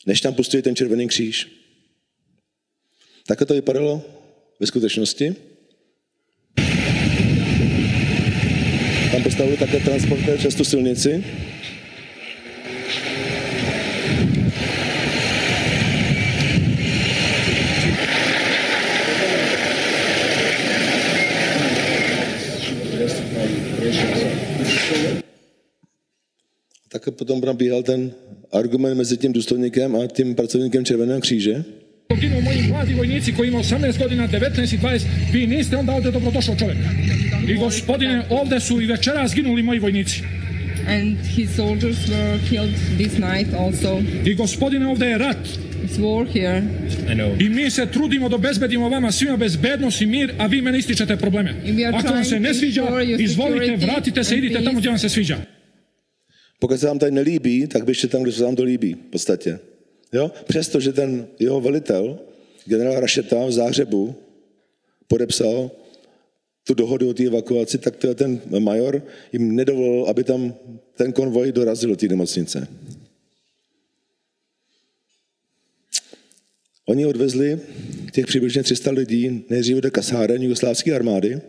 než 0.07 0.21
tam 0.21 0.35
pustili 0.35 0.63
ten 0.63 0.77
červený 0.77 1.09
kříž. 1.09 1.49
Takhle 3.27 3.47
to 3.47 3.55
vypadalo 3.55 4.03
ve 4.61 4.67
skutečnosti. 4.67 5.50
Tam 9.21 9.25
postavili 9.25 9.57
také 9.57 9.81
transportér 9.81 10.39
přes 10.39 10.55
tu 10.55 10.65
silnici. 10.65 11.25
Tak 26.89 27.11
potom 27.11 27.41
nabíhal 27.41 27.83
ten 27.83 28.13
argument 28.53 28.97
mezi 28.97 29.17
tím 29.17 29.33
důstojníkem 29.33 29.97
a 29.97 30.07
tím 30.07 30.35
pracovníkem 30.35 30.85
Červeného 30.85 31.21
kříže. 31.21 31.65
Ginu 32.17 32.41
moji 32.41 32.63
mladi 32.69 32.95
vojnici 32.95 33.33
koji 33.33 33.49
ima 33.49 33.59
18 33.59 33.99
godina, 33.99 34.29
19 34.29 34.75
i 34.75 34.79
20, 34.79 35.03
vi 35.33 35.47
niste 35.47 35.77
onda 35.77 35.93
ovde 35.93 36.11
dobrodošao 36.11 36.57
čovjek. 36.57 36.79
I 37.49 37.55
gospodine, 37.55 38.23
ovde 38.31 38.61
su 38.61 38.81
i 38.81 38.87
večeras 38.87 39.35
ginuli 39.35 39.63
moji 39.63 39.79
vojnici. 39.79 40.23
and 40.87 41.17
his 41.19 41.55
soldiers 41.57 42.09
were 42.09 42.39
killed 42.49 42.75
this 42.99 43.19
night 43.19 43.55
also. 43.55 44.03
I 44.25 44.35
gospodine, 44.35 44.87
ovde 44.87 45.07
je 45.07 45.19
rat. 45.19 45.45
It's 45.85 45.99
war 45.99 46.27
here. 46.27 46.63
I 47.39 47.49
mi 47.49 47.71
se 47.71 47.87
trudimo 47.87 48.29
da 48.29 48.37
obezbedimo 48.37 48.89
vama 48.89 49.13
svima 49.13 49.37
bezbednost 49.37 50.01
i 50.01 50.07
mir, 50.07 50.35
a 50.39 50.47
vi 50.47 50.63
mene 50.63 50.79
ističete 50.79 51.17
probleme. 51.17 51.55
Ako 51.95 52.15
vam 52.15 52.25
se 52.25 52.41
ne 52.41 52.55
sviđa, 52.55 52.83
izvolite, 53.19 53.87
vratite 53.87 54.25
se, 54.25 54.35
and 54.35 54.45
idite 54.45 54.65
tamo 54.65 54.79
gdje 54.79 54.91
vam 54.91 54.99
se 54.99 55.09
sviđa. 55.09 55.39
Pokud 56.59 56.81
se 56.81 56.87
vám 56.87 56.99
tady 56.99 57.13
nelíbí, 57.13 57.67
tak 57.67 57.85
běžte 57.85 58.09
tam, 58.09 58.23
kde 58.23 58.33
se 58.33 58.45
vám 58.45 58.57
to 58.57 58.65
líbí, 58.65 58.95
v 58.95 59.11
podstatě. 59.11 59.59
Jo? 60.13 60.31
Přestože 60.49 60.93
ten 60.93 61.27
jeho 61.39 61.61
velitel, 61.61 62.19
generál 62.65 63.01
Rašeta 63.01 63.47
v 63.47 63.53
Záhřebu, 63.53 64.15
podepsal 65.09 65.71
tu 66.65 66.75
dohodu 66.75 67.11
o 67.11 67.15
té 67.15 67.25
evakuaci, 67.25 67.79
tak 67.79 67.97
ten 68.15 68.41
major 68.59 69.03
jim 69.33 69.57
nedovolil, 69.57 70.05
aby 70.05 70.25
tam 70.25 70.55
ten 70.97 71.13
konvoj 71.13 71.53
dorazil 71.53 71.91
do 71.91 71.97
té 71.97 72.09
nemocnice. 72.09 72.69
Oni 76.87 77.07
odvezli 77.07 77.61
těch 78.13 78.27
přibližně 78.27 78.63
300 78.63 78.91
lidí 78.91 79.45
nejdříve 79.51 79.81
do 79.81 79.91
kasáren 79.91 80.43
jugoslávské 80.43 80.95
armády 80.95 81.41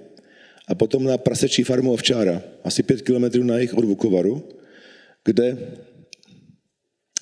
a 0.67 0.75
potom 0.75 1.03
na 1.03 1.17
prasečí 1.17 1.63
farmu 1.63 1.93
Ovčára, 1.93 2.41
asi 2.63 2.83
pět 2.83 3.01
kilometrů 3.01 3.43
na 3.43 3.59
jich 3.59 3.73
od 3.73 3.85
Vukovaru, 3.85 4.49
kde 5.25 5.57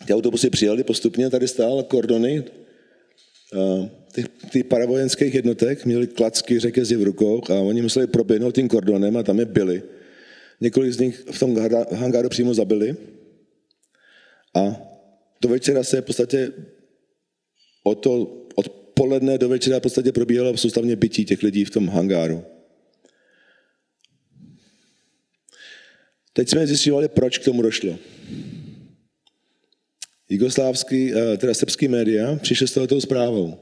ty 0.05 0.13
autobusy 0.13 0.49
přijeli 0.49 0.83
postupně, 0.83 1.29
tady 1.29 1.47
stál 1.47 1.83
kordony 1.83 2.43
těch, 4.13 4.25
těch 4.51 4.63
paravojenských 4.63 5.33
jednotek, 5.33 5.85
měli 5.85 6.07
klacky 6.07 6.59
řetězy 6.59 6.95
v 6.95 7.03
rukou 7.03 7.41
a 7.49 7.53
oni 7.53 7.81
museli 7.81 8.07
proběhnout 8.07 8.55
tím 8.55 8.67
kordonem 8.67 9.17
a 9.17 9.23
tam 9.23 9.39
je 9.39 9.45
byli. 9.45 9.83
Několik 10.61 10.93
z 10.93 10.99
nich 10.99 11.23
v 11.31 11.39
tom 11.39 11.57
hangáru 11.91 12.29
přímo 12.29 12.53
zabili 12.53 12.95
a 14.55 14.81
do 15.41 15.49
večera 15.49 15.83
se 15.83 16.01
v 16.01 16.05
podstatě 16.05 16.51
od, 17.83 17.95
to, 17.95 18.45
od 18.55 18.69
poledne 18.69 19.37
do 19.37 19.49
večera 19.49 19.79
v 19.79 19.81
podstatě 19.81 20.11
probíhalo 20.11 20.57
soustavně 20.57 20.95
bytí 20.95 21.25
těch 21.25 21.43
lidí 21.43 21.65
v 21.65 21.69
tom 21.69 21.87
hangáru. 21.87 22.43
Teď 26.33 26.49
jsme 26.49 26.67
zjistili, 26.67 27.07
proč 27.07 27.37
k 27.37 27.45
tomu 27.45 27.61
došlo. 27.61 27.99
Jugoslávský, 30.29 31.13
eh, 31.13 31.37
teda 31.37 31.53
srbský 31.53 31.87
média 31.87 32.35
přišli 32.35 32.67
s 32.67 32.73
touto 32.73 33.01
zprávou. 33.01 33.57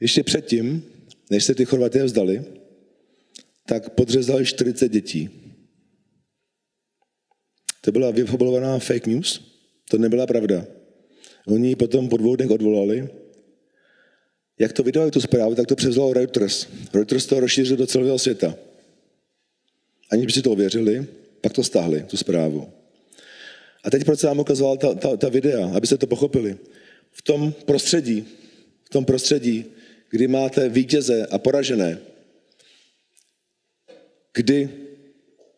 Ještě 0.00 0.22
předtím, 0.22 0.82
než 1.30 1.44
se 1.44 1.54
ty 1.54 1.64
Chorvaté 1.64 2.04
vzdali, 2.04 2.44
tak 3.66 3.90
podřezali 3.90 4.46
40 4.46 4.88
dětí. 4.88 5.30
To 7.80 7.92
byla 7.92 8.10
vyfabulovaná 8.10 8.78
fake 8.78 9.06
news, 9.06 9.40
to 9.90 9.98
nebyla 9.98 10.26
pravda. 10.26 10.66
Oni 11.46 11.68
ji 11.68 11.76
potom 11.76 12.08
po 12.08 12.16
dvou 12.16 12.36
dnech 12.36 12.50
odvolali. 12.50 13.08
Jak 14.58 14.72
to 14.72 14.82
vydali 14.82 15.10
tu 15.10 15.20
zprávu, 15.20 15.54
tak 15.54 15.66
to 15.66 15.76
převzal 15.76 16.12
Reuters. 16.12 16.68
Reuters 16.94 17.26
to 17.26 17.40
rozšířil 17.40 17.76
do 17.76 17.86
celého 17.86 18.18
světa. 18.18 18.54
Aniž 20.10 20.26
by 20.26 20.32
si 20.32 20.42
to 20.42 20.52
ověřili, 20.52 21.06
pak 21.40 21.52
to 21.52 21.64
stáhli, 21.64 22.02
tu 22.02 22.16
zprávu. 22.16 22.81
A 23.82 23.90
teď 23.90 24.04
proč 24.04 24.20
jsem 24.20 24.28
vám 24.28 24.38
ukazoval 24.38 24.76
ta, 24.76 24.94
ta, 24.94 25.16
ta 25.16 25.28
videa, 25.28 25.70
abyste 25.74 25.98
to 25.98 26.06
pochopili. 26.06 26.58
V 27.10 27.22
tom 27.22 27.52
prostředí, 27.52 28.24
v 28.84 28.90
tom 28.90 29.04
prostředí, 29.04 29.64
kdy 30.10 30.28
máte 30.28 30.68
vítěze 30.68 31.26
a 31.26 31.38
poražené, 31.38 31.98
kdy 34.34 34.70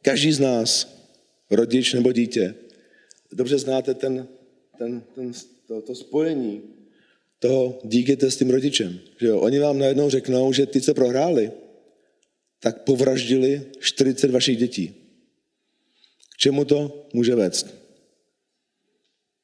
každý 0.02 0.32
z 0.32 0.40
nás, 0.40 0.94
rodič 1.50 1.92
nebo 1.92 2.12
dítě, 2.12 2.54
dobře 3.32 3.58
znáte 3.58 3.94
ten, 3.94 4.28
ten, 4.78 5.02
ten, 5.14 5.32
to, 5.66 5.82
to 5.82 5.94
spojení 5.94 6.62
toho 7.38 7.78
dítěte 7.84 8.30
s 8.30 8.36
tím 8.36 8.50
rodičem. 8.50 9.00
Že 9.20 9.26
jo? 9.26 9.40
Oni 9.40 9.58
vám 9.58 9.78
najednou 9.78 10.10
řeknou, 10.10 10.52
že 10.52 10.66
ty, 10.66 10.80
co 10.80 10.94
prohráli, 10.94 11.52
tak 12.60 12.82
povraždili 12.82 13.62
40 13.80 14.30
vašich 14.30 14.58
dětí. 14.58 14.94
K 16.34 16.36
čemu 16.38 16.64
to 16.64 17.06
může 17.12 17.34
vést? 17.34 17.83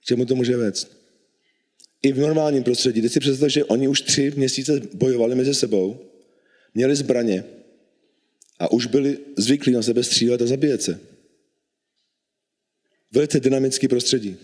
K 0.01 0.05
čemu 0.05 0.25
to 0.25 0.35
může 0.35 0.57
vést? 0.57 1.01
I 2.03 2.13
v 2.13 2.19
normálním 2.19 2.65
prostředí. 2.65 3.03
Teď 3.03 3.13
si 3.13 3.21
představte, 3.21 3.51
že 3.51 3.65
oni 3.65 3.89
už 3.89 4.01
tři 4.01 4.33
měsíce 4.37 4.81
bojovali 4.95 5.35
mezi 5.35 5.55
sebou, 5.55 6.01
měli 6.75 6.97
zbraně 6.97 7.45
a 8.59 8.73
už 8.73 8.87
byli 8.87 9.19
zvyklí 9.37 9.73
na 9.73 9.83
sebe 9.83 10.05
střílet 10.05 10.43
a 10.43 10.47
zabíjet 10.47 10.83
se. 10.83 11.01
Velice 13.13 13.41
dynamický 13.41 13.89
prostředí. 13.89 14.37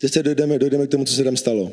Teď 0.00 0.12
se 0.12 0.22
dojdeme, 0.22 0.58
dojdeme 0.58 0.86
k 0.86 0.90
tomu, 0.90 1.04
co 1.04 1.14
se 1.14 1.24
tam 1.24 1.36
stalo. 1.36 1.72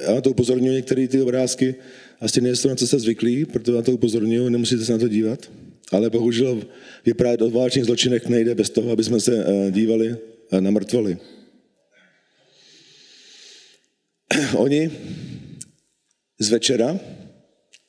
Já 0.00 0.14
na 0.14 0.20
to 0.20 0.30
upozorňuji, 0.30 0.74
některé 0.74 1.08
ty 1.08 1.22
obrázky 1.22 1.74
asi 2.20 2.40
nejsou 2.40 2.68
na 2.68 2.76
co 2.76 2.86
jste 2.86 2.98
zvyklí, 2.98 3.44
proto 3.44 3.72
na 3.72 3.82
to 3.82 3.92
upozorňuji, 3.92 4.48
nemusíte 4.48 4.84
se 4.84 4.92
na 4.92 4.98
to 4.98 5.08
dívat. 5.08 5.50
Ale 5.92 6.10
bohužel 6.10 6.62
vyprávět 7.06 7.42
o 7.42 7.50
válečných 7.50 7.84
zločinech 7.84 8.26
nejde 8.26 8.54
bez 8.54 8.70
toho, 8.70 8.90
aby 8.90 9.04
jsme 9.04 9.20
se 9.20 9.44
eh, 9.44 9.70
dívali 9.70 10.16
eh, 10.52 10.60
na 10.60 10.70
mrtvoly. 10.70 11.18
Oni 14.56 14.90
z 16.38 16.50
večera 16.50 17.00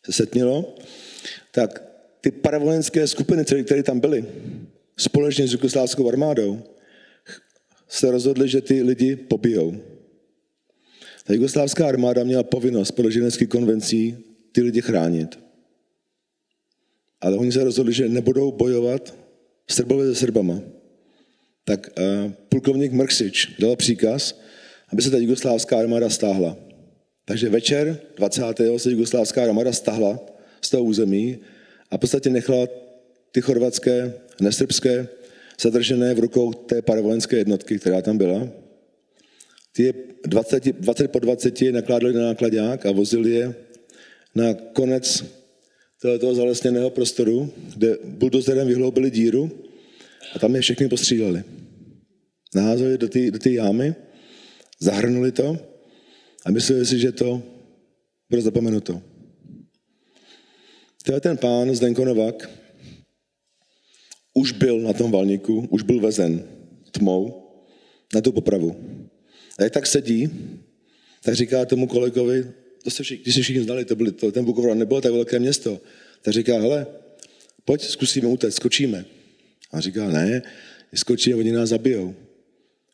se 0.05 0.11
setnilo, 0.11 0.75
tak 1.51 1.83
ty 2.21 2.31
paravojenské 2.31 3.07
skupiny, 3.07 3.45
které 3.45 3.83
tam 3.83 3.99
byly, 3.99 4.25
společně 4.97 5.47
s 5.47 5.51
jugoslávskou 5.51 6.07
armádou, 6.07 6.63
se 7.87 8.11
rozhodli, 8.11 8.49
že 8.49 8.61
ty 8.61 8.83
lidi 8.83 9.15
pobijou. 9.15 9.77
Ta 11.23 11.33
jugoslávská 11.33 11.87
armáda 11.87 12.23
měla 12.23 12.43
povinnost 12.43 12.91
podle 12.91 13.11
ženevských 13.11 13.49
konvencí 13.49 14.17
ty 14.51 14.61
lidi 14.61 14.81
chránit. 14.81 15.44
Ale 17.25 17.37
oni 17.37 17.51
se 17.51 17.63
rozhodli, 17.63 17.93
že 17.93 18.09
nebudou 18.09 18.51
bojovat 18.51 19.13
Srbové 19.67 20.05
se 20.05 20.15
Srbama. 20.15 20.61
Tak 21.63 21.89
uh, 21.97 22.31
plukovník 22.49 22.91
Mrksič 22.91 23.55
dal 23.59 23.75
příkaz, 23.75 24.39
aby 24.93 25.01
se 25.01 25.09
ta 25.09 25.17
jugoslávská 25.17 25.79
armáda 25.79 26.09
stáhla. 26.09 26.57
Takže 27.25 27.49
večer 27.49 27.99
20. 28.17 28.43
se 28.77 28.91
jugoslávská 28.91 29.43
armáda 29.43 29.73
stáhla 29.73 30.19
z 30.61 30.69
toho 30.69 30.83
území 30.83 31.37
a 31.91 31.97
v 31.97 31.99
podstatě 31.99 32.29
nechala 32.29 32.67
ty 33.31 33.41
chorvatské, 33.41 34.13
nesrbské, 34.41 35.07
zadržené 35.61 36.13
v 36.13 36.19
rukou 36.19 36.53
té 36.53 36.81
paravojenské 36.81 37.37
jednotky, 37.37 37.79
která 37.79 38.01
tam 38.01 38.17
byla. 38.17 38.47
Ty 39.73 39.83
je 39.83 39.93
20, 40.25 40.63
20 40.63 41.07
po 41.07 41.19
20 41.19 41.61
nakládali 41.61 42.13
na 42.13 42.21
nákladák 42.21 42.85
a 42.85 42.91
vozili 42.91 43.31
je 43.31 43.55
na 44.35 44.53
konec 44.53 45.25
toho, 46.19 46.35
zalesněného 46.35 46.89
prostoru, 46.89 47.53
kde 47.75 47.97
buldozerem 48.03 48.67
vyhloubili 48.67 49.11
díru 49.11 49.51
a 50.35 50.39
tam 50.39 50.55
je 50.55 50.61
všechny 50.61 50.89
postříleli. 50.89 51.43
Naházeli 52.55 52.97
do 52.97 53.07
té 53.09 53.31
do 53.31 53.39
jámy, 53.49 53.95
zahrnuli 54.79 55.31
to 55.31 55.57
a 56.45 56.51
mysleli 56.51 56.85
si, 56.85 56.99
že 56.99 57.11
to 57.11 57.43
bude 58.29 58.41
zapomenuto. 58.41 59.01
To 61.05 61.13
je 61.13 61.19
ten 61.19 61.37
pán 61.37 61.75
Zdenko 61.75 62.05
Novak, 62.05 62.49
už 64.33 64.51
byl 64.51 64.79
na 64.79 64.93
tom 64.93 65.11
valníku, 65.11 65.67
už 65.69 65.81
byl 65.81 65.99
vezen 65.99 66.43
tmou 66.91 67.45
na 68.13 68.21
tu 68.21 68.31
popravu. 68.31 68.75
A 69.59 69.63
jak 69.63 69.73
tak 69.73 69.87
sedí, 69.87 70.29
tak 71.23 71.35
říká 71.35 71.65
tomu 71.65 71.87
kolegovi, 71.87 72.51
to 72.85 72.91
se 72.91 73.03
všichni, 73.03 73.23
když 73.23 73.35
se 73.35 73.41
všichni 73.41 73.63
znali, 73.63 73.85
to 73.85 73.95
byli, 73.95 74.11
to, 74.11 74.31
ten 74.31 74.45
Bukovrad 74.45 74.77
nebylo 74.77 75.01
tak 75.01 75.11
velké 75.11 75.39
město, 75.39 75.81
tak 76.21 76.33
říká, 76.33 76.59
hele, 76.59 76.87
pojď, 77.65 77.81
zkusíme 77.81 78.27
utéct, 78.27 78.55
skočíme. 78.55 79.05
A 79.71 79.79
říká, 79.79 80.09
ne, 80.09 80.41
skočí 80.93 81.33
a 81.33 81.37
oni 81.37 81.51
nás 81.51 81.69
zabijou. 81.69 82.15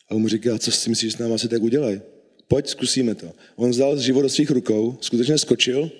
A 0.10 0.16
on 0.16 0.22
mu 0.22 0.28
říká, 0.28 0.60
co 0.60 0.72
si 0.72 0.90
myslíš, 0.90 1.12
že 1.12 1.18
s 1.18 1.20
námi 1.20 1.34
asi 1.34 1.48
tak 1.48 1.62
udělají? 1.62 2.02
Pojď, 2.48 2.68
zkusíme 2.68 3.16
to. 3.16 3.32
On 3.56 3.70
vzal 3.70 4.00
život 4.00 4.22
do 4.22 4.30
svých 4.30 4.52
rukou, 4.52 4.98
skutečně 5.02 5.38
skočil 5.38 5.92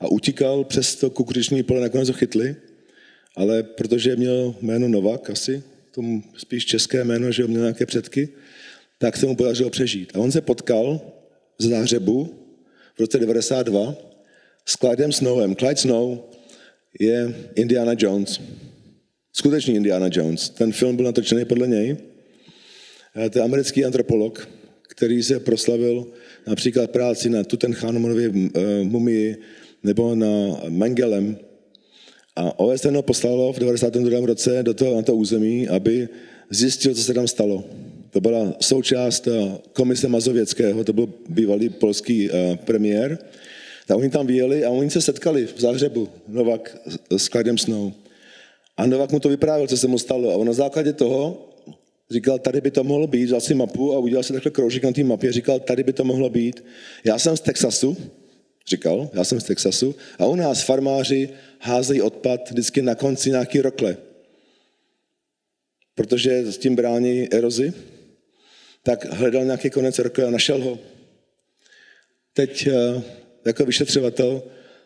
a 0.00 0.08
utíkal 0.08 0.64
přes 0.64 0.94
to 0.96 1.10
kukuřiční 1.10 1.62
pole, 1.62 1.80
nakonec 1.80 2.08
ho 2.08 2.14
chytli, 2.14 2.56
ale 3.36 3.62
protože 3.62 4.16
měl 4.16 4.54
jméno 4.62 4.88
Novak 4.88 5.30
asi, 5.30 5.62
tomu 5.90 6.22
spíš 6.36 6.66
české 6.66 7.04
jméno, 7.04 7.32
že 7.32 7.46
měl 7.46 7.62
nějaké 7.62 7.86
předky, 7.86 8.28
tak 8.98 9.16
se 9.16 9.26
mu 9.26 9.36
podařilo 9.36 9.70
přežít. 9.70 10.12
A 10.14 10.18
on 10.18 10.32
se 10.32 10.40
potkal 10.40 11.00
v 11.58 11.62
záhřebu 11.62 12.45
v 12.96 13.00
roce 13.00 13.18
92 13.18 13.96
s 14.66 14.76
Clydem 14.76 15.12
Snowem. 15.12 15.56
Clyde 15.56 15.76
Snow 15.76 16.18
je 17.00 17.34
Indiana 17.54 17.92
Jones. 17.98 18.40
Skutečný 19.32 19.74
Indiana 19.74 20.08
Jones. 20.12 20.48
Ten 20.48 20.72
film 20.72 20.96
byl 20.96 21.04
natočený 21.04 21.44
podle 21.44 21.66
něj. 21.68 21.96
To 23.30 23.38
je 23.38 23.44
americký 23.44 23.84
antropolog, 23.84 24.48
který 24.88 25.22
se 25.22 25.40
proslavil 25.40 26.06
například 26.46 26.90
práci 26.90 27.30
na 27.30 27.44
Tutenchamonově 27.44 28.32
eh, 28.34 28.60
mumii 28.84 29.36
nebo 29.82 30.14
na 30.14 30.60
Mengelem. 30.68 31.38
A 32.36 32.58
OSN 32.58 32.96
ho 32.96 33.02
poslalo 33.02 33.52
v 33.52 33.58
92. 33.58 34.26
roce 34.26 34.62
do 34.62 34.74
toho, 34.74 34.94
na 34.94 35.02
to 35.02 35.16
území, 35.16 35.68
aby 35.68 36.08
zjistil, 36.50 36.94
co 36.94 37.02
se 37.02 37.14
tam 37.14 37.28
stalo. 37.28 37.64
To 38.16 38.20
byla 38.20 38.56
součást 38.60 39.28
eh, 39.28 39.58
komise 39.72 40.08
Mazověckého, 40.08 40.84
to 40.84 40.92
byl 40.92 41.08
bývalý 41.28 41.68
polský 41.68 42.30
eh, 42.30 42.58
premiér. 42.64 43.18
Tak 43.86 43.96
oni 43.96 44.10
tam 44.10 44.26
vyjeli 44.26 44.64
a 44.64 44.70
oni 44.70 44.90
se 44.90 45.00
setkali 45.00 45.46
v 45.46 45.60
Záhřebu, 45.60 46.08
Novak 46.28 46.76
s 47.10 47.28
Clydem 47.28 47.58
Snow. 47.58 47.92
A 48.76 48.86
Novak 48.86 49.12
mu 49.12 49.20
to 49.20 49.28
vyprávěl, 49.28 49.66
co 49.66 49.76
se 49.76 49.86
mu 49.86 49.98
stalo. 49.98 50.30
A 50.30 50.36
on 50.36 50.46
na 50.46 50.52
základě 50.52 50.92
toho 50.92 51.48
říkal, 52.10 52.38
tady 52.38 52.60
by 52.60 52.70
to 52.70 52.84
mohlo 52.84 53.06
být, 53.06 53.24
vzal 53.24 53.40
si 53.40 53.54
mapu 53.54 53.94
a 53.94 53.98
udělal 53.98 54.22
si 54.22 54.32
takhle 54.32 54.50
kroužek 54.50 54.84
na 54.84 54.92
té 54.92 55.04
mapě, 55.04 55.32
říkal, 55.32 55.60
tady 55.60 55.82
by 55.82 55.92
to 55.92 56.04
mohlo 56.04 56.30
být. 56.30 56.64
Já 57.04 57.18
jsem 57.18 57.36
z 57.36 57.40
Texasu, 57.40 57.96
říkal, 58.68 59.10
já 59.12 59.24
jsem 59.24 59.40
z 59.40 59.44
Texasu, 59.44 59.94
a 60.18 60.26
u 60.26 60.34
nás 60.34 60.62
farmáři 60.62 61.28
házejí 61.60 62.02
odpad 62.02 62.50
vždycky 62.50 62.82
na 62.82 62.94
konci 62.94 63.30
nějaký 63.30 63.60
rokle, 63.60 63.96
protože 65.94 66.52
s 66.52 66.58
tím 66.58 66.76
brání 66.76 67.28
erozi, 67.32 67.72
tak 68.86 69.04
hledal 69.04 69.44
nějaký 69.44 69.70
konec 69.70 69.98
rokle 69.98 70.24
a 70.24 70.30
našel 70.30 70.62
ho. 70.62 70.78
Teď 72.32 72.66
eh, 72.66 73.02
jako 73.44 73.64
vyšetřovatel, 73.64 74.42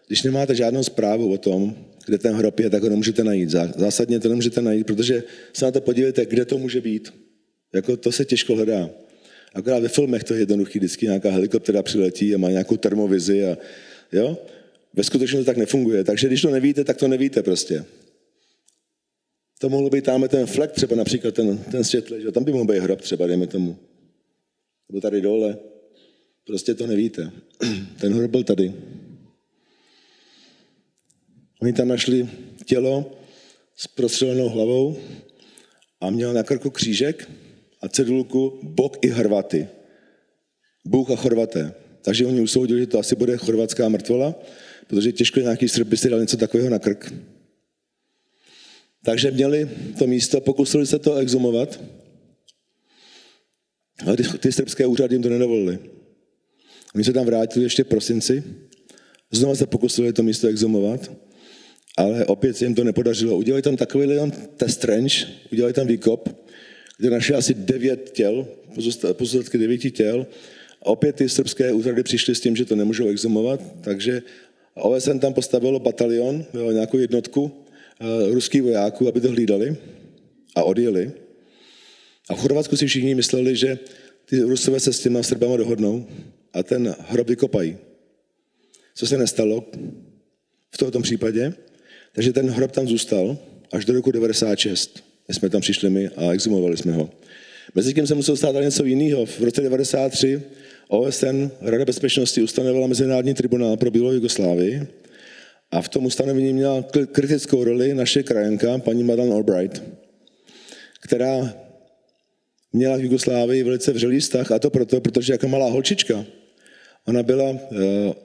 když 0.07 0.23
nemáte 0.23 0.55
žádnou 0.55 0.83
zprávu 0.83 1.33
o 1.33 1.39
tom, 1.39 1.77
kde 2.07 2.19
ten 2.19 2.35
hrob 2.35 2.61
je, 2.61 2.71
tak 2.71 2.83
ho 2.83 2.89
nemůžete 2.89 3.25
najít. 3.25 3.51
Zásadně 3.51 4.21
to 4.21 4.29
nemůžete 4.29 4.63
najít, 4.63 4.87
protože 4.87 5.23
se 5.53 5.65
na 5.65 5.71
to 5.71 5.81
podívejte, 5.81 6.27
kde 6.27 6.45
to 6.45 6.59
může 6.59 6.81
být. 6.81 7.13
Jako 7.75 7.97
to 7.97 8.13
se 8.13 8.25
těžko 8.25 8.57
hledá. 8.57 8.91
Akorát 9.55 9.79
ve 9.79 9.89
filmech 9.89 10.25
to 10.25 10.35
je 10.35 10.41
jednoduchý, 10.41 10.79
vždycky 10.79 11.07
nějaká 11.07 11.31
helikoptera 11.31 11.83
přiletí 11.83 12.35
a 12.35 12.39
má 12.39 12.51
nějakou 12.51 12.77
termovizi 12.77 13.47
a 13.47 13.59
jo. 14.13 14.39
Ve 14.95 15.05
skutečnosti 15.05 15.45
to 15.45 15.51
tak 15.51 15.57
nefunguje. 15.57 16.05
Takže 16.05 16.27
když 16.27 16.43
to 16.43 16.51
nevíte, 16.51 16.85
tak 16.85 16.97
to 16.97 17.09
nevíte 17.09 17.43
prostě. 17.43 17.85
To 19.59 19.69
mohlo 19.69 19.91
být 19.91 20.05
tam 20.05 20.29
ten 20.29 20.47
flek, 20.47 20.73
třeba 20.73 20.97
například 20.97 21.35
ten, 21.35 21.59
ten 21.59 21.85
světle, 21.85 22.21
že 22.21 22.33
tam 22.33 22.45
by 22.45 22.53
mohl 22.53 22.65
být 22.65 22.79
hrob 22.79 23.01
třeba, 23.01 23.27
dejme 23.27 23.47
tomu. 23.47 23.77
Nebo 24.90 25.00
tady 25.00 25.20
dole. 25.20 25.59
Prostě 26.46 26.74
to 26.74 26.87
nevíte. 26.87 27.33
Ten 28.00 28.14
hrob 28.14 28.31
byl 28.31 28.44
tady. 28.44 28.74
Oni 31.62 31.72
tam 31.72 31.88
našli 31.88 32.29
tělo 32.64 33.12
s 33.76 33.87
prostřelenou 33.87 34.48
hlavou 34.48 34.96
a 36.00 36.11
měl 36.11 36.33
na 36.33 36.42
krku 36.42 36.70
křížek 36.70 37.31
a 37.81 37.88
cedulku 37.88 38.59
Bok 38.62 38.98
i 39.05 39.09
Hrvaty. 39.09 39.68
Bůh 40.85 41.11
a 41.11 41.16
Chorvaté. 41.16 41.74
Takže 42.03 42.26
oni 42.26 42.40
usoudili, 42.40 42.81
že 42.81 42.87
to 42.87 42.98
asi 42.98 43.16
bude 43.16 43.37
chorvatská 43.37 43.88
mrtvola, 43.88 44.35
protože 44.87 45.12
těžko 45.12 45.40
nějaký 45.40 45.68
Srb 45.68 45.87
by 45.87 45.96
si 45.96 46.11
dal 46.11 46.20
něco 46.20 46.37
takového 46.37 46.70
na 46.70 46.79
krk. 46.79 47.12
Takže 49.05 49.31
měli 49.31 49.70
to 49.98 50.07
místo, 50.07 50.40
pokusili 50.40 50.87
se 50.87 50.98
to 50.98 51.14
exhumovat, 51.14 51.81
ale 54.07 54.17
ty, 54.17 54.23
ty 54.23 54.53
srbské 54.53 54.87
úřady 54.87 55.15
jim 55.15 55.23
to 55.23 55.29
nedovolili. 55.29 55.79
Oni 56.95 57.05
se 57.05 57.13
tam 57.13 57.27
vrátili 57.27 57.65
ještě 57.65 57.85
v 57.85 57.87
prosinci, 57.87 58.45
znovu 59.31 59.57
se 59.57 59.67
pokusili 59.67 60.13
to 60.13 60.23
místo 60.23 60.49
exhumovat, 60.49 61.13
ale 61.97 62.25
opět 62.27 62.57
se 62.57 62.65
jim 62.65 62.75
to 62.75 62.85
nepodařilo. 62.85 63.37
Udělali 63.37 63.63
tam 63.63 63.77
takový 63.77 64.09
test 64.57 64.85
range, 64.85 65.27
udělali 65.53 65.73
tam 65.73 65.87
výkop, 65.87 66.29
kde 66.99 67.11
našli 67.11 67.35
asi 67.35 67.55
devět 67.55 68.11
těl, 68.11 68.47
pozůstatky 69.13 69.59
devěti 69.59 69.91
těl. 69.91 70.27
A 70.83 70.87
opět 70.87 71.17
ty 71.17 71.29
srbské 71.29 71.73
úřady 71.73 72.03
přišly 72.03 72.35
s 72.35 72.41
tím, 72.41 72.57
že 72.57 72.65
to 72.65 72.77
nemůžou 72.77 73.09
exhumovat, 73.09 73.61
takže 73.81 74.23
OSN 74.75 75.19
tam 75.19 75.35
postavilo 75.35 75.81
batalion, 75.81 76.44
nějakou 76.73 76.98
jednotku 76.98 77.42
uh, 77.42 78.33
ruských 78.33 78.63
vojáků, 78.63 79.09
aby 79.09 79.21
to 79.21 79.31
hlídali 79.31 79.77
a 80.57 80.63
odjeli. 80.63 81.13
A 82.31 82.35
v 82.35 82.40
Chorvatsku 82.40 82.76
si 82.76 82.87
všichni 82.87 83.14
mysleli, 83.14 83.56
že 83.56 83.78
ty 84.24 84.40
Rusové 84.40 84.81
se 84.81 84.92
s 84.92 85.00
těma 85.00 85.22
Srbama 85.22 85.56
dohodnou 85.56 86.06
a 86.52 86.62
ten 86.62 86.94
hrob 87.08 87.28
vykopají. 87.28 87.76
Co 88.94 89.06
se 89.06 89.18
nestalo 89.18 89.64
v 90.70 90.78
tomto 90.78 91.00
případě? 91.00 91.54
Takže 92.12 92.33
ten 92.33 92.50
hrob 92.50 92.72
tam 92.72 92.88
zůstal 92.88 93.38
až 93.72 93.85
do 93.85 93.92
roku 93.92 94.10
96. 94.10 95.04
My 95.28 95.35
jsme 95.35 95.50
tam 95.50 95.60
přišli 95.60 95.90
my 95.90 96.08
a 96.08 96.33
exhumovali 96.33 96.76
jsme 96.76 96.92
ho. 96.92 97.10
Mezi 97.74 97.94
tím 97.94 98.06
se 98.06 98.14
musel 98.14 98.37
stát 98.37 98.54
něco 98.60 98.85
jiného. 98.85 99.26
V 99.26 99.40
roce 99.40 99.60
93 99.60 100.42
OSN, 100.88 101.50
Rada 101.60 101.85
bezpečnosti, 101.85 102.42
ustanovila 102.42 102.87
Mezinárodní 102.87 103.35
tribunál 103.35 103.76
pro 103.76 103.90
bývalou 103.90 104.12
Jugoslávii 104.12 104.87
a 105.70 105.83
v 105.83 105.88
tom 105.88 106.06
ustanovení 106.06 106.52
měla 106.52 106.85
kritickou 107.12 107.64
roli 107.64 107.94
naše 107.94 108.22
krajenka, 108.22 108.78
paní 108.78 109.04
Madeleine 109.04 109.35
Albright, 109.35 109.83
která 111.00 111.54
měla 112.73 112.96
v 112.96 113.00
Jugoslávii 113.00 113.62
velice 113.62 113.92
vřelý 113.92 114.21
vztah 114.21 114.52
a 114.52 114.58
to 114.58 114.71
proto, 114.71 115.00
protože 115.00 115.33
jako 115.33 115.48
malá 115.48 115.71
holčička 115.71 116.25
Ona 117.06 117.23
byla 117.23 117.50
uh, 117.50 117.58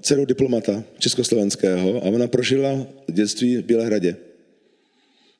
dcerou 0.02 0.26
diplomata 0.26 0.84
československého 1.00 2.04
a 2.04 2.06
ona 2.06 2.28
prožila 2.28 2.88
dětství 3.12 3.58
v 3.58 3.66
Bělehradě. 3.66 4.16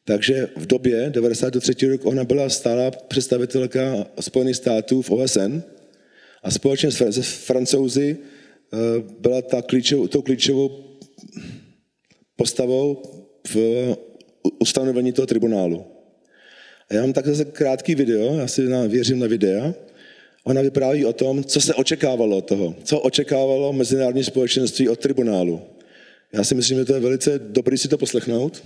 Takže 0.06 0.50
v 0.56 0.66
době 0.66 1.10
93. 1.10 1.88
roku 1.88 2.10
ona 2.10 2.24
byla 2.24 2.50
stála 2.50 2.92
představitelka 2.92 4.08
Spojených 4.20 4.56
států 4.56 5.02
v 5.02 5.12
OSN 5.12 5.62
a 6.44 6.52
společně 6.52 6.92
s 6.92 7.46
francouzi 7.46 8.18
uh, 8.18 8.80
byla 9.20 9.42
ta 9.42 9.62
klíčov, 9.62 10.10
tou 10.10 10.22
klíčovou 10.22 10.98
postavou 12.36 13.04
v 13.48 13.58
ustanovení 14.60 15.12
toho 15.14 15.26
tribunálu. 15.26 15.95
A 16.90 16.94
já 16.94 17.02
mám 17.02 17.14
tak 17.14 17.28
zase 17.28 17.46
krátký 17.46 17.96
video, 17.96 18.38
já 18.38 18.48
si 18.48 18.70
na, 18.70 18.86
věřím 18.86 19.20
na 19.20 19.28
videa, 19.28 19.74
Ona 20.46 20.62
vypráví 20.62 21.06
o 21.06 21.14
tom, 21.14 21.44
co 21.44 21.62
se 21.62 21.74
očekávalo 21.74 22.38
od 22.38 22.46
toho, 22.46 22.76
co 22.84 23.00
očekávalo 23.00 23.74
mezinárodní 23.74 24.24
společenství 24.24 24.90
od 24.90 25.00
tribunálu. 25.00 25.62
Já 26.34 26.44
si 26.44 26.56
myslím, 26.56 26.78
že 26.78 26.86
to 26.86 26.94
je 26.94 27.00
velice 27.00 27.40
dobrý 27.50 27.78
si 27.78 27.88
to 27.88 27.98
poslechnout. 27.98 28.64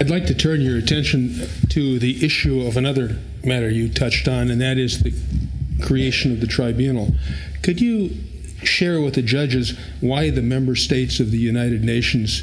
I'd 0.00 0.10
like 0.10 0.26
to 0.26 0.34
turn 0.34 0.62
your 0.62 0.78
attention 0.78 1.30
to 1.74 1.98
the 1.98 2.26
issue 2.26 2.66
of 2.66 2.76
another 2.76 3.16
matter 3.44 3.70
you 3.70 3.88
touched 3.88 4.26
on, 4.28 4.50
and 4.50 4.60
that 4.60 4.78
is 4.78 4.98
the 5.02 5.12
creation 5.86 6.32
of 6.32 6.40
the 6.40 6.46
tribunal. 6.46 7.06
Could 7.64 7.80
you 7.80 8.10
share 8.64 9.00
with 9.00 9.14
the 9.14 9.22
judges 9.22 9.74
why 10.00 10.30
the 10.30 10.42
member 10.42 10.76
states 10.76 11.20
of 11.20 11.30
the 11.30 11.48
United 11.48 11.84
Nations 11.84 12.42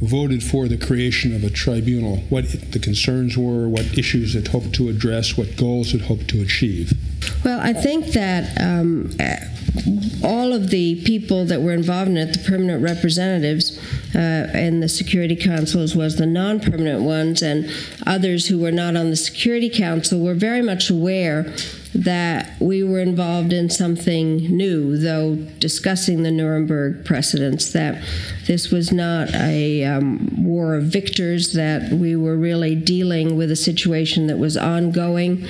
voted 0.00 0.42
for 0.42 0.68
the 0.68 0.76
creation 0.76 1.34
of 1.34 1.42
a 1.42 1.50
tribunal, 1.50 2.18
what 2.28 2.72
the 2.72 2.78
concerns 2.78 3.36
were, 3.36 3.68
what 3.68 3.98
issues 3.98 4.34
it 4.34 4.48
hoped 4.48 4.74
to 4.74 4.88
address, 4.88 5.36
what 5.36 5.56
goals 5.56 5.94
it 5.94 6.02
hoped 6.02 6.28
to 6.28 6.42
achieve? 6.42 6.92
Well, 7.44 7.60
I 7.60 7.72
think 7.72 8.06
that 8.08 8.60
um, 8.60 9.10
all 10.22 10.52
of 10.52 10.70
the 10.70 11.02
people 11.04 11.44
that 11.46 11.62
were 11.62 11.72
involved 11.72 12.10
in 12.10 12.16
it, 12.16 12.32
the 12.32 12.44
permanent 12.46 12.82
representatives, 12.82 13.78
uh, 14.14 14.50
in 14.54 14.80
the 14.80 14.88
Security 14.88 15.36
Council 15.36 15.80
as 15.80 15.94
well 15.94 16.06
as 16.06 16.16
the 16.16 16.26
non 16.26 16.60
permanent 16.60 17.02
ones, 17.02 17.42
and 17.42 17.70
others 18.06 18.48
who 18.48 18.58
were 18.58 18.72
not 18.72 18.96
on 18.96 19.10
the 19.10 19.16
Security 19.16 19.68
Council 19.68 20.20
were 20.20 20.34
very 20.34 20.62
much 20.62 20.90
aware 20.90 21.54
that 21.96 22.60
we 22.60 22.82
were 22.82 23.00
involved 23.00 23.52
in 23.52 23.70
something 23.70 24.36
new, 24.36 24.98
though 24.98 25.36
discussing 25.58 26.22
the 26.22 26.30
Nuremberg 26.30 27.04
precedents, 27.04 27.72
that 27.72 28.02
this 28.46 28.70
was 28.70 28.92
not 28.92 29.32
a 29.34 29.84
um, 29.84 30.44
war 30.44 30.74
of 30.74 30.84
victors, 30.84 31.52
that 31.54 31.90
we 31.92 32.14
were 32.14 32.36
really 32.36 32.74
dealing 32.74 33.36
with 33.36 33.50
a 33.50 33.56
situation 33.56 34.26
that 34.26 34.38
was 34.38 34.56
ongoing, 34.56 35.46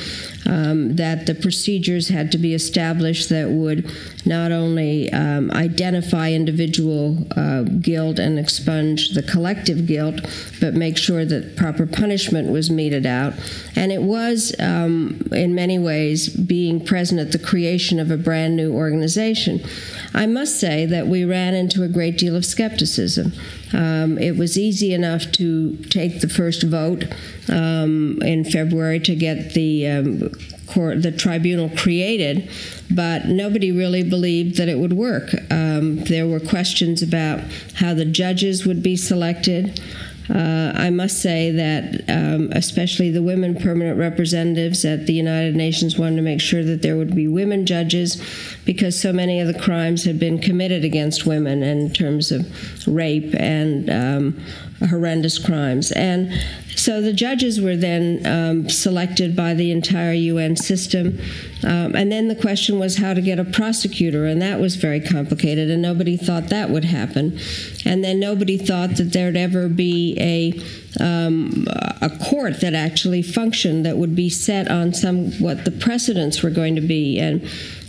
um, 0.47 0.97
that 0.97 1.27
the 1.27 1.35
procedures 1.35 2.09
had 2.09 2.31
to 2.33 2.39
be 2.39 2.55
established 2.55 3.29
that 3.29 3.51
would 3.51 3.91
not 4.25 4.53
only 4.53 5.13
um, 5.13 5.51
identify 5.51 6.31
individual 6.31 7.27
uh, 7.37 7.63
guilt 7.63 8.19
and 8.19 8.39
expunge 8.39 9.11
the 9.11 9.23
collective 9.23 9.87
guilt, 9.87 10.21
but 10.61 10.75
make 10.75 10.97
sure 10.97 11.25
that 11.25 11.57
proper 11.57 11.87
punishment 11.87 12.51
was 12.51 12.71
meted 12.71 13.07
out. 13.07 13.35
And 13.75 13.91
it 13.91 14.03
was, 14.03 14.55
um, 14.61 15.29
in 15.33 15.55
many 15.55 15.79
ways, 15.79 16.36
being 16.45 16.85
present 16.85 17.21
at 17.21 17.33
the 17.33 17.39
creation 17.39 17.99
of 17.99 18.11
a 18.11 18.17
brand 18.17 18.57
new 18.57 18.75
organization. 18.75 19.65
I 20.15 20.27
must 20.27 20.61
say 20.61 20.87
that 20.87 21.07
we 21.07 21.25
ran 21.25 21.55
into 21.55 21.83
a 21.83 21.89
great 21.89 22.19
deal 22.19 22.37
of 22.37 22.45
skepticism. 22.45 23.33
Um, 23.73 24.19
it 24.19 24.37
was 24.37 24.59
easy 24.59 24.93
enough 24.93 25.33
to 25.33 25.77
take 25.85 26.21
the 26.21 26.29
first 26.29 26.63
vote 26.63 27.05
um, 27.49 28.21
in 28.23 28.45
February 28.45 29.01
to 29.01 29.15
get 29.15 29.55
the 29.55 29.87
um, 29.89 30.31
court, 30.67 31.03
the 31.03 31.13
tribunal 31.13 31.71
created, 31.71 32.51
but 32.91 33.27
nobody 33.27 33.73
really 33.73 34.03
believed 34.03 34.57
that 34.57 34.69
it 34.69 34.79
would 34.79 34.93
work. 34.93 35.35
Um, 35.51 36.05
there 36.05 36.27
were 36.27 36.41
questions 36.41 37.03
about 37.03 37.41
how 37.75 37.95
the 37.95 38.05
judges 38.05 38.67
would 38.67 38.83
be 38.83 38.97
selected. 38.97 39.81
Uh, 40.29 40.73
I 40.75 40.91
must 40.91 41.23
say 41.23 41.51
that, 41.53 42.03
um, 42.09 42.51
especially 42.53 43.11
the 43.11 43.23
women 43.23 43.55
permanent 43.55 43.99
representatives 43.99 44.85
at 44.85 45.07
the 45.07 45.13
United 45.13 45.55
Nations 45.55 45.99
wanted 45.99 46.17
to 46.17 46.23
make 46.23 46.41
sure 46.41 46.65
that 46.65 46.83
there 46.83 46.97
would 46.97 47.15
be 47.15 47.29
women 47.29 47.67
judges 47.67 48.23
because 48.65 49.01
so 49.01 49.13
many 49.13 49.41
of 49.41 49.47
the 49.47 49.59
crimes 49.59 50.05
had 50.05 50.19
been 50.19 50.39
committed 50.39 50.85
against 50.85 51.27
women 51.27 51.63
in 51.63 51.93
terms 51.93 52.33
of 52.33 52.47
rape 52.87 53.35
and 53.39 53.89
um, 53.91 54.41
horrendous 54.79 55.39
crimes. 55.39 55.91
And 55.93 56.33
so 56.77 57.01
the 57.01 57.13
judges 57.13 57.61
were 57.61 57.77
then 57.77 58.27
um, 58.27 58.69
selected 58.69 59.35
by 59.35 59.55
the 59.55 59.73
entire 59.73 60.13
UN 60.13 60.57
system. 60.57 61.19
Um, 61.65 61.97
and 61.97 62.13
then 62.13 62.29
the 62.29 62.35
question 62.35 62.79
was 62.79 62.99
how 62.99 63.15
to 63.15 63.23
get 63.23 63.39
a 63.39 63.45
prosecutor, 63.45 64.27
and 64.27 64.41
that 64.43 64.61
was 64.61 64.77
very 64.77 65.01
complicated, 65.01 65.71
and 65.71 65.81
nobody 65.81 66.17
thought 66.17 66.49
that 66.51 66.69
would 66.69 66.85
happen. 66.85 67.39
And 67.85 68.05
then 68.05 68.21
nobody 68.21 68.59
thought 68.59 68.97
that 68.97 69.13
there'd 69.13 69.37
ever 69.37 69.69
be 69.69 70.17
a, 70.21 71.03
um, 71.03 71.67
a 72.03 72.11
court 72.23 72.61
that 72.61 72.75
actually 72.75 73.23
functioned 73.23 73.87
that 73.87 73.97
would 73.97 74.15
be 74.15 74.29
set 74.29 74.71
on 74.71 74.93
some 74.93 75.33
what 75.41 75.65
the 75.65 75.71
precedents 75.71 76.43
were 76.43 76.51
going 76.51 76.75
to 76.75 76.83
be. 76.83 77.19
And 77.19 77.49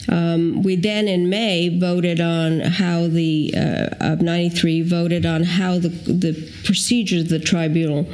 um, 0.09 0.63
we 0.63 0.75
then 0.75 1.07
in 1.07 1.29
May 1.29 1.69
voted 1.69 2.19
on 2.19 2.59
how 2.61 3.07
the 3.07 3.53
uh, 3.55 3.95
of 3.99 4.21
'93 4.21 4.81
voted 4.83 5.25
on 5.25 5.43
how 5.43 5.77
the 5.79 5.89
the 5.89 6.51
procedures 6.63 7.23
of 7.23 7.29
the 7.29 7.39
tribunal 7.39 8.07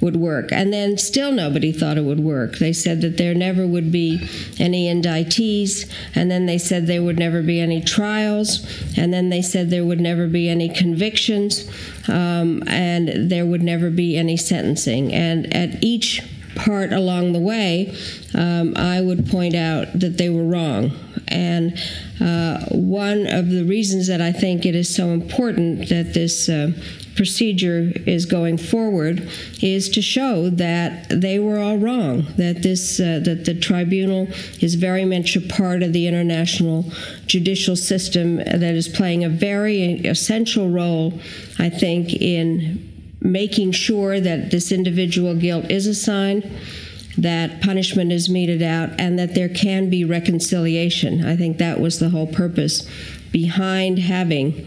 would 0.00 0.16
work, 0.16 0.50
and 0.50 0.72
then 0.72 0.96
still 0.96 1.30
nobody 1.30 1.72
thought 1.72 1.98
it 1.98 2.04
would 2.04 2.20
work. 2.20 2.58
They 2.58 2.72
said 2.72 3.00
that 3.02 3.16
there 3.18 3.34
never 3.34 3.66
would 3.66 3.92
be 3.92 4.26
any 4.58 4.86
indictees, 4.86 5.90
and 6.14 6.30
then 6.30 6.46
they 6.46 6.58
said 6.58 6.86
there 6.86 7.02
would 7.02 7.18
never 7.18 7.42
be 7.42 7.60
any 7.60 7.80
trials, 7.82 8.66
and 8.96 9.12
then 9.12 9.28
they 9.28 9.42
said 9.42 9.70
there 9.70 9.84
would 9.84 10.00
never 10.00 10.26
be 10.26 10.48
any 10.48 10.68
convictions, 10.68 11.70
um, 12.08 12.62
and 12.66 13.30
there 13.30 13.44
would 13.44 13.62
never 13.62 13.90
be 13.90 14.16
any 14.16 14.36
sentencing. 14.36 15.12
And 15.12 15.52
at 15.54 15.82
each 15.82 16.22
part 16.54 16.92
along 16.92 17.32
the 17.32 17.38
way, 17.38 17.94
um, 18.34 18.74
I 18.76 19.00
would 19.00 19.26
point 19.26 19.54
out 19.54 19.98
that 19.98 20.16
they 20.18 20.30
were 20.30 20.44
wrong. 20.44 20.92
And 21.30 21.78
uh, 22.20 22.66
one 22.70 23.26
of 23.26 23.50
the 23.50 23.64
reasons 23.64 24.08
that 24.08 24.20
I 24.20 24.32
think 24.32 24.66
it 24.66 24.74
is 24.74 24.94
so 24.94 25.08
important 25.08 25.88
that 25.88 26.12
this 26.12 26.48
uh, 26.48 26.72
procedure 27.14 27.92
is 28.06 28.26
going 28.26 28.58
forward 28.58 29.28
is 29.62 29.88
to 29.90 30.02
show 30.02 30.50
that 30.50 31.08
they 31.08 31.38
were 31.38 31.58
all 31.58 31.78
wrong. 31.78 32.26
That 32.36 32.62
this 32.62 32.98
uh, 32.98 33.20
that 33.24 33.44
the 33.44 33.54
tribunal 33.54 34.28
is 34.60 34.74
very 34.74 35.04
much 35.04 35.36
a 35.36 35.40
part 35.40 35.82
of 35.82 35.92
the 35.92 36.06
international 36.06 36.84
judicial 37.26 37.76
system 37.76 38.36
that 38.36 38.74
is 38.74 38.88
playing 38.88 39.24
a 39.24 39.28
very 39.28 40.00
essential 40.06 40.68
role, 40.68 41.20
I 41.58 41.68
think, 41.68 42.12
in 42.12 42.86
making 43.20 43.72
sure 43.72 44.18
that 44.18 44.50
this 44.50 44.72
individual 44.72 45.34
guilt 45.34 45.70
is 45.70 45.86
assigned 45.86 46.50
that 47.18 47.60
punishment 47.60 48.12
is 48.12 48.28
meted 48.28 48.62
out 48.62 48.90
and 48.98 49.18
that 49.18 49.34
there 49.34 49.48
can 49.48 49.90
be 49.90 50.04
reconciliation. 50.04 51.24
I 51.24 51.36
think 51.36 51.58
that 51.58 51.80
was 51.80 51.98
the 51.98 52.08
whole 52.10 52.26
purpose 52.26 52.88
behind 53.32 53.98
having 53.98 54.66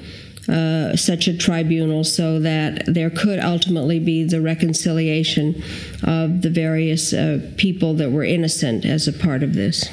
uh, 0.50 0.96
such 0.96 1.28
a 1.28 1.38
tribunal 1.38 2.04
so 2.04 2.40
that 2.40 2.84
there 2.88 3.10
could 3.10 3.40
ultimately 3.40 4.00
be 4.00 4.24
the 4.24 4.42
reconciliation 4.42 5.64
of 6.04 6.42
the 6.42 6.50
various 6.50 7.14
uh, 7.14 7.40
people 7.56 7.94
that 7.96 8.12
were 8.12 8.24
innocent 8.24 8.86
as 8.86 9.08
a 9.08 9.14
part 9.14 9.44
of 9.44 9.54
this. 9.54 9.90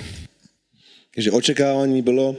Takže 1.14 1.30
očekávání 1.30 2.03
bylo 2.03 2.32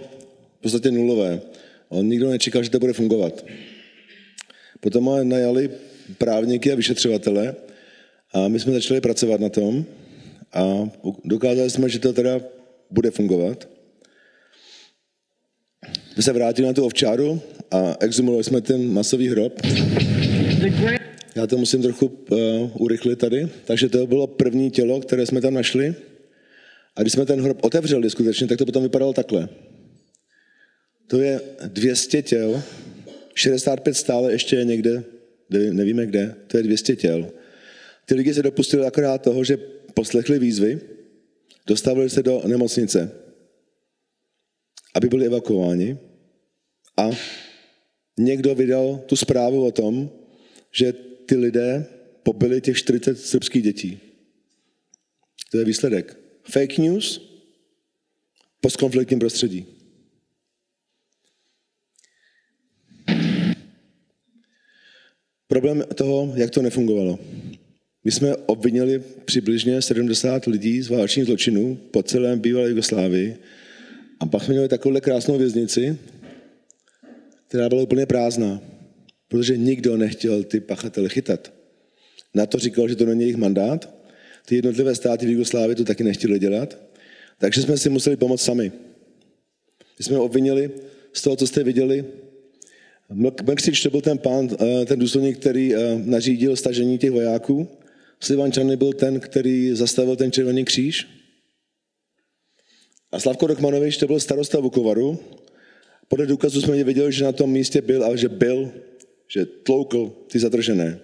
v 0.58 0.62
podstatě 0.62 0.92
nulové. 0.92 1.42
On 1.90 2.08
nikdo 2.08 2.30
nečekal, 2.30 2.64
že 2.64 2.70
to 2.70 2.80
bude 2.80 2.94
fungovat. 2.94 3.46
Potom 4.80 5.10
najali 5.24 5.70
právníky 6.18 6.72
a 6.72 6.76
vyšetřovatele 6.76 7.56
a 8.34 8.48
my 8.48 8.60
jsme 8.60 8.74
začali 8.74 9.02
pracovat 9.02 9.42
na 9.42 9.50
tom 9.50 9.86
a 10.54 10.90
dokázali 11.24 11.70
jsme, 11.70 11.90
že 11.90 12.00
to 12.00 12.14
teda 12.14 12.42
bude 12.92 13.12
fungovat. 13.12 13.70
My 16.18 16.24
se 16.24 16.34
vrátili 16.34 16.68
na 16.68 16.74
tu 16.74 16.86
ovčáru 16.86 17.42
a 17.72 17.96
exhumovali 18.00 18.44
jsme 18.44 18.62
ten 18.62 18.94
masový 18.94 19.28
hrob. 19.28 19.62
Já 21.36 21.48
to 21.48 21.58
musím 21.58 21.82
trochu 21.82 22.06
uh, 22.06 22.38
urychlit 22.82 23.20
tady. 23.20 23.50
Takže 23.66 23.90
to 23.90 24.08
bylo 24.08 24.28
první 24.28 24.72
tělo, 24.72 25.00
které 25.00 25.26
jsme 25.26 25.42
tam 25.42 25.54
našli. 25.54 25.96
A 26.96 27.02
když 27.02 27.14
jsme 27.14 27.26
ten 27.26 27.42
hrob 27.42 27.66
otevřeli 27.66 28.10
skutečně, 28.10 28.48
tak 28.48 28.58
to 28.58 28.66
potom 28.66 28.84
vypadalo 28.84 29.14
takhle. 29.14 29.50
To 31.08 31.22
je 31.22 31.42
200 31.68 32.22
těl, 32.22 32.64
65 33.36 33.94
stále 33.94 34.32
ještě 34.32 34.56
je 34.56 34.66
někde, 34.66 35.04
nevíme 35.50 36.06
kde, 36.06 36.36
to 36.48 36.58
je 36.58 36.64
200 36.64 36.96
těl. 36.96 37.32
Ty 38.06 38.16
lidi 38.16 38.34
se 38.34 38.44
dopustili 38.44 38.86
akorát 38.86 39.22
toho, 39.22 39.44
že 39.44 39.58
poslechli 39.94 40.40
výzvy, 40.40 40.82
dostavili 41.68 42.10
se 42.10 42.24
do 42.24 42.42
nemocnice, 42.48 43.12
aby 44.96 45.08
byli 45.08 45.26
evakuováni 45.26 45.98
a 46.98 47.10
někdo 48.18 48.56
vydal 48.56 49.04
tu 49.06 49.16
zprávu 49.16 49.66
o 49.66 49.72
tom, 49.72 50.12
že 50.72 50.94
ty 51.26 51.36
lidé 51.36 51.86
pobili 52.24 52.62
těch 52.62 52.78
40 52.78 53.20
srbských 53.20 53.64
dětí. 53.64 54.00
To 55.52 55.58
je 55.58 55.66
výsledek. 55.66 56.18
Fake 56.44 56.78
news 56.78 57.32
postkonfliktním 58.62 59.20
prostředí. 59.20 59.66
Problém 65.48 65.84
toho, 65.96 66.34
jak 66.36 66.50
to 66.50 66.62
nefungovalo. 66.62 67.20
My 68.04 68.12
jsme 68.12 68.36
obvinili 68.36 69.04
přibližně 69.26 69.82
70 69.82 70.46
lidí 70.46 70.82
z 70.82 70.90
válečných 70.90 71.26
zločinů 71.26 71.76
po 71.92 72.04
celém 72.04 72.40
bývalé 72.40 72.70
Jugoslávii 72.70 73.38
a 74.20 74.26
pak 74.26 74.44
jsme 74.44 74.54
měli 74.54 74.68
takovou 74.68 75.00
krásnou 75.00 75.38
věznici, 75.38 75.98
která 77.48 77.70
byla 77.70 77.82
úplně 77.82 78.06
prázdná, 78.06 78.62
protože 79.28 79.58
nikdo 79.58 79.98
nechtěl 79.98 80.44
ty 80.44 80.60
pachatele 80.60 81.10
chytat. 81.10 81.54
Na 82.34 82.46
to 82.46 82.60
říkal, 82.60 82.88
že 82.88 82.96
to 82.96 83.06
není 83.06 83.22
jejich 83.22 83.36
mandát. 83.36 83.94
Ty 84.46 84.56
jednotlivé 84.56 84.96
státy 84.96 85.26
v 85.26 85.30
Jugoslávii 85.30 85.76
to 85.76 85.84
taky 85.84 86.04
nechtěli 86.04 86.40
dělat. 86.40 86.78
Takže 87.38 87.62
jsme 87.62 87.78
si 87.78 87.90
museli 87.90 88.16
pomoct 88.18 88.42
sami. 88.42 88.72
My 90.00 90.06
jsme 90.06 90.18
obvinili 90.18 90.72
z 91.14 91.22
toho, 91.22 91.36
co 91.36 91.48
jste 91.48 91.64
viděli. 91.64 92.06
Mekřič 93.44 93.84
to 93.84 93.90
byl 93.90 94.02
ten 94.02 94.18
pán, 94.18 94.50
eh, 94.60 94.86
ten 94.86 95.00
důstojník, 95.00 95.38
který 95.38 95.76
eh, 95.76 96.02
nařídil 96.06 96.56
stažení 96.56 96.98
těch 96.98 97.12
vojáků. 97.12 97.68
Slivan 98.24 98.52
Černý 98.52 98.76
byl 98.76 98.94
ten, 98.94 99.20
který 99.20 99.76
zastavil 99.76 100.16
ten 100.16 100.32
červený 100.32 100.66
kříž. 100.66 101.08
A 103.12 103.20
Slavko 103.20 103.48
Dokmanovič 103.48 103.98
to 103.98 104.08
byl 104.08 104.20
starosta 104.20 104.60
Vukovaru. 104.60 105.20
Podle 106.08 106.26
důkazu 106.26 106.62
jsme 106.62 106.84
věděli, 106.84 107.12
že 107.12 107.24
na 107.24 107.32
tom 107.32 107.52
místě 107.52 107.82
byl, 107.82 108.04
ale 108.04 108.18
že 108.18 108.30
byl, 108.30 108.72
že 109.28 109.46
tloukl 109.46 110.12
ty 110.28 110.40
zadržené. 110.40 111.00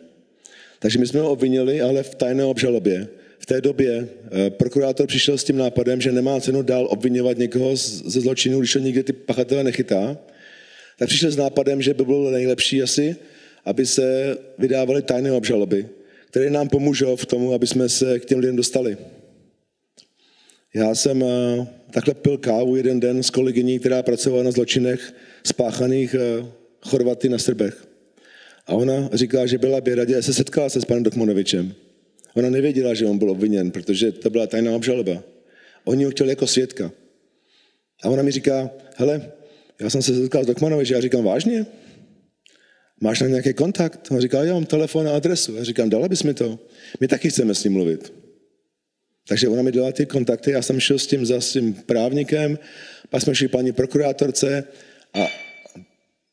Takže 0.80 1.00
my 1.00 1.08
jsme 1.08 1.20
ho 1.20 1.32
obvinili, 1.32 1.82
ale 1.82 2.04
v 2.04 2.16
tajné 2.16 2.46
obžalobě. 2.46 3.08
V 3.40 3.46
té 3.46 3.62
době 3.62 4.08
eh, 4.32 4.50
prokurátor 4.50 5.08
přišel 5.08 5.38
s 5.38 5.44
tím 5.44 5.58
nápadem, 5.58 6.02
že 6.02 6.12
nemá 6.12 6.40
cenu 6.40 6.62
dál 6.62 6.88
obvinovat 6.92 7.38
někoho 7.38 7.76
ze 7.76 8.22
zločinu, 8.22 8.60
když 8.60 8.76
ho 8.76 8.82
nikdy 8.82 9.04
ty 9.04 9.14
pachatele 9.14 9.64
nechytá. 9.64 10.18
Tak 11.00 11.08
přišel 11.08 11.32
s 11.32 11.38
nápadem, 11.38 11.82
že 11.82 11.94
by 11.94 12.06
bylo 12.06 12.32
nejlepší 12.32 12.82
asi, 12.82 13.16
aby 13.66 13.86
se 13.86 14.38
vydávaly 14.58 15.02
tajné 15.02 15.32
obžaloby, 15.32 15.90
které 16.28 16.50
nám 16.50 16.70
pomůžou 16.70 17.16
v 17.16 17.26
tomu, 17.26 17.54
aby 17.54 17.68
jsme 17.68 17.90
se 17.90 18.20
k 18.20 18.26
těm 18.26 18.40
lidem 18.40 18.56
dostali. 18.56 18.98
Já 20.74 20.96
jsem 20.96 21.24
eh, 21.24 21.68
takhle 21.92 22.14
pil 22.14 22.38
kávu 22.38 22.76
jeden 22.76 23.00
den 23.00 23.24
s 23.24 23.30
kolegyní, 23.30 23.80
která 23.80 24.04
pracovala 24.04 24.44
na 24.44 24.52
zločinech 24.52 25.14
spáchaných 25.44 26.16
eh, 26.16 26.46
Chorvaty 26.82 27.30
na 27.30 27.38
Srbech. 27.38 27.88
A 28.68 28.74
ona 28.74 29.10
říká, 29.14 29.46
že 29.46 29.58
byla 29.58 29.80
v 29.80 29.96
radě 29.96 30.18
a 30.18 30.22
se 30.22 30.34
setkala 30.34 30.70
se 30.70 30.82
s 30.82 30.86
panem 30.86 31.04
Dokmanovičem. 31.04 31.74
Ona 32.34 32.50
nevěděla, 32.50 32.94
že 32.94 33.06
on 33.06 33.18
byl 33.18 33.32
obviněn, 33.32 33.72
protože 33.72 34.12
to 34.12 34.30
byla 34.30 34.48
tajná 34.48 34.76
obžaloba. 34.76 35.24
Oni 35.86 36.06
ho 36.06 36.12
chtěli 36.12 36.30
jako 36.30 36.48
svědka. 36.48 36.92
A 38.04 38.10
ona 38.10 38.24
mi 38.24 38.32
říká, 38.32 38.70
hele, 38.96 39.32
já 39.80 39.90
jsem 39.90 40.02
se 40.02 40.16
setkal 40.16 40.44
s 40.44 40.48
Dokmanovičem, 40.48 40.96
já 40.96 41.02
říkám, 41.02 41.24
vážně? 41.24 41.66
Máš 43.02 43.20
tam 43.20 43.30
nějaký 43.30 43.54
kontakt? 43.54 44.08
On 44.12 44.22
říká, 44.22 44.44
já 44.44 44.54
mám 44.54 44.66
telefon 44.66 45.08
a 45.08 45.16
adresu. 45.16 45.56
Já 45.56 45.64
říkám, 45.64 45.90
dala 45.90 46.08
bys 46.08 46.24
mi 46.24 46.34
to? 46.34 46.60
My 47.00 47.08
taky 47.08 47.30
chceme 47.30 47.56
s 47.56 47.64
ním 47.64 47.74
mluvit. 47.74 48.14
Takže 49.28 49.48
ona 49.48 49.62
mi 49.62 49.72
dala 49.72 49.92
ty 49.92 50.06
kontakty, 50.06 50.52
já 50.52 50.62
jsem 50.62 50.80
šel 50.80 51.00
s 51.00 51.08
tím 51.08 51.26
za 51.26 51.40
tím 51.40 51.74
právníkem, 51.74 52.60
pak 53.10 53.22
jsme 53.22 53.36
šli 53.36 53.48
paní 53.48 53.72
prokurátorce 53.72 54.64
a 55.14 55.28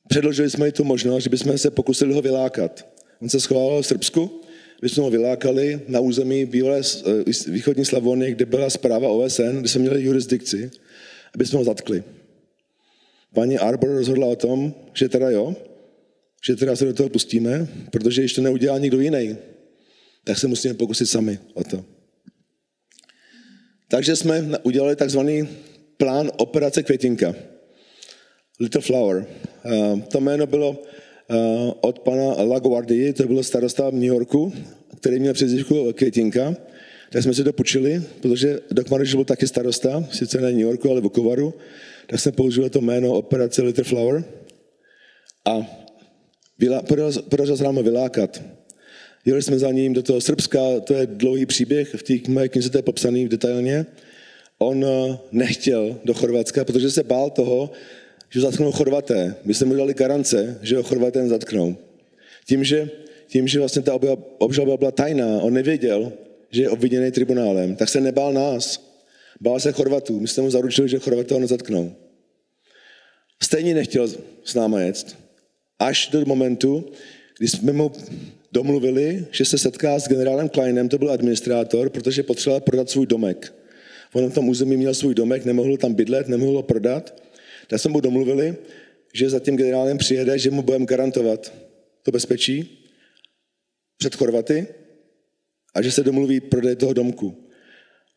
předložili 0.09 0.51
jsme 0.51 0.67
jí 0.67 0.73
tu 0.73 0.85
možnost, 0.85 1.25
že 1.25 1.31
bychom 1.31 1.59
se 1.59 1.71
pokusili 1.71 2.15
ho 2.15 2.23
vylákat. 2.23 2.87
On 3.23 3.29
se 3.29 3.41
schoval 3.41 3.83
v 3.83 3.87
Srbsku, 3.87 4.41
my 4.83 4.89
jsme 4.89 5.03
ho 5.03 5.11
vylákali 5.11 5.81
na 5.89 6.01
území 6.01 6.47
bývalé 6.47 6.81
eh, 6.81 7.51
východní 7.51 7.85
Slavony, 7.85 8.31
kde 8.33 8.47
byla 8.47 8.71
zpráva 8.71 9.09
OSN, 9.09 9.59
kde 9.61 9.69
jsme 9.69 9.81
měli 9.81 10.03
jurisdikci, 10.03 10.71
aby 11.35 11.47
jsme 11.47 11.59
ho 11.59 11.65
zatkli. 11.65 12.03
Paní 13.35 13.59
Arbor 13.59 13.91
rozhodla 13.91 14.27
o 14.27 14.37
tom, 14.37 14.75
že 14.93 15.09
teda 15.09 15.31
jo, 15.31 15.57
že 16.47 16.57
teda 16.57 16.77
se 16.77 16.85
do 16.85 16.93
toho 16.93 17.09
pustíme, 17.09 17.69
protože 17.91 18.23
když 18.23 18.33
to 18.33 18.43
neudělá 18.43 18.79
nikdo 18.79 19.01
jiný, 19.01 19.37
tak 20.25 20.39
se 20.39 20.49
musíme 20.49 20.75
pokusit 20.75 21.09
sami 21.09 21.39
o 21.55 21.65
to. 21.65 21.85
Takže 23.89 24.17
jsme 24.17 24.59
udělali 24.63 24.97
takzvaný 24.97 25.49
plán 25.97 26.31
operace 26.37 26.83
Květinka. 26.83 27.35
Little 28.61 28.81
Flower. 28.81 29.27
Eh, 29.65 30.03
to 30.13 30.21
jméno 30.21 30.47
bylo 30.47 30.83
eh, 31.31 31.37
od 31.81 31.99
pana 31.99 32.43
Laguardi, 32.43 33.13
to 33.13 33.27
bylo 33.27 33.43
starosta 33.43 33.91
v 33.91 33.95
New 33.95 34.03
Yorku, 34.03 34.53
který 34.97 35.21
měl 35.21 35.35
přezdívku 35.35 35.93
Květinka. 35.93 36.57
Tak 37.13 37.23
jsme 37.23 37.35
si 37.35 37.45
to 37.45 37.53
počili, 37.53 38.03
protože 38.21 38.61
Doc 38.71 38.89
Marish 38.91 39.15
byl 39.15 39.25
taky 39.25 39.47
starosta, 39.47 40.09
sice 40.13 40.41
ne 40.41 40.53
New 40.53 40.61
Yorku, 40.61 40.91
ale 40.91 41.01
v 41.01 41.09
Kovaru. 41.09 41.55
Tak 42.07 42.21
jsme 42.21 42.33
použili 42.33 42.71
to 42.71 42.81
jméno 42.81 43.13
operace 43.13 43.63
Little 43.63 43.85
Flower. 43.85 44.25
A 45.45 45.84
podařilo 47.29 47.57
se 47.57 47.65
nám 47.65 47.83
vylákat. 47.83 48.43
Jeli 49.25 49.43
jsme 49.43 49.59
za 49.59 49.73
ním 49.73 49.93
do 49.93 50.03
toho 50.03 50.21
Srbska, 50.21 50.61
to 50.81 50.95
je 50.95 51.07
dlouhý 51.07 51.47
příběh, 51.47 51.95
v 51.95 52.03
té 52.03 52.33
moje 52.33 52.49
knize 52.49 52.71
to 52.71 52.79
je 52.79 52.83
popsaný 52.83 53.29
detailně. 53.29 53.87
On 54.59 54.85
eh, 54.85 55.19
nechtěl 55.33 56.01
do 56.05 56.15
Chorvatska, 56.15 56.65
protože 56.65 56.91
se 56.91 57.03
bál 57.03 57.31
toho, 57.31 57.71
že 58.31 58.41
zatknou 58.41 58.73
Chorvaté. 58.73 59.35
My 59.45 59.55
jsme 59.55 59.67
mu 59.67 59.75
dali 59.75 59.95
garance, 59.95 60.59
že 60.63 60.77
ho 60.77 60.83
Chorvaté 60.83 61.29
zatknou. 61.29 61.77
Tím, 62.47 62.65
že, 62.65 62.91
tím, 63.27 63.49
že 63.49 63.59
vlastně 63.59 63.83
ta 63.83 63.99
obžaloba 64.39 64.77
byla 64.77 64.91
tajná, 64.91 65.27
on 65.43 65.53
nevěděl, 65.53 66.13
že 66.51 66.63
je 66.63 66.71
obviněný 66.71 67.11
tribunálem, 67.11 67.77
tak 67.77 67.89
se 67.89 68.01
nebál 68.01 68.33
nás. 68.33 68.95
Bál 69.41 69.61
se 69.61 69.73
Chorvatů. 69.73 70.21
My 70.21 70.29
jsme 70.29 70.43
mu 70.43 70.51
zaručili, 70.51 70.89
že 70.89 70.99
Chorvaté 70.99 71.35
ho 71.35 71.41
nezatknou. 71.41 71.93
Stejně 73.43 73.75
nechtěl 73.75 74.09
s 74.45 74.55
náma 74.55 74.81
jet. 74.81 75.17
Až 75.79 76.09
do 76.09 76.25
momentu, 76.25 76.85
kdy 77.39 77.49
jsme 77.49 77.73
mu 77.73 77.93
domluvili, 78.53 79.27
že 79.31 79.45
se 79.45 79.59
setká 79.59 79.99
s 79.99 80.09
generálem 80.09 80.49
Kleinem, 80.49 80.89
to 80.89 80.99
byl 80.99 81.11
administrátor, 81.11 81.91
protože 81.91 82.23
potřeboval 82.23 82.61
prodat 82.61 82.91
svůj 82.91 83.07
domek. 83.07 83.55
On 84.13 84.31
v 84.31 84.35
tom 84.35 84.49
území 84.49 84.77
měl 84.77 84.95
svůj 84.95 85.15
domek, 85.15 85.45
nemohl 85.45 85.77
tam 85.77 85.95
bydlet, 85.95 86.29
nemohl 86.29 86.57
ho 86.57 86.63
prodat. 86.63 87.23
Tak 87.67 87.81
jsme 87.81 87.91
mu 87.91 88.01
domluvili, 88.01 88.57
že 89.15 89.31
za 89.31 89.41
tím 89.41 89.57
generálem 89.57 89.99
přijede, 89.99 90.39
že 90.39 90.51
mu 90.51 90.63
budeme 90.63 90.87
garantovat 90.87 91.53
to 92.03 92.11
bezpečí 92.11 92.89
před 93.99 94.15
Chorvaty 94.15 94.67
a 95.75 95.83
že 95.83 95.93
se 95.93 96.03
domluví 96.03 96.41
prodej 96.41 96.77
toho 96.77 96.93
domku. 96.93 97.49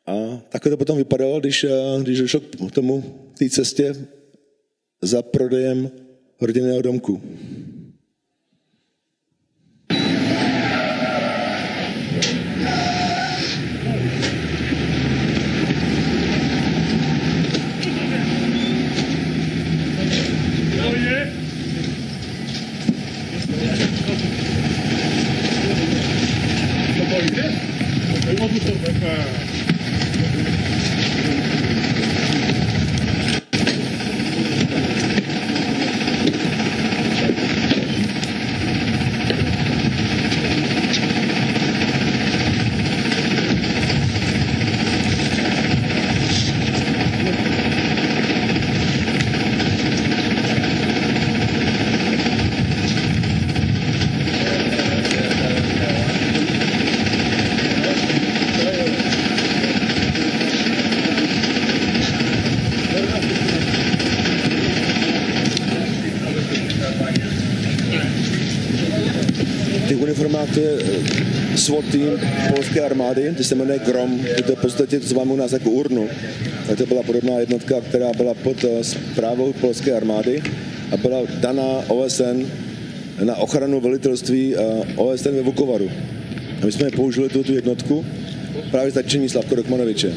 A 0.05 0.43
takhle 0.49 0.69
to 0.69 0.77
potom 0.77 0.97
vypadalo, 0.97 1.39
když, 1.39 1.63
eh, 1.63 1.69
když 2.01 2.19
došlo 2.19 2.39
k 2.39 2.71
tomu, 2.71 3.03
té 3.37 3.49
cestě 3.49 3.95
za 5.01 5.21
prodejem 5.21 5.91
rodinného 6.41 6.81
domku. 6.81 7.21
to 70.57 70.63
je 70.63 70.73
eh, 70.81 71.56
SWAT 71.67 71.85
tým 71.91 72.19
polské 72.55 72.81
armády, 72.81 73.33
ty 73.37 73.43
se 73.43 73.55
jmenuje 73.55 73.79
GROM, 73.79 74.19
to 74.45 74.51
je 74.51 74.55
v 74.55 74.61
podstatě, 74.61 74.99
to 74.99 75.19
u 75.19 75.35
nás 75.35 75.51
jako 75.51 75.69
URNU. 75.69 76.09
A 76.71 76.75
to 76.75 76.85
byla 76.85 77.03
podobná 77.03 77.39
jednotka, 77.39 77.81
která 77.81 78.11
byla 78.17 78.33
pod 78.33 78.65
zprávou 78.81 79.53
eh, 79.55 79.59
polské 79.61 79.91
armády 79.91 80.41
a 80.91 80.97
byla 80.97 81.19
daná 81.39 81.83
OSN 81.87 82.47
na 83.23 83.35
ochranu 83.35 83.81
velitelství 83.81 84.55
eh, 84.55 84.59
OSN 84.95 85.29
ve 85.29 85.41
Vukovaru. 85.41 85.91
A 86.61 86.65
my 86.65 86.71
jsme 86.71 86.91
použili 86.91 87.29
tu, 87.29 87.43
tu 87.43 87.53
jednotku 87.53 88.05
právě 88.71 88.91
začení 88.91 89.29
Slavko 89.29 89.55
Rokmanoviče. 89.55 90.13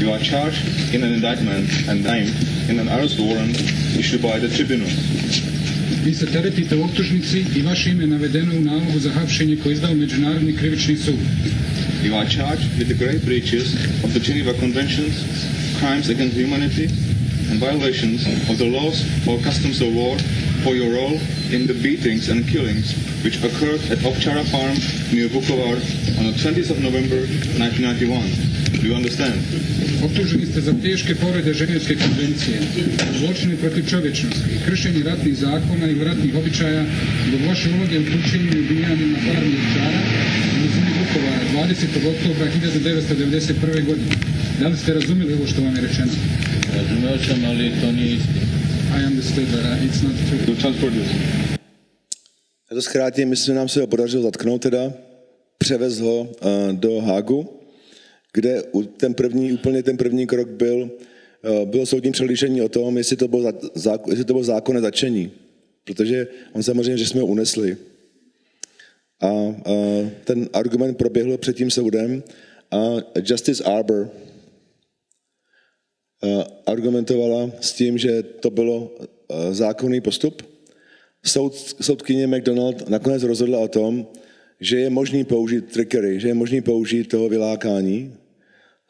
You 0.00 0.12
are 0.12 0.24
charged 0.24 0.94
in 0.94 1.04
an 1.04 1.12
indictment 1.12 1.68
and 1.88 2.04
named 2.04 2.34
in 2.68 2.78
an 2.80 2.88
arrest 2.88 3.18
warrant 3.18 3.56
issued 3.98 4.22
by 4.22 4.38
the 4.38 4.48
tribunal. 4.56 4.88
Vi 6.04 6.14
se 6.14 6.26
teretite 6.26 6.76
u 6.76 6.84
optužnici 6.84 7.44
i 7.56 7.62
vaše 7.62 7.90
ime 7.90 8.06
navedeno 8.06 8.54
u 8.54 8.60
nalogu 8.60 8.98
za 8.98 9.10
hapšenje 9.10 9.56
koje 9.56 9.72
izdao 9.72 9.94
Međunarodni 9.94 10.56
krivični 10.56 10.96
sud. 10.96 11.20
You 12.04 12.14
are 12.14 12.30
charged 12.30 12.68
with 12.78 12.86
the 12.86 12.94
grave 12.94 13.18
breaches 13.24 13.74
of 14.04 14.10
the 14.10 14.20
Geneva 14.20 14.52
Conventions, 14.60 15.14
crimes 15.80 16.08
against 16.08 16.36
humanity, 16.36 16.88
and 17.50 17.60
violations 17.60 18.26
of 18.50 18.56
the 18.58 18.70
laws 18.70 19.02
or 19.26 19.42
customs 19.42 19.80
of 19.80 19.94
war 19.94 20.16
for 20.64 20.74
your 20.74 20.90
role 20.94 21.18
in 21.54 21.66
the 21.66 21.74
beatings 21.74 22.28
and 22.28 22.46
killings 22.48 22.94
which 23.24 23.36
occurred 23.42 23.82
at 23.90 23.98
Ovčara 24.06 24.44
farm 24.50 24.76
near 25.14 25.28
Vukovar 25.28 25.76
on 26.18 26.24
the 26.30 26.36
20th 26.38 26.70
of 26.70 26.78
November 26.80 27.20
1991. 27.58 28.80
Do 28.80 28.86
you 28.86 28.94
understand? 28.94 29.38
Optuženi 30.02 30.46
ste 30.46 30.60
za 30.60 30.74
teške 30.82 31.14
povrede 31.14 31.54
Ženevske 31.54 31.94
konvencije, 31.94 32.58
zločine 33.18 33.56
protiv 33.56 33.88
čovječnosti, 33.90 34.62
kršenje 34.66 35.02
ratnih 35.02 35.36
zakona 35.36 35.86
i 35.90 36.04
ratnih 36.04 36.34
običaja 36.34 36.84
zbog 37.28 37.40
vaše 37.48 37.68
uloge 37.74 37.98
u 37.98 38.04
pučenju 38.04 38.50
i 38.54 38.60
ubijanju 38.60 39.06
na 39.06 39.18
farmi 39.26 39.54
Ovčara 39.58 40.00
u 40.00 40.58
blizini 40.58 40.90
Vukovara 40.98 41.44
20. 41.54 41.84
oktobra 42.12 42.46
1991. 42.46 43.84
godine. 43.86 44.14
Da 44.60 44.68
li 44.68 44.76
ste 44.76 44.94
razumjeli 44.94 45.34
ovo 45.34 45.46
što 45.46 45.62
vam 45.62 45.76
je 45.76 45.80
rečeno? 45.80 46.12
Razumeo 46.76 47.18
sam, 47.18 47.44
ali 47.44 47.72
to 47.80 47.92
nije 47.92 48.14
istina. 48.14 48.47
I 48.90 49.04
understood 49.04 49.48
that 49.48 49.64
uh, 49.64 49.84
it's 49.84 50.02
not 50.02 50.14
true. 50.28 50.46
To 50.46 50.60
transport 50.60 50.92
this. 50.92 51.08
Já 52.70 52.74
to 52.74 52.82
zkrátím, 52.82 53.28
myslím, 53.28 53.54
nám 53.54 53.68
se 53.68 53.80
ho 53.80 53.86
podařilo 53.86 54.22
zatknout 54.22 54.62
teda, 54.62 54.92
převez 55.58 56.00
ho 56.00 56.20
uh, 56.20 56.28
do 56.72 57.00
Hágu, 57.00 57.60
kde 58.32 58.62
ten 58.96 59.14
první, 59.14 59.52
úplně 59.52 59.82
ten 59.82 59.96
první 59.96 60.26
krok 60.26 60.48
byl, 60.48 60.90
uh, 61.60 61.68
bylo 61.68 61.86
soudní 61.86 62.12
přelížení 62.12 62.62
o 62.62 62.68
tom, 62.68 62.98
jestli 62.98 63.16
to 63.16 63.28
bylo, 63.28 63.42
za, 63.42 63.52
zák, 63.74 64.00
jestli 64.08 64.24
to 64.24 64.32
bylo 64.32 64.44
zákonné 64.44 64.80
začení. 64.80 65.30
Protože 65.84 66.26
on 66.52 66.62
samozřejmě, 66.62 66.98
že 66.98 67.06
jsme 67.06 67.20
ho 67.20 67.26
unesli. 67.26 67.76
A 69.20 69.32
uh, 69.32 69.54
ten 70.24 70.48
argument 70.52 70.98
proběhl 70.98 71.38
před 71.38 71.56
tím 71.56 71.70
soudem 71.70 72.22
a 72.70 72.96
Justice 73.24 73.64
Arbor 73.64 74.10
argumentovala 76.66 77.50
s 77.60 77.72
tím, 77.72 77.98
že 77.98 78.22
to 78.22 78.50
bylo 78.50 78.78
uh, 78.78 79.06
zákonný 79.50 80.00
postup. 80.00 80.42
Soud, 81.24 81.54
soudkyně 81.80 82.26
McDonald 82.26 82.88
nakonec 82.88 83.22
rozhodla 83.22 83.58
o 83.58 83.68
tom, 83.68 84.06
že 84.60 84.78
je 84.78 84.90
možný 84.90 85.24
použít 85.24 85.72
trickery, 85.72 86.20
že 86.20 86.28
je 86.28 86.34
možný 86.34 86.60
použít 86.60 87.08
toho 87.08 87.28
vylákání 87.28 88.14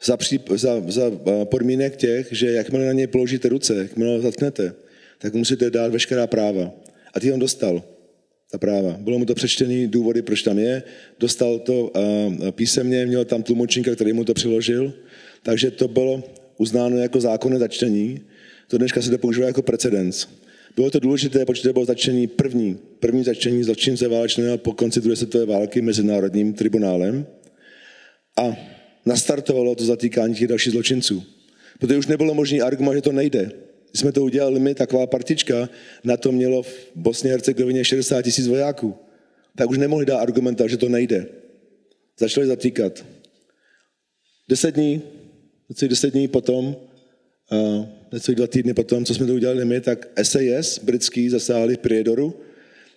za, 0.04 0.16
pří, 0.16 0.40
za, 0.54 0.82
za 0.86 1.02
eh, 1.06 1.44
podmínek 1.44 1.96
těch, 1.96 2.28
že 2.30 2.52
jakmile 2.52 2.86
na 2.86 2.92
něj 2.92 3.06
položíte 3.06 3.48
ruce, 3.48 3.74
jakmile 3.74 4.16
ho 4.16 4.20
zatknete, 4.20 4.72
tak 5.18 5.34
musíte 5.34 5.70
dát 5.70 5.92
veškerá 5.92 6.26
práva. 6.26 6.72
A 7.14 7.20
ty 7.20 7.32
on 7.32 7.40
dostal, 7.40 7.82
ta 8.50 8.58
práva. 8.58 8.96
Bylo 9.00 9.18
mu 9.18 9.24
to 9.24 9.34
přečtený 9.34 9.86
důvody, 9.86 10.22
proč 10.22 10.42
tam 10.42 10.58
je, 10.58 10.82
dostal 11.20 11.58
to 11.58 11.92
písemně, 12.50 13.06
měl 13.06 13.24
tam 13.24 13.42
tlumočníka, 13.42 13.94
který 13.94 14.12
mu 14.12 14.24
to 14.24 14.34
přiložil, 14.34 14.92
takže 15.42 15.70
to 15.70 15.88
bylo 15.88 16.22
uznáno 16.58 16.96
jako 16.96 17.20
zákonné 17.20 17.58
začtení. 17.58 18.20
To 18.68 18.78
dneška 18.78 19.02
se 19.02 19.10
to 19.10 19.18
používá 19.18 19.46
jako 19.46 19.62
precedens. 19.62 20.26
Bylo 20.76 20.90
to 20.90 21.00
důležité, 21.00 21.44
protože 21.44 21.62
to 21.62 21.72
bylo 21.72 21.84
začtení 21.84 22.26
první, 22.26 22.78
první 23.00 23.24
začtení 23.24 23.64
zločince 23.64 24.08
válečného 24.08 24.58
po 24.58 24.72
konci 24.72 25.00
druhé 25.00 25.16
světové 25.16 25.46
války 25.46 25.82
mezinárodním 25.82 26.54
tribunálem 26.54 27.26
a 28.36 28.56
nastartovalo 29.06 29.74
to 29.74 29.84
zatýkání 29.84 30.34
těch 30.34 30.48
dalších 30.48 30.72
zločinců. 30.72 31.24
Protože 31.80 31.98
už 31.98 32.06
nebylo 32.06 32.34
možný 32.34 32.62
argument, 32.62 32.94
že 32.94 33.02
to 33.02 33.12
nejde. 33.12 33.50
Když 33.90 34.00
jsme 34.00 34.12
to 34.12 34.24
udělali 34.24 34.60
my, 34.60 34.74
taková 34.74 35.06
partička, 35.06 35.68
na 36.04 36.16
to 36.16 36.32
mělo 36.32 36.62
v 36.62 36.90
Bosně 36.94 37.30
a 37.30 37.32
Hercegovině 37.32 37.84
60 37.84 38.22
tisíc 38.22 38.46
vojáků. 38.46 38.94
Tak 39.56 39.70
už 39.70 39.78
nemohli 39.78 40.06
dát 40.06 40.18
argumenta, 40.18 40.66
že 40.66 40.76
to 40.76 40.88
nejde. 40.88 41.26
Začali 42.18 42.46
zatýkat. 42.46 43.04
Deset 44.48 44.74
dní, 44.74 45.02
necelých 45.68 45.90
deset 45.90 46.10
dní 46.12 46.28
potom, 46.28 46.76
uh, 47.52 47.86
necelých 48.12 48.36
dva 48.36 48.46
týdny 48.46 48.74
potom, 48.74 49.04
co 49.04 49.14
jsme 49.14 49.26
to 49.26 49.34
udělali 49.34 49.64
my, 49.64 49.80
tak 49.80 50.08
SAS 50.22 50.78
britský 50.78 51.28
zasáhli 51.28 51.76
v 51.76 51.78
Priedoru, 51.78 52.34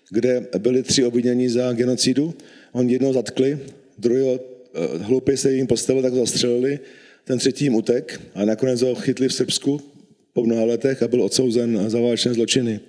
kde 0.09 0.47
byli 0.57 0.83
tři 0.83 1.05
obvinění 1.05 1.49
za 1.49 1.73
genocidu. 1.73 2.33
On 2.71 2.89
jednoho 2.89 3.13
zatkli, 3.13 3.59
druhého 3.97 4.33
uh, 4.33 5.01
hloupě 5.01 5.37
se 5.37 5.53
jim 5.53 5.67
postavil, 5.67 6.01
tak 6.01 6.13
zastřelili, 6.13 6.79
ten 7.23 7.39
třetí 7.39 7.65
jim 7.65 7.75
utek 7.75 8.21
a 8.35 8.45
nakonec 8.45 8.81
ho 8.81 8.95
chytli 8.95 9.27
v 9.27 9.33
Srbsku 9.33 9.81
po 10.33 10.43
mnoha 10.43 10.63
letech 10.63 11.03
a 11.03 11.07
byl 11.07 11.23
odsouzen 11.23 11.89
za 11.89 11.99
válečné 11.99 12.33
zločiny. 12.33 12.79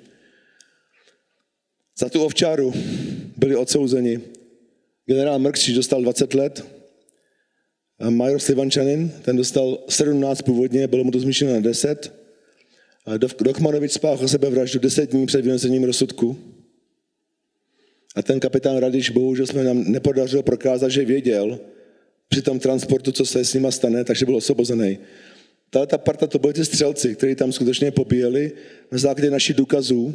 Za 1.98 2.08
tu 2.08 2.24
ovčáru 2.24 2.72
byli 3.36 3.56
odsouzeni. 3.56 4.20
Generál 5.06 5.38
Mrkšič 5.38 5.74
dostal 5.76 6.02
20 6.02 6.34
let, 6.34 6.64
major 8.10 8.38
Slivančanin, 8.38 9.12
ten 9.22 9.36
dostal 9.36 9.78
17 9.88 10.42
původně, 10.42 10.86
bylo 10.86 11.04
mu 11.04 11.10
to 11.10 11.20
zmíšeno 11.20 11.52
na 11.52 11.60
10. 11.60 12.12
A 13.06 13.16
Dov- 13.16 13.44
Dokmanovič 13.44 13.92
spáchal 13.92 14.28
sebevraždu 14.28 14.78
10 14.78 15.10
dní 15.10 15.26
před 15.26 15.44
vynesením 15.44 15.84
rozsudku. 15.84 16.36
A 18.16 18.22
ten 18.22 18.40
kapitán 18.40 18.76
Radiš, 18.76 19.10
bohužel 19.10 19.46
jsme 19.46 19.64
nám 19.64 19.84
nepodařilo 19.86 20.42
prokázat, 20.42 20.90
že 20.90 21.04
věděl 21.04 21.60
při 22.28 22.42
tom 22.42 22.58
transportu, 22.58 23.12
co 23.12 23.26
se 23.26 23.44
s 23.44 23.54
nima 23.54 23.70
stane, 23.70 24.04
takže 24.04 24.24
byl 24.24 24.36
osvobozený. 24.36 24.98
Ta, 25.70 25.86
ta 25.86 25.98
parta, 25.98 26.26
to 26.26 26.38
byli 26.38 26.52
ty 26.52 26.64
střelci, 26.64 27.14
kteří 27.14 27.34
tam 27.34 27.52
skutečně 27.52 27.90
pobíjeli 27.90 28.52
na 28.92 28.98
základě 28.98 29.30
našich 29.30 29.56
důkazů, 29.56 30.14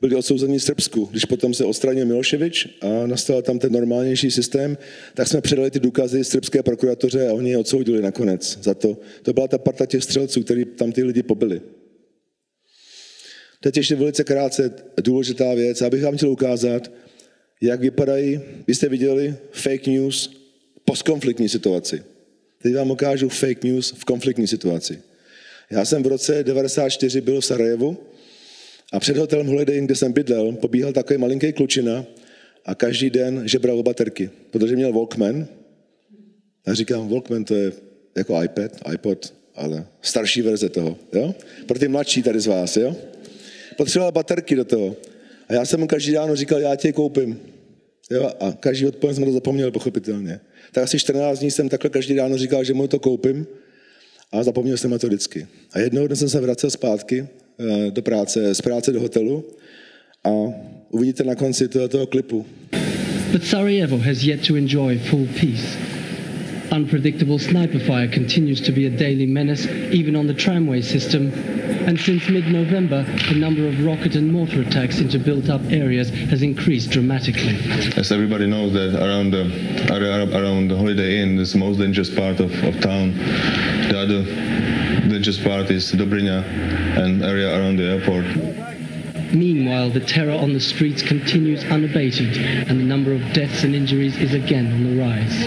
byli 0.00 0.14
odsouzeni 0.14 0.58
v 0.58 0.62
Srbsku. 0.62 1.08
Když 1.10 1.24
potom 1.24 1.54
se 1.54 1.64
odstranil 1.64 2.06
Miloševič 2.06 2.68
a 2.80 3.06
nastal 3.06 3.42
tam 3.42 3.58
ten 3.58 3.72
normálnější 3.72 4.30
systém, 4.30 4.78
tak 5.14 5.28
jsme 5.28 5.40
předali 5.40 5.70
ty 5.70 5.80
důkazy 5.80 6.24
srbské 6.24 6.62
prokuratoře 6.62 7.28
a 7.28 7.32
oni 7.32 7.50
je 7.50 7.58
odsoudili 7.58 8.02
nakonec 8.02 8.58
za 8.62 8.74
to. 8.74 8.98
To 9.22 9.32
byla 9.32 9.48
ta 9.48 9.58
parta 9.58 9.86
těch 9.86 10.04
střelců, 10.04 10.42
kteří 10.42 10.64
tam 10.64 10.92
ty 10.92 11.04
lidi 11.04 11.22
pobili. 11.22 11.60
Teď 13.60 13.76
ještě 13.76 13.96
velice 13.96 14.24
krátce 14.24 14.74
důležitá 15.02 15.54
věc. 15.54 15.80
Já 15.80 15.90
bych 15.90 16.02
vám 16.02 16.16
chtěl 16.16 16.30
ukázat, 16.30 16.90
jak 17.60 17.80
vypadají, 17.80 18.40
vy 18.66 18.74
jste 18.74 18.88
viděli 18.88 19.36
fake 19.52 19.86
news 19.86 20.30
v 20.76 20.84
postkonfliktní 20.84 21.48
situaci. 21.48 22.02
Teď 22.62 22.74
vám 22.74 22.90
ukážu 22.90 23.28
fake 23.28 23.64
news 23.64 23.94
v 23.98 24.04
konfliktní 24.04 24.46
situaci. 24.46 25.02
Já 25.70 25.84
jsem 25.84 26.02
v 26.02 26.06
roce 26.06 26.44
94 26.44 27.20
byl 27.20 27.40
v 27.40 27.44
Sarajevu 27.44 27.96
a 28.92 29.00
před 29.00 29.16
hotelem 29.16 29.46
Holiday 29.46 29.76
Inn, 29.76 29.86
kde 29.86 29.94
jsem 29.94 30.12
bydlel, 30.12 30.52
pobíhal 30.52 30.92
takový 30.92 31.18
malinký 31.18 31.52
klučina 31.52 32.04
a 32.64 32.74
každý 32.74 33.10
den 33.10 33.42
žebral 33.48 33.82
baterky, 33.82 34.30
protože 34.50 34.76
měl 34.76 34.92
Walkman. 34.92 35.46
A 36.66 36.74
říkám, 36.74 37.08
Walkman 37.08 37.44
to 37.44 37.54
je 37.54 37.72
jako 38.16 38.42
iPad, 38.42 38.72
iPod, 38.92 39.34
ale 39.54 39.86
starší 40.02 40.42
verze 40.42 40.68
toho, 40.68 40.96
jo? 41.12 41.34
Pro 41.66 41.78
ty 41.78 41.88
mladší 41.88 42.22
tady 42.22 42.40
z 42.40 42.46
vás, 42.46 42.76
jo? 42.76 42.96
Potřeboval 43.76 44.12
baterky 44.12 44.56
do 44.56 44.64
toho. 44.64 44.96
A 45.48 45.54
já 45.54 45.64
jsem 45.64 45.80
mu 45.80 45.86
každý 45.86 46.14
ráno 46.14 46.36
říkal, 46.36 46.60
já 46.60 46.76
tě 46.76 46.92
koupím. 46.92 47.40
Jo? 48.10 48.32
A 48.40 48.52
každý 48.52 48.86
odpoledne 48.86 49.14
jsem 49.14 49.24
to 49.24 49.32
zapomněl, 49.32 49.70
pochopitelně. 49.70 50.40
Tak 50.72 50.84
asi 50.84 50.98
14 50.98 51.38
dní 51.38 51.50
jsem 51.50 51.68
takhle 51.68 51.90
každý 51.90 52.14
ráno 52.14 52.38
říkal, 52.38 52.64
že 52.64 52.74
mu 52.74 52.88
to 52.88 52.98
koupím 52.98 53.46
a 54.32 54.42
zapomněl 54.42 54.76
jsem 54.76 54.90
na 54.90 54.98
to 54.98 55.06
vždycky. 55.06 55.46
A 55.72 55.78
jednou 55.78 56.06
dne 56.06 56.16
jsem 56.16 56.28
se 56.28 56.40
vracel 56.40 56.70
zpátky 56.70 57.28
Eh, 57.60 57.90
do 57.90 58.02
práce, 58.02 58.54
z 58.54 58.62
práce 58.62 58.92
do 58.92 59.00
hotelu 59.00 59.44
a 60.24 60.30
uvidíte 60.90 61.24
na 61.24 61.34
konci 61.34 61.68
tohoto 61.68 62.06
klipu. 62.06 62.46
But 63.32 63.42
Sarajevo 63.42 63.98
has 63.98 64.24
yet 64.24 64.46
to 64.46 64.56
enjoy 64.56 64.98
full 64.98 65.26
peace. 65.40 65.76
Unpredictable 66.70 67.38
sniper 67.38 67.80
fire 67.80 68.08
continues 68.08 68.60
to 68.60 68.72
be 68.72 68.86
a 68.86 68.90
daily 68.90 69.26
menace, 69.26 69.66
even 69.90 70.16
on 70.16 70.26
the 70.26 70.34
tramway 70.34 70.82
system. 70.82 71.32
And 71.86 71.98
since 71.98 72.28
mid 72.28 72.46
November, 72.46 73.04
the 73.28 73.34
number 73.34 73.66
of 73.66 73.84
rocket 73.84 74.14
and 74.14 74.32
mortar 74.32 74.60
attacks 74.60 75.00
into 75.00 75.18
built 75.18 75.48
up 75.48 75.62
areas 75.70 76.10
has 76.30 76.42
increased 76.42 76.90
dramatically. 76.90 77.58
As 77.96 78.12
everybody 78.12 78.46
knows 78.46 78.72
that 78.72 78.94
around 79.02 79.32
the 79.32 79.44
around 79.90 80.68
the 80.68 80.76
Holiday 80.76 81.22
Inn 81.22 81.40
is 81.40 81.52
the 81.52 81.58
most 81.58 81.78
dangerous 81.78 82.10
part 82.10 82.38
of, 82.40 82.52
of 82.62 82.80
town. 82.80 83.14
The 83.88 83.98
other 83.98 84.87
dangerous 85.18 85.42
part 85.42 85.68
is 85.70 85.90
Dobrynia 85.92 86.44
and 86.96 87.24
area 87.24 87.48
around 87.58 87.76
the 87.76 87.88
airport. 87.94 88.24
Meanwhile, 89.34 89.90
the 89.90 90.04
terror 90.14 90.36
on 90.44 90.52
the 90.52 90.60
streets 90.60 91.02
continues 91.02 91.64
unabated, 91.64 92.36
and 92.68 92.78
the 92.78 92.88
number 92.94 93.12
of 93.12 93.20
deaths 93.32 93.64
and 93.64 93.74
injuries 93.74 94.16
is 94.16 94.32
again 94.32 94.66
on 94.72 94.82
the 94.86 94.94
rise. 95.04 95.38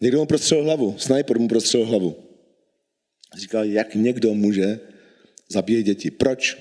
Někdo 0.00 0.18
mu 0.18 0.26
prostřelil 0.26 0.64
hlavu, 0.64 0.94
sniper 0.98 1.38
mu 1.38 1.48
prostřelil 1.48 1.86
hlavu. 1.86 2.16
Říkal, 3.38 3.64
jak 3.64 3.94
někdo 3.94 4.34
může 4.34 4.80
zabíjet 5.48 5.86
děti. 5.86 6.10
Proč? 6.10 6.56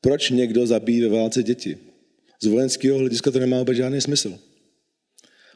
Proč 0.00 0.30
někdo 0.30 0.66
zabíjí 0.66 1.00
ve 1.00 1.08
válce 1.08 1.42
děti? 1.42 1.78
Z 2.42 2.46
vojenského 2.46 2.98
hlediska 2.98 3.30
to 3.30 3.38
nemá 3.38 3.58
vůbec 3.58 3.76
žádný 3.76 4.00
smysl. 4.00 4.38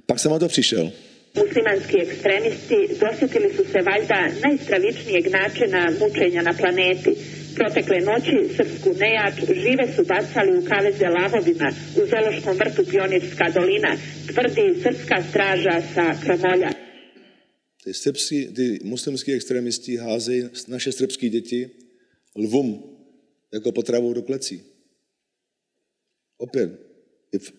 Pak 0.07 0.19
jsem 0.19 0.33
na 0.33 0.39
to 0.39 0.49
přišel. 0.49 0.93
Muslimanski 1.41 1.97
ekstremisti 2.07 2.79
dosjetili 3.03 3.49
su 3.57 3.63
se 3.73 3.81
valjda 3.91 4.21
najstravičnijeg 4.45 5.25
načina 5.39 5.81
mučenja 6.01 6.43
na 6.43 6.55
planeti. 6.61 7.13
Protekle 7.59 7.99
noći 8.11 8.55
srpsku 8.57 8.91
nejač 9.03 9.35
žive 9.63 9.87
su 9.95 10.03
bacali 10.05 10.59
u 10.59 10.65
kaveze 10.71 11.09
lavovima 11.19 11.69
u 12.01 12.03
Zološkom 12.13 12.55
vrtu 12.61 12.83
Pionirska 12.91 13.47
dolina, 13.57 13.93
tvrdi 14.33 14.67
srpska 14.83 15.17
straža 15.31 15.77
sa 15.95 16.05
Kramolja. 16.23 16.71
Ty, 17.83 17.95
srbský, 17.95 18.39
ty 18.57 18.65
muslimský 18.85 19.33
extremisti 19.33 19.97
házejí 19.97 20.43
naše 20.69 20.93
srbské 20.93 21.29
děti 21.29 21.71
lvům 22.37 22.97
jako 23.53 23.73
potravu 23.73 24.13
do 24.13 24.23
klecí. 24.23 24.63
Opět, 26.39 26.71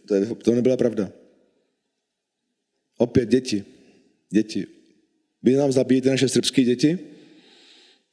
to, 0.08 0.16
je, 0.16 0.26
to 0.44 0.52
nebyla 0.52 0.78
pravda. 0.78 1.12
Opět 2.98 3.30
děti. 3.30 3.64
Děti. 4.30 4.68
Vy 5.43 5.56
nám 5.56 5.72
zabijete 5.72 6.10
naše 6.10 6.30
srbské 6.30 6.64
děti, 6.64 7.00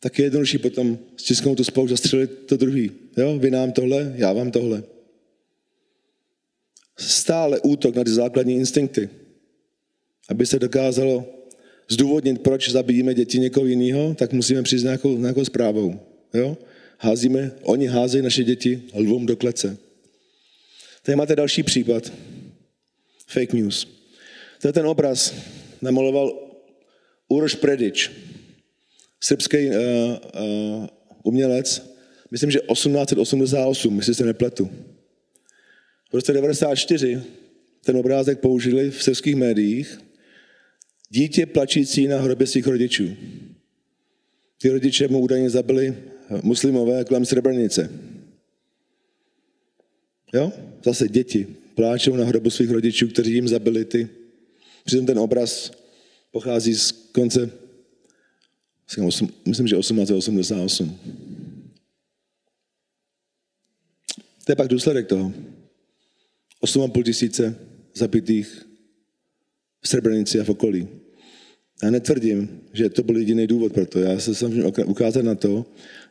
tak 0.00 0.18
je 0.18 0.24
jednodušší 0.24 0.58
potom 0.58 0.98
stisknout 1.16 1.56
tu 1.56 1.64
spolu, 1.64 1.88
zastřelit 1.88 2.30
to 2.46 2.56
druhý. 2.56 2.90
Jo? 3.16 3.38
Vy 3.38 3.50
nám 3.50 3.72
tohle, 3.72 4.14
já 4.16 4.32
vám 4.32 4.50
tohle. 4.50 4.82
Stále 6.98 7.60
útok 7.60 7.96
na 7.96 8.04
ty 8.04 8.10
základní 8.10 8.54
instinkty. 8.54 9.08
Aby 10.28 10.46
se 10.46 10.58
dokázalo 10.58 11.26
zdůvodnit, 11.88 12.42
proč 12.42 12.70
zabijíme 12.70 13.14
děti 13.14 13.38
někoho 13.38 13.66
jiného, 13.66 14.14
tak 14.14 14.32
musíme 14.32 14.62
přijít 14.62 14.80
s 14.80 14.84
nějakou, 14.84 15.18
nějakou 15.18 15.44
zprávou. 15.44 16.00
Jo? 16.34 16.56
Házíme, 16.98 17.52
oni 17.62 17.86
házejí 17.86 18.24
naše 18.24 18.44
děti 18.44 18.82
lvům 18.94 19.26
do 19.26 19.36
klece. 19.36 19.76
Tady 21.02 21.16
máte 21.16 21.36
další 21.36 21.62
případ. 21.62 22.12
Fake 23.26 23.52
news. 23.52 24.03
To 24.64 24.68
je 24.68 24.72
ten 24.80 24.86
obraz, 24.86 25.34
namaloval 25.84 26.32
Uroš 27.28 27.54
Predič, 27.54 28.08
srbský 29.20 29.68
uh, 29.68 29.76
uh, 29.76 30.86
umělec, 31.22 31.96
myslím, 32.30 32.50
že 32.50 32.58
1888, 32.72 33.96
jestli 33.96 34.14
se 34.14 34.24
nepletu. 34.24 34.70
V 36.12 36.14
roce 36.14 36.32
94 36.32 37.22
ten 37.84 37.96
obrázek 37.96 38.40
použili 38.40 38.90
v 38.90 39.02
srbských 39.02 39.36
médiích 39.36 40.00
dítě 41.10 41.46
plačící 41.46 42.06
na 42.08 42.20
hrobě 42.20 42.46
svých 42.46 42.66
rodičů. 42.66 43.16
Ty 44.60 44.68
rodiče 44.68 45.08
mu 45.08 45.18
údajně 45.18 45.50
zabili 45.50 45.94
muslimové 46.42 47.04
kolem 47.04 47.24
Srebrenice. 47.24 47.90
Jo? 50.34 50.52
Zase 50.84 51.08
děti 51.08 51.46
pláčou 51.74 52.16
na 52.16 52.24
hrobu 52.24 52.50
svých 52.50 52.70
rodičů, 52.70 53.08
kteří 53.08 53.32
jim 53.34 53.48
zabili 53.48 53.84
ty. 53.84 54.23
Přitom 54.84 55.06
ten 55.06 55.18
obraz 55.18 55.70
pochází 56.30 56.74
z 56.74 56.92
konce, 56.92 57.50
myslím, 59.46 59.66
že 59.66 59.76
1888. 59.76 60.98
To 64.44 64.52
je 64.52 64.56
pak 64.56 64.68
důsledek 64.68 65.06
toho. 65.06 65.32
8,5 66.64 67.02
tisíce 67.02 67.58
zabitých 67.94 68.66
v 69.80 69.88
Srebrenici 69.88 70.40
a 70.40 70.44
v 70.44 70.48
okolí. 70.48 70.88
Já 71.82 71.90
netvrdím, 71.90 72.60
že 72.72 72.90
to 72.90 73.02
byl 73.02 73.16
jediný 73.16 73.46
důvod 73.46 73.72
pro 73.72 73.86
to. 73.86 73.98
Já 73.98 74.20
se 74.20 74.34
snažím 74.34 74.72
ukázat 74.86 75.24
na 75.24 75.34
to, 75.34 75.66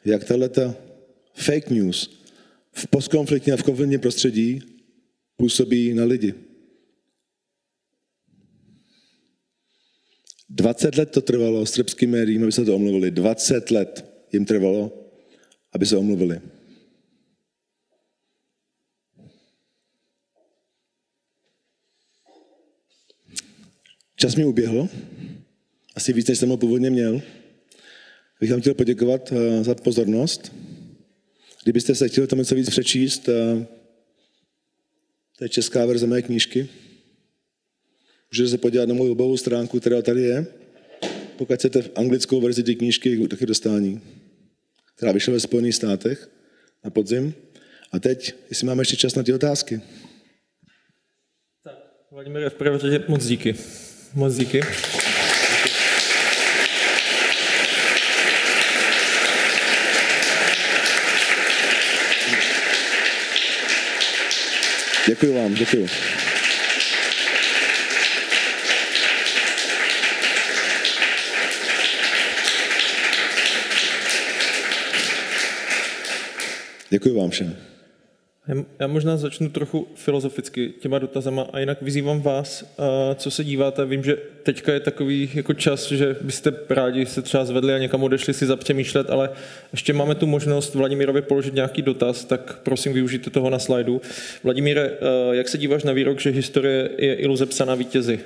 jak 0.06 0.24
tato 0.24 0.76
fake 1.34 1.70
news 1.70 2.20
v 2.72 2.88
postkonfliktním 2.88 3.54
a 3.54 3.58
v 3.58 3.64
konfliktním 3.64 4.00
prostředí 4.00 4.62
působí 5.38 5.94
na 5.94 6.04
lidi. 6.04 6.34
20 10.54 10.98
let 10.98 11.10
to 11.12 11.22
trvalo 11.22 11.66
srbským 11.66 12.12
médiím, 12.12 12.44
aby 12.44 12.52
se 12.52 12.66
to 12.66 12.76
omluvili. 12.76 13.12
20 13.12 13.72
let 13.72 14.06
jim 14.32 14.46
trvalo, 14.46 15.10
aby 15.74 15.86
se 15.86 15.98
omluvili. 15.98 16.42
Čas 24.16 24.36
mi 24.36 24.46
uběhl, 24.46 24.90
asi 25.96 26.14
víc, 26.14 26.28
než 26.28 26.40
jsem 26.40 26.50
ho 26.50 26.58
původně 26.58 26.90
měl. 26.90 27.22
Bych 28.40 28.52
vám 28.52 28.62
chtěl 28.62 28.74
poděkovat 28.74 29.32
eh, 29.32 29.64
za 29.64 29.76
pozornost. 29.76 30.54
Kdybyste 31.64 31.96
se 31.96 32.10
chtěli 32.10 32.28
tam 32.28 32.40
něco 32.40 32.56
víc 32.56 32.70
přečíst, 32.70 33.30
eh, 33.30 33.66
to 35.38 35.46
je 35.46 35.50
česká 35.50 35.86
verze 35.86 36.08
mé 36.08 36.22
knížky. 36.22 36.70
Můžete 38.34 38.50
se 38.50 38.58
podívat 38.58 38.90
na 38.90 38.94
moji 38.94 39.10
webovou 39.10 39.38
stránku, 39.38 39.80
která 39.80 40.02
tady 40.02 40.22
je. 40.22 40.46
Pokud 41.38 41.56
chcete 41.56 41.84
anglickou 41.96 42.42
verzi 42.42 42.64
té 42.64 42.74
knížky, 42.74 43.28
taky 43.28 43.46
dostání, 43.46 44.02
která 44.96 45.12
vyšla 45.12 45.34
ve 45.34 45.40
Spojených 45.40 45.76
státech 45.76 46.30
na 46.84 46.90
podzim. 46.90 47.34
A 47.92 48.00
teď, 48.00 48.34
jestli 48.50 48.68
máme 48.68 48.82
ještě 48.82 48.96
čas 48.96 49.16
na 49.16 49.24
ty 49.24 49.34
otázky. 49.34 49.82
Tak, 51.64 51.74
Vladimír, 52.12 52.50
v 52.50 52.54
prvé 52.54 52.80
řadě 52.80 53.04
moc 53.08 53.26
díky. 53.26 53.56
Moc 54.14 54.36
díky. 54.36 54.62
Děkuji 65.08 65.34
vám, 65.34 65.54
děkuji. 65.54 65.88
Děkuji 76.94 77.16
vám 77.16 77.30
všem. 77.30 77.56
Já 78.80 78.88
možná 78.88 79.18
začnu 79.18 79.50
trochu 79.50 79.88
filozoficky 79.96 80.74
těma 80.80 81.00
dotazama 81.00 81.48
a 81.54 81.60
jinak 81.60 81.82
vyzývám 81.82 82.22
vás, 82.22 82.76
co 83.16 83.32
se 83.32 83.44
díváte. 83.44 83.86
Vím, 83.86 84.04
že 84.04 84.18
teďka 84.44 84.74
je 84.74 84.80
takový 84.80 85.30
jako 85.34 85.54
čas, 85.54 85.92
že 85.92 86.16
byste 86.22 86.54
rádi 86.70 87.06
se 87.06 87.22
třeba 87.22 87.46
zvedli 87.46 87.74
a 87.74 87.78
někam 87.78 88.04
odešli 88.04 88.34
si 88.34 88.46
zapřemýšlet, 88.46 89.10
ale 89.10 89.30
ještě 89.72 89.94
máme 89.94 90.16
tu 90.16 90.28
možnost 90.28 90.76
Vladimírovi 90.76 91.22
položit 91.22 91.54
nějaký 91.54 91.82
dotaz, 91.82 92.26
tak 92.26 92.60
prosím 92.64 92.94
využijte 92.94 93.30
toho 93.30 93.50
na 93.50 93.60
slajdu. 93.60 94.02
Vladimíre, 94.44 94.98
jak 95.32 95.50
se 95.50 95.58
díváš 95.58 95.84
na 95.84 95.94
výrok, 95.94 96.20
že 96.20 96.30
historie 96.30 96.90
je 96.98 97.16
iluze 97.16 97.46
psaná 97.46 97.76
vítězy? 97.76 98.20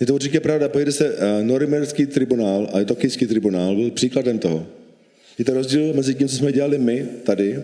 Je 0.00 0.06
to 0.06 0.14
určitě 0.14 0.40
pravda. 0.40 0.68
Pojede 0.68 0.92
se 0.92 1.16
Norimberský 1.42 2.06
tribunál 2.06 2.68
a 2.72 2.84
Tokijský 2.84 3.26
tribunál 3.26 3.76
byl 3.76 3.90
příkladem 3.90 4.38
toho. 4.38 4.66
Je 5.38 5.44
to 5.44 5.54
rozdíl 5.54 5.94
mezi 5.94 6.14
tím, 6.14 6.28
co 6.28 6.36
jsme 6.36 6.52
dělali 6.52 6.78
my 6.78 7.06
tady 7.22 7.62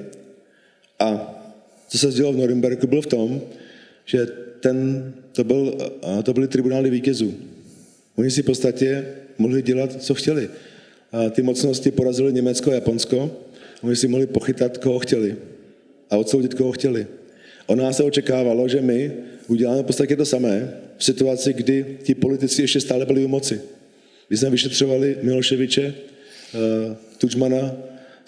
a 0.99 1.31
co 1.89 1.99
se 1.99 2.13
dělo 2.13 2.33
v 2.33 2.37
Norimberku, 2.37 2.87
byl 2.87 3.03
v 3.03 3.07
tom, 3.07 3.41
že 4.05 4.27
ten, 4.61 5.13
to, 5.33 5.45
byl, 5.45 5.79
to 6.23 6.33
byly 6.33 6.49
tribunály 6.49 6.91
vítězů. 6.91 7.35
Oni 8.17 8.31
si 8.31 8.43
v 8.43 8.47
podstatě 8.47 9.07
mohli 9.39 9.63
dělat, 9.63 10.03
co 10.03 10.15
chtěli. 10.15 10.51
A 11.13 11.31
ty 11.31 11.43
mocnosti 11.43 11.91
porazily 11.91 12.33
Německo 12.33 12.71
a 12.71 12.75
Japonsko, 12.75 13.31
oni 13.83 13.97
si 13.97 14.09
mohli 14.09 14.27
pochytat, 14.27 14.79
koho 14.79 14.99
chtěli 14.99 15.37
a 16.11 16.17
odsoudit, 16.17 16.55
koho 16.55 16.73
chtěli. 16.73 17.07
O 17.67 17.75
nás 17.75 17.97
se 17.97 18.03
očekávalo, 18.03 18.69
že 18.69 18.81
my 18.81 19.13
uděláme 19.49 19.83
v 19.83 19.87
podstatě 19.87 20.17
to 20.17 20.25
samé 20.25 20.75
v 20.99 21.05
situaci, 21.05 21.53
kdy 21.53 21.99
ti 22.03 22.15
politici 22.15 22.63
ještě 22.63 22.81
stále 22.81 23.07
byli 23.07 23.25
u 23.25 23.29
moci. 23.29 23.61
Když 24.29 24.41
jsme 24.41 24.51
vyšetřovali 24.51 25.17
Miloševiče, 25.23 25.95
Tučmana 27.19 27.77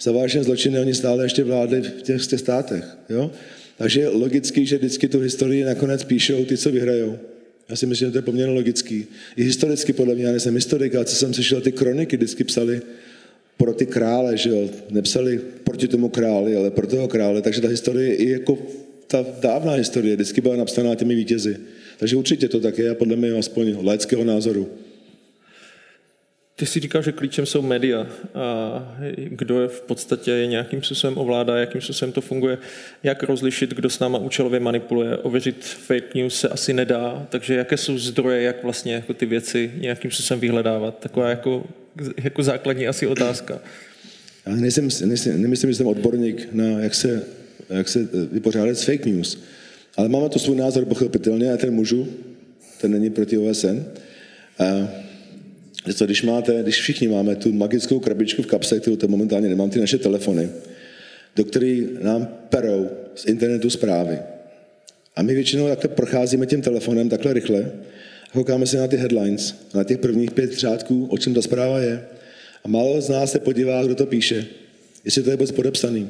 za 0.01 0.11
vážné 0.11 0.43
zločiny, 0.43 0.79
oni 0.79 0.93
stále 0.93 1.25
ještě 1.25 1.43
vládli 1.43 1.81
v 1.81 2.01
těch, 2.01 2.27
těch 2.27 2.39
státech. 2.39 2.97
Jo? 3.09 3.31
Takže 3.77 3.99
je 3.99 4.09
logický, 4.09 4.65
že 4.65 4.77
vždycky 4.77 5.07
tu 5.07 5.19
historii 5.19 5.63
nakonec 5.63 6.03
píšou 6.03 6.45
ty, 6.45 6.57
co 6.57 6.71
vyhrajou. 6.71 7.17
Já 7.69 7.75
si 7.75 7.85
myslím, 7.85 8.07
že 8.07 8.11
to 8.11 8.17
je 8.17 8.21
poměrně 8.21 8.53
logický. 8.53 9.05
I 9.35 9.43
historicky 9.43 9.93
podle 9.93 10.15
mě, 10.15 10.25
já 10.25 10.31
nejsem 10.31 10.55
historik, 10.55 10.95
ale 10.95 11.05
co 11.05 11.15
jsem 11.15 11.33
slyšel, 11.33 11.61
ty 11.61 11.71
kroniky 11.71 12.17
vždycky 12.17 12.43
psali 12.43 12.81
pro 13.57 13.73
ty 13.73 13.85
krále, 13.85 14.37
že 14.37 14.49
jo, 14.49 14.69
nepsali 14.89 15.39
proti 15.63 15.87
tomu 15.87 16.09
králi, 16.09 16.55
ale 16.55 16.71
pro 16.71 16.87
toho 16.87 17.07
krále, 17.07 17.41
takže 17.41 17.61
ta 17.61 17.67
historie 17.67 18.15
i 18.15 18.29
jako 18.29 18.57
ta 19.07 19.25
dávná 19.41 19.73
historie 19.73 20.15
vždycky 20.15 20.41
byla 20.41 20.55
napsaná 20.55 20.95
těmi 20.95 21.15
vítězi. 21.15 21.57
Takže 21.97 22.15
určitě 22.15 22.47
to 22.47 22.59
tak 22.59 22.77
je 22.77 22.89
a 22.89 22.95
podle 22.95 23.15
mě 23.15 23.31
aspoň 23.31 23.77
laického 23.81 24.23
názoru. 24.23 24.69
Ty 26.59 26.65
si 26.65 26.79
říkal, 26.79 27.01
že 27.01 27.11
klíčem 27.11 27.45
jsou 27.45 27.61
média. 27.61 28.07
A 28.35 28.97
kdo 29.15 29.61
je 29.61 29.67
v 29.67 29.81
podstatě 29.81 30.31
je 30.31 30.47
nějakým 30.47 30.83
způsobem 30.83 31.17
ovládá, 31.17 31.57
jakým 31.57 31.81
způsobem 31.81 32.11
to 32.11 32.21
funguje, 32.21 32.57
jak 33.03 33.23
rozlišit, 33.23 33.73
kdo 33.73 33.89
s 33.89 33.99
náma 33.99 34.17
účelově 34.17 34.59
manipuluje. 34.59 35.17
Ověřit 35.17 35.63
fake 35.63 36.15
news 36.15 36.39
se 36.39 36.47
asi 36.47 36.73
nedá, 36.73 37.27
takže 37.29 37.55
jaké 37.55 37.77
jsou 37.77 37.97
zdroje, 37.97 38.41
jak 38.41 38.63
vlastně 38.63 38.93
jako 38.93 39.13
ty 39.13 39.25
věci 39.25 39.71
nějakým 39.77 40.11
způsobem 40.11 40.39
vyhledávat. 40.39 40.99
Taková 40.99 41.29
jako, 41.29 41.65
jako 42.23 42.43
základní 42.43 42.87
asi 42.87 43.07
otázka. 43.07 43.59
Já 44.45 44.55
nejsem, 44.55 44.89
nejsem, 45.05 45.41
nemyslím, 45.41 45.71
že 45.71 45.77
jsem 45.77 45.87
odborník 45.87 46.47
na 46.51 46.65
jak 46.65 46.95
se, 46.95 47.23
jak 47.69 47.89
se 47.89 48.07
vypořádat 48.31 48.77
s 48.77 48.83
fake 48.83 49.05
news, 49.05 49.43
ale 49.97 50.09
máme 50.09 50.29
to 50.29 50.39
svůj 50.39 50.57
názor 50.57 50.85
pochopitelně 50.85 51.53
a 51.53 51.57
ten 51.57 51.73
můžu, 51.73 52.07
ten 52.81 52.91
není 52.91 53.09
proti 53.09 53.37
OSN. 53.37 53.83
A 54.59 54.87
že 55.85 55.93
co, 55.93 56.05
když 56.05 56.23
máte, 56.23 56.63
když 56.63 56.81
všichni 56.81 57.07
máme 57.07 57.35
tu 57.35 57.53
magickou 57.53 57.99
krabičku 57.99 58.41
v 58.41 58.47
kapse, 58.47 58.79
kterou 58.79 58.95
to 58.95 59.07
momentálně 59.07 59.49
nemám, 59.49 59.69
ty 59.69 59.79
naše 59.79 59.97
telefony, 59.97 60.49
do 61.35 61.43
který 61.43 61.87
nám 62.01 62.27
perou 62.49 62.89
z 63.15 63.25
internetu 63.25 63.69
zprávy. 63.69 64.19
A 65.15 65.21
my 65.21 65.33
většinou 65.33 65.67
takhle 65.67 65.89
procházíme 65.89 66.45
tím 66.45 66.61
telefonem 66.61 67.09
takhle 67.09 67.33
rychle 67.33 67.71
a 68.29 68.33
koukáme 68.33 68.67
se 68.67 68.77
na 68.77 68.87
ty 68.87 68.97
headlines, 68.97 69.55
na 69.73 69.83
těch 69.83 69.97
prvních 69.97 70.31
pět 70.31 70.53
řádků, 70.53 71.05
o 71.05 71.17
čem 71.17 71.33
ta 71.33 71.41
zpráva 71.41 71.79
je. 71.79 72.05
A 72.63 72.67
málo 72.67 73.01
z 73.01 73.09
nás 73.09 73.31
se 73.31 73.39
podívá, 73.39 73.83
kdo 73.83 73.95
to 73.95 74.05
píše. 74.05 74.45
jestli 75.05 75.23
to 75.23 75.29
je 75.29 75.35
vůbec 75.35 75.51
podepsaný. 75.51 76.09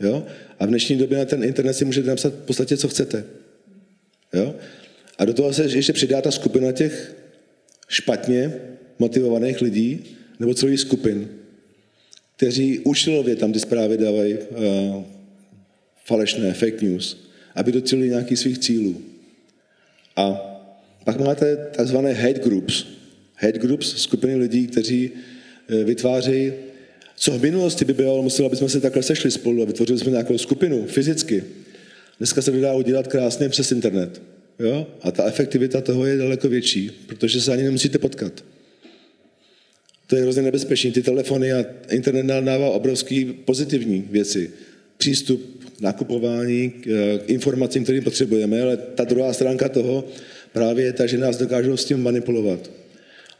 Jo? 0.00 0.26
A 0.58 0.66
v 0.66 0.68
dnešní 0.68 0.96
době 0.96 1.18
na 1.18 1.24
ten 1.24 1.44
internet 1.44 1.74
si 1.74 1.84
můžete 1.84 2.08
napsat 2.08 2.32
v 2.32 2.46
podstatě, 2.46 2.76
co 2.76 2.88
chcete. 2.88 3.24
Jo? 4.32 4.54
A 5.18 5.24
do 5.24 5.34
toho 5.34 5.52
se 5.52 5.64
ještě 5.64 5.92
přidá 5.92 6.20
ta 6.20 6.30
skupina 6.30 6.72
těch 6.72 7.14
špatně 7.88 8.52
motivovaných 8.98 9.60
lidí, 9.60 10.04
nebo 10.40 10.54
celých 10.54 10.80
skupin, 10.80 11.28
kteří 12.36 12.78
účelově 12.78 13.36
tam 13.36 13.52
ty 13.52 13.60
zprávy 13.60 13.98
dávají 13.98 14.34
uh, 14.34 15.04
falešné, 16.04 16.52
fake 16.52 16.82
news, 16.82 17.16
aby 17.54 17.72
docílili 17.72 18.08
nějakých 18.08 18.38
svých 18.38 18.58
cílů. 18.58 19.02
A 20.16 20.48
pak 21.04 21.20
máte 21.20 21.56
takzvané 21.56 22.12
hate 22.12 22.40
groups. 22.40 22.86
Hate 23.34 23.58
groups, 23.58 23.96
skupiny 23.96 24.36
lidí, 24.36 24.66
kteří 24.66 25.10
uh, 25.10 25.76
vytvářejí, 25.84 26.52
co 27.16 27.38
v 27.38 27.42
minulosti 27.42 27.84
by 27.84 27.94
bylo, 27.94 28.22
muselo, 28.22 28.46
aby 28.46 28.56
jsme 28.56 28.68
se 28.68 28.80
takhle 28.80 29.02
sešli 29.02 29.30
spolu 29.30 29.62
a 29.62 29.64
vytvořili 29.64 29.98
jsme 29.98 30.10
nějakou 30.10 30.38
skupinu 30.38 30.86
fyzicky. 30.86 31.44
Dneska 32.18 32.42
se 32.42 32.50
dá 32.50 32.74
udělat 32.74 33.06
krásně 33.06 33.48
přes 33.48 33.72
internet. 33.72 34.22
Jo? 34.58 34.86
A 35.02 35.10
ta 35.10 35.24
efektivita 35.24 35.80
toho 35.80 36.06
je 36.06 36.16
daleko 36.16 36.48
větší, 36.48 36.90
protože 37.06 37.40
se 37.40 37.52
ani 37.52 37.62
nemusíte 37.62 37.98
potkat. 37.98 38.44
To 40.12 40.16
je 40.16 40.22
hrozně 40.22 40.42
nebezpečné. 40.42 40.90
Ty 40.90 41.02
telefony 41.02 41.52
a 41.52 41.64
internet 41.90 42.22
nám 42.22 42.44
dává 42.44 42.70
obrovský 42.70 43.24
pozitivní 43.24 44.04
věci. 44.10 44.50
Přístup 44.96 45.64
k 45.76 45.80
nakupování, 45.80 46.70
k 46.70 47.20
informacím, 47.26 47.84
kterým 47.84 48.04
potřebujeme, 48.04 48.62
ale 48.62 48.76
ta 48.76 49.04
druhá 49.04 49.32
stránka 49.32 49.68
toho 49.68 50.04
právě 50.52 50.84
je 50.84 50.92
ta, 50.92 51.06
že 51.06 51.18
nás 51.18 51.36
dokážou 51.36 51.76
s 51.76 51.84
tím 51.84 52.02
manipulovat. 52.02 52.70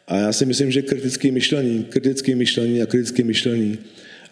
A 0.08 0.18
já 0.18 0.32
si 0.32 0.46
myslím, 0.46 0.70
že 0.70 0.82
kritické 0.82 1.30
myšlení, 1.30 1.84
kritické 1.84 2.34
myšlení 2.34 2.82
a 2.82 2.86
kritické 2.86 3.24
myšlení 3.24 3.78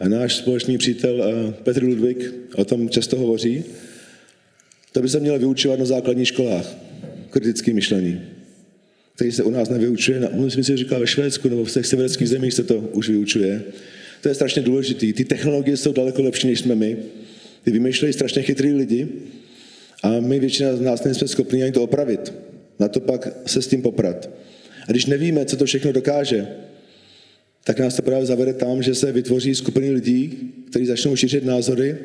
a 0.01 0.09
náš 0.09 0.37
společný 0.37 0.79
přítel 0.79 1.25
eh, 1.25 1.53
Petr 1.63 1.85
Ludvík 1.85 2.35
o 2.55 2.65
tom 2.65 2.89
často 2.89 3.17
hovoří, 3.17 3.65
to 4.93 5.03
by 5.03 5.09
se 5.09 5.21
mělo 5.21 5.39
vyučovat 5.39 5.79
na 5.79 5.85
základních 5.85 6.29
školách. 6.29 6.77
Kritické 7.31 7.73
myšlení 7.73 8.40
který 9.21 9.33
se 9.33 9.43
u 9.43 9.51
nás 9.51 9.69
nevyučuje. 9.69 10.29
Myslím 10.33 10.65
si, 10.65 10.73
že 10.73 10.77
říká 10.77 10.99
ve 10.99 11.07
Švédsku 11.07 11.49
nebo 11.49 11.65
v 11.65 11.73
těch 11.73 11.87
severských 11.87 12.29
zemích 12.29 12.55
se 12.55 12.65
to 12.65 12.77
už 12.77 13.09
vyučuje. 13.09 13.63
To 14.21 14.29
je 14.29 14.35
strašně 14.35 14.63
důležité. 14.63 15.13
Ty 15.13 15.25
technologie 15.25 15.77
jsou 15.77 15.93
daleko 15.93 16.23
lepší, 16.23 16.47
než 16.47 16.61
jsme 16.61 16.75
my. 16.75 16.97
Ty 17.65 17.71
vymýšlejí 17.71 18.13
strašně 18.13 18.43
chytrý 18.43 18.73
lidi 18.73 19.09
a 20.03 20.21
my 20.21 20.41
většina 20.41 20.77
z 20.77 20.81
nás 20.81 21.05
nejsme 21.05 21.29
schopni 21.29 21.63
ani 21.63 21.73
to 21.73 21.83
opravit. 21.83 22.33
Na 22.79 22.89
to 22.89 23.01
pak 23.01 23.29
se 23.47 23.63
s 23.63 23.67
tím 23.67 23.83
poprat. 23.83 24.31
A 24.89 24.91
když 24.91 25.07
nevíme, 25.07 25.45
co 25.45 25.57
to 25.57 25.65
všechno 25.65 25.93
dokáže, 25.93 26.49
tak 27.65 27.79
nás 27.79 27.97
to 27.97 28.03
právě 28.03 28.27
zavede 28.27 28.53
tam, 28.53 28.83
že 28.83 28.95
se 28.95 29.13
vytvoří 29.13 29.55
skupiny 29.55 29.91
lidí, 29.91 30.53
kteří 30.71 30.87
začnou 30.87 31.17
šířit 31.17 31.45
názory 31.45 31.97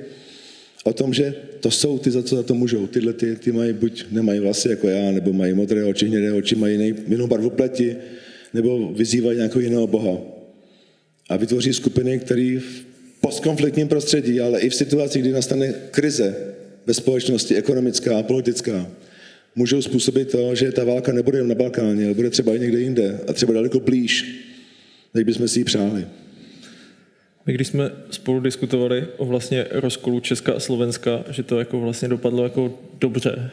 o 0.85 0.93
tom, 0.93 1.13
že 1.13 1.33
to 1.59 1.71
jsou 1.71 1.97
ty, 1.99 2.11
za 2.11 2.23
co 2.23 2.35
za 2.35 2.43
to 2.43 2.53
můžou. 2.53 2.87
Tyhle 2.87 3.13
ty, 3.13 3.35
ty 3.35 3.51
mají 3.51 3.73
buď 3.73 4.05
nemají 4.11 4.39
vlasy 4.39 4.69
jako 4.69 4.87
já, 4.87 5.11
nebo 5.11 5.33
mají 5.33 5.53
modré 5.53 5.83
oči, 5.83 6.05
hnědé 6.05 6.33
oči, 6.33 6.55
mají 6.55 6.73
jiný, 6.73 6.95
jinou 7.07 7.27
barvu 7.27 7.49
pleti, 7.49 7.95
nebo 8.53 8.93
vyzývají 8.93 9.37
nějakého 9.37 9.61
jiného 9.61 9.87
boha. 9.87 10.21
A 11.29 11.37
vytvoří 11.37 11.73
skupiny, 11.73 12.19
které 12.19 12.59
v 12.59 12.85
postkonfliktním 13.21 13.87
prostředí, 13.87 14.41
ale 14.41 14.59
i 14.59 14.69
v 14.69 14.75
situaci, 14.75 15.19
kdy 15.19 15.31
nastane 15.31 15.73
krize 15.91 16.35
ve 16.85 16.93
společnosti, 16.93 17.55
ekonomická 17.55 18.19
a 18.19 18.23
politická, 18.23 18.91
můžou 19.55 19.81
způsobit 19.81 20.31
to, 20.31 20.55
že 20.55 20.71
ta 20.71 20.83
válka 20.83 21.13
nebude 21.13 21.37
jen 21.37 21.47
na 21.47 21.55
Balkáně, 21.55 22.05
ale 22.05 22.13
bude 22.13 22.29
třeba 22.29 22.55
i 22.55 22.59
někde 22.59 22.79
jinde 22.79 23.19
a 23.27 23.33
třeba 23.33 23.53
daleko 23.53 23.79
blíž, 23.79 24.41
než 25.13 25.23
bychom 25.23 25.47
si 25.47 25.59
ji 25.59 25.63
přáli. 25.63 26.05
My 27.47 27.53
když 27.53 27.67
jsme 27.67 27.91
spolu 28.11 28.39
diskutovali 28.39 29.07
o 29.17 29.25
vlastně 29.25 29.65
rozkolu 29.71 30.19
Česka 30.19 30.53
a 30.53 30.59
Slovenska, 30.59 31.23
že 31.29 31.43
to 31.43 31.59
jako 31.59 31.79
vlastně 31.79 32.07
dopadlo 32.07 32.43
jako 32.43 32.79
dobře. 32.99 33.51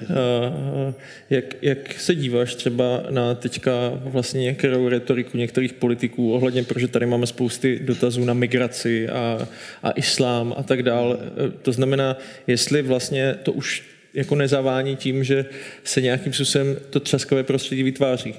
Jak, 1.31 1.45
jak 1.63 2.01
se 2.01 2.15
díváš 2.15 2.55
třeba 2.55 3.05
na 3.11 3.35
teďka 3.35 4.01
vlastně 4.05 4.41
některou 4.41 4.89
retoriku 4.89 5.39
některých 5.39 5.73
politiků 5.73 6.33
ohledně, 6.33 6.63
protože 6.63 6.89
tady 6.89 7.07
máme 7.07 7.27
spousty 7.27 7.81
dotazů 7.83 8.25
na 8.25 8.35
migraci 8.35 9.09
a, 9.09 9.49
a 9.83 9.91
islám 9.91 10.55
a 10.57 10.63
tak 10.63 10.83
dál. 10.83 11.19
To 11.63 11.73
znamená, 11.73 12.19
jestli 12.47 12.83
vlastně 12.83 13.35
to 13.43 13.53
už 13.53 13.83
jako 14.15 14.35
nezavání 14.35 14.97
tím, 14.97 15.25
že 15.25 15.45
se 15.85 16.01
nějakým 16.01 16.33
způsobem 16.33 16.77
to 16.91 17.01
třaskavé 17.01 17.43
prostředí 17.43 17.83
vytváří. 17.83 18.35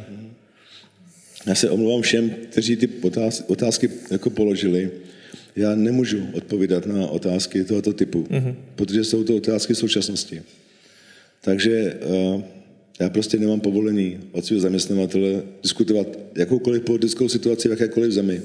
Já 1.47 1.55
se 1.55 1.69
omlouvám 1.69 2.01
všem, 2.01 2.29
kteří 2.29 2.75
ty 2.75 2.89
otázky 3.47 3.89
jako 4.11 4.29
položili 4.29 4.91
já 5.55 5.75
nemůžu 5.75 6.27
odpovídat 6.33 6.85
na 6.85 7.07
otázky 7.07 7.63
tohoto 7.63 7.93
typu, 7.93 8.23
mm-hmm. 8.23 8.55
protože 8.75 9.03
jsou 9.03 9.23
to 9.23 9.35
otázky 9.35 9.75
současnosti. 9.75 10.41
Takže 11.41 11.93
uh, 12.33 12.41
já 12.99 13.09
prostě 13.09 13.39
nemám 13.39 13.59
povolení 13.59 14.19
od 14.31 14.45
svého 14.45 14.61
zaměstnavatele 14.61 15.43
diskutovat 15.63 16.07
jakoukoliv 16.35 16.83
politickou 16.83 17.29
situaci 17.29 17.67
v 17.67 17.71
jakékoliv 17.71 18.11
zemi. 18.11 18.41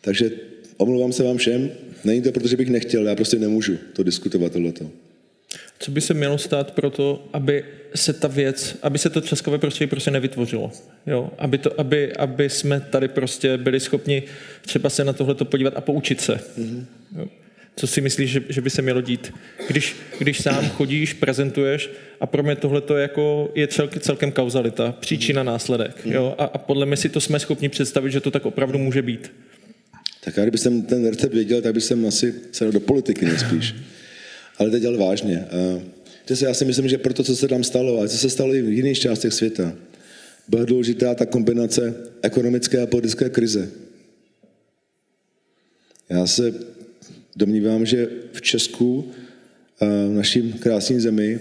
Takže 0.00 0.30
omlouvám 0.76 1.12
se 1.12 1.22
vám 1.22 1.36
všem, 1.36 1.70
není 2.04 2.22
to 2.22 2.32
proto, 2.32 2.48
že 2.48 2.56
bych 2.56 2.70
nechtěl, 2.70 3.06
já 3.06 3.14
prostě 3.14 3.38
nemůžu 3.38 3.76
to 3.92 4.02
diskutovat 4.02 4.52
tohleto. 4.52 4.90
Co 5.78 5.90
by 5.90 6.00
se 6.00 6.14
mělo 6.14 6.38
stát 6.38 6.70
pro 6.70 6.90
to, 6.90 7.28
aby 7.32 7.64
se 7.94 8.12
ta 8.12 8.28
věc, 8.28 8.76
aby 8.82 8.98
se 8.98 9.10
to 9.10 9.20
českové 9.20 9.58
prostředí 9.58 9.90
prostě 9.90 10.10
nevytvořilo. 10.10 10.72
Jo? 11.06 11.30
Aby, 11.38 11.58
to, 11.58 11.80
aby, 11.80 12.12
aby 12.16 12.50
jsme 12.50 12.80
tady 12.80 13.08
prostě 13.08 13.56
byli 13.56 13.80
schopni 13.80 14.22
třeba 14.62 14.90
se 14.90 15.04
na 15.04 15.12
tohle 15.12 15.34
podívat 15.34 15.76
a 15.76 15.80
poučit 15.80 16.20
se. 16.20 16.40
Mm-hmm. 16.58 16.84
Jo? 17.18 17.26
Co 17.76 17.86
si 17.86 18.00
myslíš, 18.00 18.30
že, 18.30 18.42
že 18.48 18.60
by 18.60 18.70
se 18.70 18.82
mělo 18.82 19.00
dít? 19.00 19.34
Když, 19.68 19.96
když 20.18 20.42
sám 20.42 20.68
chodíš, 20.68 21.12
prezentuješ 21.12 21.90
a 22.20 22.26
pro 22.26 22.42
mě 22.42 22.56
tohle 22.56 22.82
je 22.94 23.02
jako 23.02 23.52
je 23.54 23.66
celkem, 23.66 24.00
celkem 24.00 24.32
kauzalita, 24.32 24.92
příčina, 25.00 25.42
mm-hmm. 25.42 25.46
následek. 25.46 25.96
Jo? 26.04 26.34
A, 26.38 26.44
a 26.44 26.58
podle 26.58 26.86
mě 26.86 26.96
si 26.96 27.08
to 27.08 27.20
jsme 27.20 27.38
schopni 27.38 27.68
představit, 27.68 28.10
že 28.10 28.20
to 28.20 28.30
tak 28.30 28.46
opravdu 28.46 28.78
může 28.78 29.02
být. 29.02 29.32
Tak 30.24 30.36
já 30.36 30.42
kdyby 30.42 30.58
jsem 30.58 30.82
ten 30.82 31.08
recept 31.08 31.34
věděl, 31.34 31.62
tak 31.62 31.74
bych 31.74 31.84
jsem 31.84 32.06
asi 32.06 32.34
se 32.52 32.72
do 32.72 32.80
politiky 32.80 33.26
nejspíš. 33.26 33.74
Ale 34.58 34.70
teď 34.70 34.84
ale 34.84 34.96
vážně. 34.96 35.46
Uh, 35.74 35.82
já 36.42 36.54
si 36.54 36.64
myslím, 36.64 36.88
že 36.88 36.98
proto, 36.98 37.24
co 37.24 37.36
se 37.36 37.48
tam 37.48 37.64
stalo, 37.64 38.00
a 38.00 38.08
co 38.08 38.18
se 38.18 38.30
stalo 38.30 38.54
i 38.54 38.62
v 38.62 38.72
jiných 38.72 38.98
částech 38.98 39.32
světa, 39.32 39.76
byla 40.48 40.64
důležitá 40.64 41.14
ta 41.14 41.26
kombinace 41.26 41.94
ekonomické 42.22 42.82
a 42.82 42.86
politické 42.86 43.30
krize. 43.30 43.68
Já 46.08 46.26
se 46.26 46.54
domnívám, 47.36 47.86
že 47.86 48.08
v 48.32 48.42
Česku, 48.42 49.10
v 49.80 50.14
naším 50.14 50.52
krásným 50.52 51.00
zemi, 51.00 51.40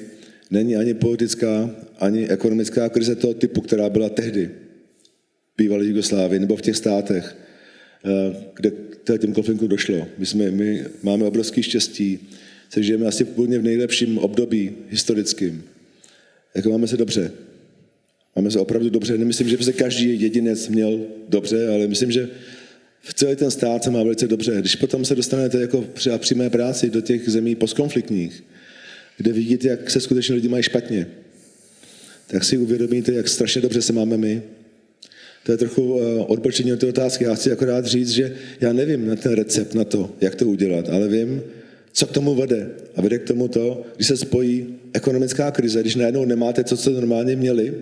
není 0.52 0.76
ani 0.76 0.94
politická, 0.94 1.70
ani 2.00 2.30
ekonomická 2.30 2.90
krize 2.90 3.16
toho 3.16 3.34
typu, 3.34 3.62
která 3.62 3.90
byla 3.90 4.10
tehdy 4.10 4.46
v 5.54 5.58
bývalé 5.58 5.86
Jugoslávii 5.86 6.40
nebo 6.40 6.56
v 6.56 6.62
těch 6.62 6.76
státech, 6.76 7.38
kde 8.56 8.72
k 8.72 9.20
těm 9.20 9.34
konfliktům 9.34 9.68
došlo. 9.68 10.08
My, 10.18 10.26
jsme, 10.26 10.52
my 10.52 10.86
máme 11.04 11.26
obrovský 11.26 11.64
štěstí, 11.64 12.30
se 12.76 12.84
žijeme 12.84 13.06
asi 13.06 13.24
úplně 13.24 13.60
v 13.60 13.64
nejlepším 13.64 14.18
období 14.18 14.72
historickým. 14.90 15.64
Jako 16.56 16.70
máme 16.70 16.88
se 16.88 16.98
dobře. 16.98 17.32
Máme 18.36 18.52
se 18.52 18.60
opravdu 18.60 18.90
dobře. 18.90 19.18
Nemyslím, 19.18 19.50
že 19.50 19.58
by 19.58 19.64
se 19.64 19.74
každý 19.74 20.22
jedinec 20.22 20.68
měl 20.68 21.06
dobře, 21.30 21.68
ale 21.68 21.88
myslím, 21.88 22.12
že 22.12 22.30
v 23.02 23.14
celý 23.14 23.36
ten 23.36 23.52
stát 23.52 23.84
se 23.84 23.92
má 23.92 24.04
velice 24.04 24.28
dobře. 24.28 24.58
Když 24.60 24.76
potom 24.76 25.06
se 25.06 25.16
dostanete 25.16 25.62
jako 25.62 25.82
při 25.94 26.10
přímé 26.18 26.50
práci 26.50 26.90
do 26.90 27.02
těch 27.02 27.30
zemí 27.30 27.56
postkonfliktních, 27.56 28.44
kde 29.18 29.32
vidíte, 29.32 29.68
jak 29.68 29.92
se 29.92 30.00
skutečně 30.00 30.36
lidi 30.36 30.48
mají 30.48 30.64
špatně, 30.64 31.08
tak 32.28 32.44
si 32.44 32.58
uvědomíte, 32.58 33.14
jak 33.14 33.28
strašně 33.28 33.62
dobře 33.62 33.82
se 33.82 33.94
máme 33.94 34.18
my. 34.18 34.42
To 35.44 35.52
je 35.52 35.58
trochu 35.58 36.00
eh, 36.00 36.20
odbočení 36.28 36.74
od 36.74 36.80
té 36.80 36.88
otázky. 36.88 37.24
Já 37.24 37.36
chci 37.36 37.52
akorát 37.52 37.86
říct, 37.86 38.10
že 38.10 38.36
já 38.62 38.74
nevím 38.74 39.08
na 39.08 39.16
ten 39.16 39.34
recept 39.34 39.76
na 39.76 39.84
to, 39.84 40.16
jak 40.22 40.36
to 40.36 40.46
udělat, 40.46 40.90
ale 40.90 41.08
vím, 41.08 41.42
co 41.96 42.08
k 42.08 42.12
tomu 42.12 42.36
vede? 42.36 42.70
A 42.96 43.02
vede 43.02 43.20
k 43.20 43.28
tomu 43.28 43.48
to, 43.48 43.86
když 43.96 44.08
se 44.08 44.18
spojí 44.18 44.68
ekonomická 44.94 45.52
krize, 45.52 45.82
když 45.82 45.96
najednou 45.96 46.26
nemáte, 46.26 46.64
co 46.64 46.78
jste 46.78 46.90
normálně 46.90 47.36
měli, 47.36 47.74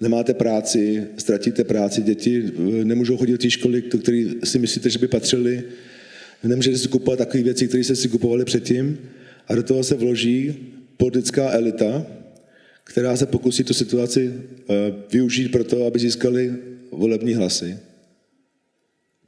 nemáte 0.00 0.34
práci, 0.34 1.06
ztratíte 1.16 1.64
práci, 1.64 2.02
děti 2.02 2.44
eh, 2.46 2.84
nemůžou 2.84 3.16
chodit 3.16 3.32
do 3.32 3.38
té 3.38 3.50
školy, 3.50 3.82
do 3.82 3.98
které 3.98 4.24
si 4.44 4.58
myslíte, 4.58 4.90
že 4.90 4.98
by 4.98 5.08
patřili, 5.08 5.62
nemůžete 6.44 6.78
si 6.78 6.88
kupovat 6.88 7.18
takové 7.18 7.42
věci, 7.42 7.68
které 7.68 7.84
jste 7.84 7.96
si 7.96 8.08
kupovali 8.08 8.44
předtím 8.44 8.98
a 9.48 9.54
do 9.54 9.62
toho 9.62 9.84
se 9.84 9.94
vloží 9.94 10.54
politická 10.96 11.50
elita, 11.50 12.06
která 12.84 13.16
se 13.16 13.26
pokusí 13.26 13.64
tu 13.64 13.74
situaci 13.74 14.32
eh, 14.32 14.74
využít 15.12 15.48
pro 15.48 15.64
to, 15.64 15.86
aby 15.86 15.98
získali 15.98 16.54
volební 16.90 17.34
hlasy. 17.34 17.78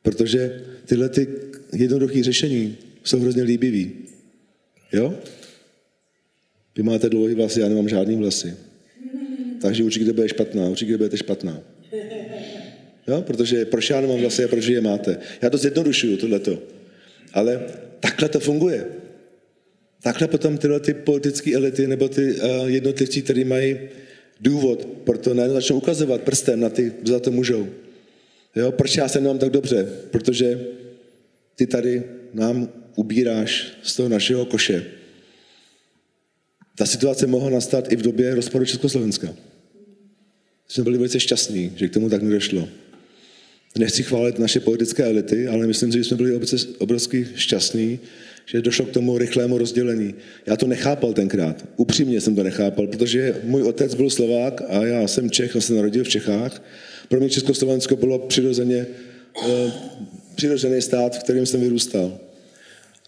Protože 0.03 0.63
tyhle 0.85 1.09
ty 1.09 1.29
jednoduché 1.73 2.23
řešení 2.23 2.77
jsou 3.07 3.21
hrozně 3.21 3.43
líbivý. 3.43 3.93
Jo? 4.93 5.15
Vy 6.77 6.83
máte 6.83 7.09
dlouhý 7.09 7.35
vlasy, 7.35 7.61
já 7.61 7.69
nemám 7.69 7.89
žádný 7.89 8.17
vlasy. 8.17 8.55
Takže 9.61 9.85
určitě 9.85 10.13
bude 10.13 10.29
špatná, 10.29 10.69
určitě 10.69 10.97
budete 10.97 11.17
špatná. 11.17 11.63
Jo? 13.09 13.23
Protože 13.23 13.65
proč 13.65 13.91
já 13.91 14.01
nemám 14.01 14.19
vlasy 14.19 14.45
a 14.45 14.49
proč 14.49 14.67
je 14.67 14.81
máte. 14.81 15.19
Já 15.43 15.51
to 15.51 15.59
zjednodušuju, 15.59 16.17
tohleto. 16.17 16.63
Ale 17.33 17.61
takhle 18.01 18.29
to 18.29 18.41
funguje. 18.41 18.87
Takhle 20.03 20.29
potom 20.29 20.59
tyhle 20.59 20.81
ty 20.81 20.95
politické 20.95 21.55
elity 21.55 21.87
nebo 21.87 22.09
ty 22.09 22.35
uh, 22.35 22.67
jednotlivci, 22.67 23.23
kteří 23.23 23.45
mají 23.45 23.79
důvod, 24.41 24.89
proto 25.05 25.35
najednou 25.35 25.55
začnou 25.55 25.77
ukazovat 25.77 26.21
prstem 26.21 26.61
na 26.61 26.69
ty, 26.69 26.93
za 27.05 27.21
to 27.21 27.31
můžou. 27.31 27.69
Jo, 28.57 28.73
proč 28.73 28.97
já 28.97 29.09
se 29.09 29.21
nemám 29.21 29.39
tak 29.39 29.51
dobře? 29.51 29.89
Protože 30.11 30.61
ty 31.57 31.67
tady 31.67 32.03
nám 32.35 32.69
ubíráš 32.97 33.73
z 33.83 33.97
toho 33.97 34.09
našeho 34.09 34.45
koše. 34.45 34.85
Ta 36.77 36.87
situace 36.87 37.27
mohla 37.27 37.51
nastat 37.51 37.93
i 37.93 37.97
v 37.97 38.03
době 38.03 38.35
rozpadu 38.35 38.65
Československa. 38.65 39.29
Jsme 40.69 40.85
byli 40.85 40.99
velice 40.99 41.21
šťastní, 41.21 41.73
že 41.77 41.89
k 41.89 41.93
tomu 41.93 42.11
tak 42.11 42.23
nedošlo. 42.23 42.69
Nechci 43.79 44.03
chválit 44.03 44.39
naše 44.39 44.61
politické 44.61 45.05
elity, 45.05 45.49
ale 45.49 45.67
myslím 45.67 45.93
si, 45.93 45.99
že 45.99 46.05
jsme 46.05 46.17
byli 46.17 46.41
obrovsky 46.79 47.27
šťastní, 47.35 48.01
že 48.47 48.63
došlo 48.63 48.87
k 48.87 48.91
tomu 48.91 49.19
rychlému 49.19 49.59
rozdělení. 49.59 50.15
Já 50.47 50.57
to 50.57 50.67
nechápal 50.67 51.13
tenkrát. 51.13 51.69
Upřímně 51.77 52.21
jsem 52.21 52.37
to 52.37 52.43
nechápal, 52.43 52.87
protože 52.87 53.41
můj 53.45 53.63
otec 53.63 53.95
byl 53.95 54.11
Slovák 54.11 54.63
a 54.69 54.85
já 54.85 55.09
jsem 55.09 55.31
Čech, 55.31 55.53
jsem 55.53 55.61
se 55.61 55.75
narodil 55.75 56.05
v 56.05 56.09
Čechách. 56.09 56.63
Pro 57.09 57.21
mě 57.21 57.31
Československo 57.31 57.97
bylo 57.97 58.19
přirozeně, 58.19 58.87
eh, 59.49 59.73
přirozený 60.35 60.83
stát, 60.83 61.17
v 61.17 61.19
kterém 61.19 61.47
jsem 61.47 61.61
vyrůstal. 61.61 62.26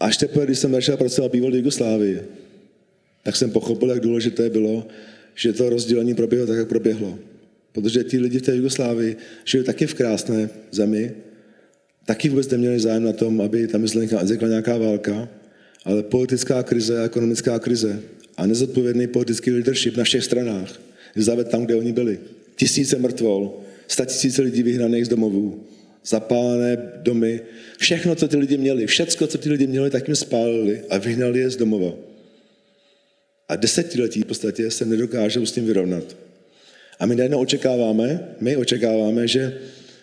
Až 0.00 0.16
teprve, 0.16 0.46
když 0.46 0.58
jsem 0.58 0.72
začal 0.72 0.96
pracovat 0.96 1.32
bývalý 1.32 1.56
Jugoslávii, 1.56 2.20
tak 3.22 3.36
jsem 3.36 3.50
pochopil, 3.50 3.90
jak 3.90 4.00
důležité 4.00 4.50
bylo, 4.50 4.86
že 5.34 5.52
to 5.52 5.70
rozdělení 5.70 6.14
proběhlo 6.14 6.46
tak, 6.46 6.56
jak 6.56 6.68
proběhlo. 6.68 7.18
Protože 7.72 8.04
ti 8.04 8.18
lidi 8.18 8.38
v 8.38 8.42
té 8.42 8.56
Jugoslávii 8.56 9.16
žili 9.44 9.64
taky 9.64 9.86
v 9.86 9.94
krásné 9.94 10.50
zemi, 10.70 11.12
taky 12.06 12.28
vůbec 12.28 12.48
neměli 12.48 12.80
zájem 12.80 13.04
na 13.04 13.12
tom, 13.12 13.40
aby 13.40 13.66
tam 13.66 13.82
vznikla 13.82 14.48
nějaká 14.48 14.78
válka, 14.78 15.28
ale 15.84 16.02
politická 16.02 16.62
krize 16.62 17.00
a 17.00 17.04
ekonomická 17.04 17.58
krize 17.58 18.00
a 18.36 18.46
nezodpovědný 18.46 19.06
politický 19.06 19.50
leadership 19.50 19.96
na 19.96 20.04
všech 20.04 20.24
stranách 20.24 20.80
zaved 21.16 21.48
tam, 21.48 21.64
kde 21.64 21.76
oni 21.76 21.92
byli. 21.92 22.18
Tisíce 22.56 22.98
mrtvol, 22.98 23.60
tisíce 24.06 24.42
lidí 24.42 24.62
vyhnaných 24.62 25.06
z 25.06 25.08
domovů, 25.08 25.64
zapálené 26.04 26.92
domy, 26.96 27.40
všechno, 27.78 28.14
co 28.14 28.28
ty 28.28 28.36
lidi 28.36 28.56
měli, 28.56 28.86
všecko, 28.86 29.26
co 29.26 29.38
ty 29.38 29.50
lidi 29.50 29.66
měli, 29.66 29.90
tak 29.90 30.08
jim 30.08 30.16
spálili 30.16 30.82
a 30.90 30.98
vyhnali 30.98 31.38
je 31.38 31.50
z 31.50 31.56
domova. 31.56 31.92
A 33.48 33.56
desetiletí 33.56 34.22
v 34.22 34.26
podstatě 34.26 34.70
se 34.70 34.84
nedokážou 34.84 35.46
s 35.46 35.52
tím 35.52 35.66
vyrovnat. 35.66 36.16
A 36.98 37.06
my 37.06 37.16
najednou 37.16 37.40
očekáváme, 37.40 38.34
my 38.40 38.56
očekáváme, 38.56 39.28
že, 39.28 39.58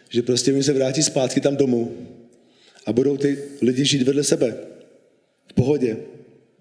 že 0.09 0.21
prostě 0.21 0.53
oni 0.53 0.63
se 0.63 0.73
vrátí 0.73 1.03
zpátky 1.03 1.41
tam 1.41 1.55
domů 1.55 2.07
a 2.85 2.93
budou 2.93 3.17
ty 3.17 3.37
lidi 3.61 3.85
žít 3.85 4.01
vedle 4.01 4.23
sebe. 4.23 4.55
V 5.47 5.53
pohodě. 5.53 5.97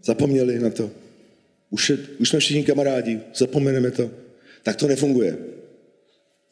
Zapomněli 0.05 0.59
na 0.59 0.71
to. 0.71 0.91
Už, 1.71 1.91
je, 1.91 1.99
už 2.19 2.29
jsme 2.29 2.39
všichni 2.39 2.65
kamarádi, 2.65 3.21
zapomeneme 3.35 3.91
to. 3.91 4.11
Tak 4.63 4.77
to 4.77 4.89
nefunguje. 4.89 5.37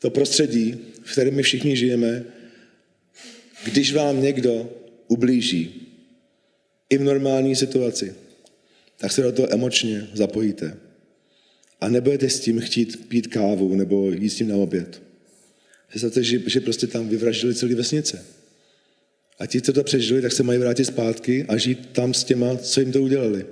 To 0.00 0.10
prostředí, 0.10 0.76
v 1.02 1.12
kterém 1.12 1.34
my 1.34 1.42
všichni 1.42 1.76
žijeme, 1.76 2.24
když 3.64 3.92
vám 3.92 4.22
někdo 4.22 4.70
ublíží, 5.08 5.88
i 6.90 6.98
v 6.98 7.02
normální 7.02 7.56
situaci, 7.56 8.14
tak 8.98 9.12
se 9.12 9.22
do 9.22 9.32
toho 9.32 9.52
emočně 9.52 10.08
zapojíte. 10.14 10.76
A 11.80 11.88
nebudete 11.88 12.30
s 12.30 12.40
tím 12.40 12.60
chtít 12.60 13.08
pít 13.08 13.26
kávu 13.26 13.74
nebo 13.74 14.10
jít 14.10 14.30
s 14.30 14.34
tím 14.34 14.48
na 14.48 14.56
oběd. 14.56 15.02
Představte, 15.88 16.22
že, 16.22 16.40
že 16.46 16.60
prostě 16.60 16.86
tam 16.86 17.08
vyvraždili 17.08 17.54
celé 17.54 17.74
vesnice. 17.74 18.24
A 19.38 19.46
ti, 19.46 19.60
co 19.60 19.72
to 19.72 19.84
přežili, 19.84 20.22
tak 20.22 20.32
se 20.32 20.42
mají 20.42 20.58
vrátit 20.58 20.84
zpátky 20.84 21.44
a 21.48 21.56
žít 21.56 21.88
tam 21.92 22.14
s 22.14 22.24
těma, 22.24 22.56
co 22.56 22.80
jim 22.80 22.92
to 22.92 23.02
udělali. 23.02 23.46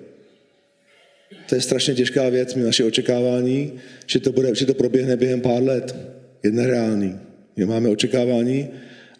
To 1.48 1.54
je 1.54 1.60
strašně 1.60 1.94
těžká 1.94 2.28
věc, 2.28 2.54
my 2.54 2.62
naše 2.62 2.84
očekávání, 2.84 3.72
že 4.06 4.20
to, 4.20 4.32
bude, 4.32 4.54
že 4.54 4.66
to 4.66 4.74
proběhne 4.74 5.16
během 5.16 5.40
pár 5.40 5.62
let, 5.62 5.96
je 6.42 6.50
nereálný. 6.50 7.18
My 7.56 7.66
máme 7.66 7.88
očekávání 7.88 8.68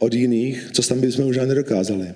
od 0.00 0.14
jiných, 0.14 0.68
co 0.72 0.82
tam 0.82 1.00
bychom 1.00 1.26
už 1.26 1.36
nedokázali. 1.36 2.14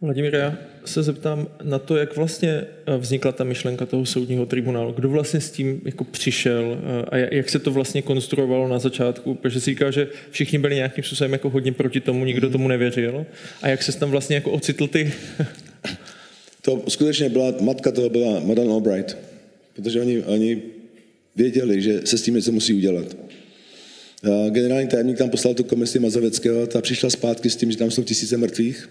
Vladimír, 0.00 0.34
já 0.34 0.58
se 0.84 1.02
zeptám 1.02 1.48
na 1.62 1.78
to, 1.78 1.96
jak 1.96 2.16
vlastně 2.16 2.50
eh, 2.50 2.96
vznikla 2.96 3.32
ta 3.32 3.44
myšlenka 3.44 3.86
toho 3.86 4.06
soudního 4.06 4.46
tribunálu. 4.46 4.92
Kdo 4.92 5.08
vlastně 5.08 5.40
s 5.40 5.50
tím 5.50 5.80
jako 5.84 6.04
přišel 6.04 6.78
eh, 6.78 7.04
a 7.08 7.16
jak 7.16 7.50
se 7.50 7.58
to 7.58 7.70
vlastně 7.70 8.02
konstruovalo 8.02 8.68
na 8.68 8.78
začátku? 8.78 9.34
Protože 9.34 9.60
si 9.60 9.70
říká, 9.70 9.90
že 9.90 10.08
všichni 10.30 10.58
byli 10.58 10.74
nějakým 10.74 11.04
způsobem 11.04 11.32
jako 11.32 11.50
hodně 11.50 11.72
proti 11.72 12.00
tomu, 12.00 12.24
nikdo 12.24 12.50
tomu 12.50 12.68
nevěřil. 12.68 13.26
A 13.62 13.68
jak 13.68 13.82
se 13.82 13.98
tam 13.98 14.10
vlastně 14.10 14.34
jako 14.34 14.50
ocitl 14.50 14.86
ty... 14.86 15.12
to 16.62 16.82
skutečně 16.88 17.28
byla, 17.28 17.52
matka 17.60 17.92
toho 17.92 18.10
byla 18.10 18.40
Madame 18.40 18.72
Albright, 18.72 19.16
protože 19.74 20.00
oni, 20.00 20.22
oni 20.22 20.62
věděli, 21.36 21.82
že 21.82 22.00
se 22.04 22.18
s 22.18 22.22
tím 22.22 22.34
něco 22.34 22.52
musí 22.52 22.74
udělat. 22.74 23.16
Generální 24.50 24.88
tajemník 24.88 25.18
tam 25.18 25.30
poslal 25.30 25.54
tu 25.54 25.64
komisi 25.64 25.98
Mazoveckého, 25.98 26.66
ta 26.66 26.80
přišla 26.80 27.10
zpátky 27.10 27.50
s 27.50 27.56
tím, 27.56 27.70
že 27.70 27.78
tam 27.78 27.90
jsou 27.90 28.02
tisíce 28.02 28.36
mrtvých, 28.36 28.90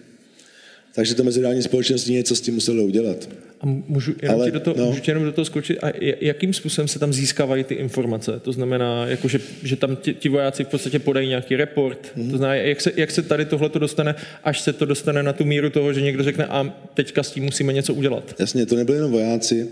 takže 0.95 1.15
to 1.15 1.23
mezinárodní 1.23 1.63
společenství 1.63 2.13
něco 2.13 2.35
s 2.35 2.41
tím 2.41 2.53
muselo 2.53 2.83
udělat. 2.83 3.29
A 3.61 3.65
můžu 3.65 4.13
jenom, 4.21 4.39
Ale, 4.39 4.51
do 4.51 4.59
toho, 4.59 4.75
no. 4.79 4.85
můžu 4.85 5.01
jenom 5.07 5.23
do 5.23 5.31
toho 5.31 5.45
skočit? 5.45 5.77
A 5.83 5.91
jakým 6.21 6.53
způsobem 6.53 6.87
se 6.87 6.99
tam 6.99 7.13
získávají 7.13 7.63
ty 7.63 7.73
informace? 7.73 8.39
To 8.41 8.51
znamená, 8.51 9.07
jako 9.07 9.27
že, 9.27 9.39
že 9.63 9.75
tam 9.75 9.95
ti, 9.95 10.13
ti 10.13 10.29
vojáci 10.29 10.63
v 10.63 10.67
podstatě 10.67 10.99
podají 10.99 11.27
nějaký 11.27 11.55
report. 11.55 11.99
Mm-hmm. 12.17 12.31
To 12.31 12.37
znamená, 12.37 12.55
jak 12.55 12.81
se, 12.81 12.91
jak 12.95 13.11
se 13.11 13.21
tady 13.21 13.45
tohle 13.45 13.69
to 13.69 13.79
dostane, 13.79 14.15
až 14.43 14.61
se 14.61 14.73
to 14.73 14.85
dostane 14.85 15.23
na 15.23 15.33
tu 15.33 15.45
míru 15.45 15.69
toho, 15.69 15.93
že 15.93 16.01
někdo 16.01 16.23
řekne, 16.23 16.45
a 16.45 16.75
teďka 16.93 17.23
s 17.23 17.31
tím 17.31 17.43
musíme 17.43 17.73
něco 17.73 17.93
udělat. 17.93 18.35
Jasně, 18.39 18.65
to 18.65 18.75
nebyly 18.75 18.97
jenom 18.97 19.11
vojáci, 19.11 19.67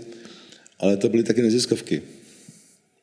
ale 0.78 0.96
to 0.96 1.08
byly 1.08 1.22
taky 1.22 1.42
neziskovky. 1.42 2.02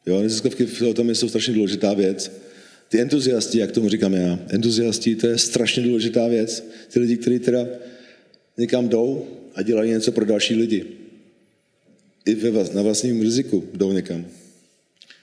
Jo, 0.06 0.22
neziskovky 0.22 0.66
v 0.66 0.94
tom 0.94 1.16
jsou 1.16 1.30
strašně 1.30 1.54
důležitá 1.54 1.94
věc. 1.94 2.49
Ty 2.90 3.02
entuziasti, 3.02 3.60
jak 3.60 3.72
tomu 3.72 3.90
říkám 3.90 4.14
já, 4.14 4.40
entuziasti, 4.50 5.16
to 5.16 5.28
je 5.28 5.38
strašně 5.38 5.84
důležitá 5.84 6.28
věc. 6.28 6.64
Ty 6.94 7.00
lidi, 7.00 7.18
kteří 7.18 7.40
teda 7.40 7.68
někam 8.58 8.90
jdou 8.90 9.28
a 9.56 9.62
dělají 9.62 9.92
něco 9.92 10.12
pro 10.12 10.26
další 10.26 10.56
lidi. 10.56 10.86
I 12.26 12.38
na 12.74 12.82
vlastním 12.82 13.22
riziku 13.22 13.64
jdou 13.74 13.92
někam. 13.92 14.26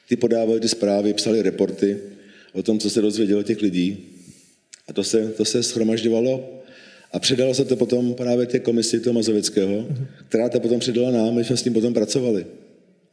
Ty 0.08 0.16
podávali 0.16 0.60
ty 0.60 0.68
zprávy, 0.68 1.14
psali 1.14 1.42
reporty 1.42 1.98
o 2.52 2.62
tom, 2.62 2.78
co 2.78 2.90
se 2.90 3.00
dozvědělo 3.00 3.42
těch 3.42 3.62
lidí. 3.62 3.98
A 4.88 4.92
to 4.92 5.04
se, 5.04 5.28
to 5.28 5.44
se 5.44 5.62
schromažďovalo 5.62 6.62
a 7.12 7.18
předalo 7.18 7.54
se 7.54 7.64
to 7.64 7.76
potom 7.76 8.14
právě 8.14 8.46
té 8.46 8.58
komisi 8.58 9.00
toho 9.00 9.14
Mazovického, 9.14 9.88
která 10.28 10.48
to 10.48 10.60
potom 10.60 10.80
předala 10.80 11.10
nám, 11.10 11.34
my 11.34 11.44
jsme 11.44 11.56
s 11.56 11.62
tím 11.62 11.72
potom 11.72 11.94
pracovali. 11.94 12.46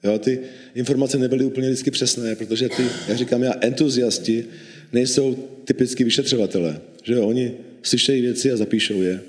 Jo, 0.03 0.19
ty 0.19 0.39
informace 0.75 1.17
nebyly 1.17 1.45
úplně 1.45 1.67
vždycky 1.67 1.91
přesné, 1.91 2.35
protože 2.35 2.69
ty, 2.69 2.83
jak 3.07 3.17
říkám 3.17 3.43
já, 3.43 3.53
entuziasti 3.61 4.45
nejsou 4.93 5.35
typicky 5.65 6.03
vyšetřovatelé. 6.03 6.81
Že 7.03 7.13
jo, 7.13 7.27
oni 7.27 7.53
slyšejí 7.83 8.21
věci 8.21 8.51
a 8.51 8.57
zapíšou 8.57 9.01
je. 9.01 9.21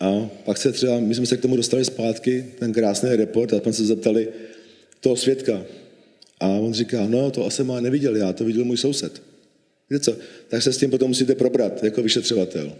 A 0.00 0.30
pak 0.44 0.58
se 0.58 0.72
třeba, 0.72 1.00
my 1.00 1.14
jsme 1.14 1.26
se 1.26 1.36
k 1.36 1.40
tomu 1.40 1.56
dostali 1.56 1.84
zpátky, 1.84 2.46
ten 2.58 2.72
krásný 2.72 3.16
report, 3.16 3.52
a 3.52 3.60
jsme 3.60 3.72
se 3.72 3.84
zeptali 3.84 4.28
toho 5.00 5.16
svědka. 5.16 5.64
A 6.40 6.46
on 6.46 6.74
říká, 6.74 7.06
no 7.08 7.30
to 7.30 7.46
asi 7.46 7.64
má 7.64 7.80
neviděl 7.80 8.16
já, 8.16 8.32
to 8.32 8.44
viděl 8.44 8.64
můj 8.64 8.76
soused. 8.76 9.22
Víte 9.90 10.00
co? 10.00 10.16
Tak 10.48 10.62
se 10.62 10.72
s 10.72 10.78
tím 10.78 10.90
potom 10.90 11.08
musíte 11.08 11.34
probrat 11.34 11.84
jako 11.84 12.02
vyšetřovatel. 12.02 12.72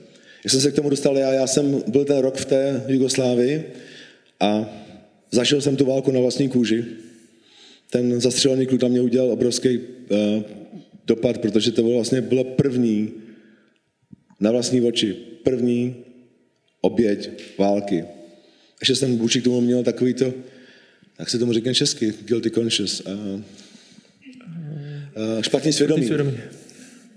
Jak 0.44 0.50
jsem 0.50 0.60
se 0.60 0.70
k 0.70 0.74
tomu 0.74 0.90
dostal 0.90 1.18
já, 1.18 1.32
já 1.32 1.46
jsem 1.46 1.82
byl 1.86 2.04
ten 2.04 2.18
rok 2.18 2.36
v 2.36 2.44
té 2.44 2.84
Jugoslávii 2.88 3.64
a 4.40 4.78
zažil 5.32 5.60
jsem 5.60 5.76
tu 5.76 5.84
válku 5.84 6.10
na 6.10 6.20
vlastní 6.20 6.48
kůži. 6.48 6.84
Ten 7.90 8.20
zastřelený 8.20 8.66
kluk 8.66 8.80
tam 8.80 8.90
mě 8.90 9.00
udělal 9.00 9.30
obrovský 9.30 9.78
uh, 9.78 10.42
dopad, 11.06 11.38
protože 11.38 11.72
to 11.72 11.82
bylo 11.82 11.94
vlastně 11.94 12.20
bylo 12.20 12.44
první 12.44 13.12
na 14.40 14.50
vlastní 14.50 14.80
oči, 14.80 15.16
první 15.42 15.96
oběť 16.80 17.30
války. 17.58 18.04
Ještě 18.80 18.94
jsem 18.94 19.18
vůči 19.18 19.40
k 19.40 19.44
tomu 19.44 19.60
měl 19.60 19.82
takový 19.82 20.14
to, 20.14 20.34
jak 21.18 21.30
se 21.30 21.38
tomu 21.38 21.52
řekne 21.52 21.74
česky, 21.74 22.14
guilty 22.24 22.50
conscious. 22.50 23.02
A, 23.06 23.10
a 25.38 25.42
špatný 25.42 25.72
svědomí. 25.72 26.06
svědomí. 26.06 26.32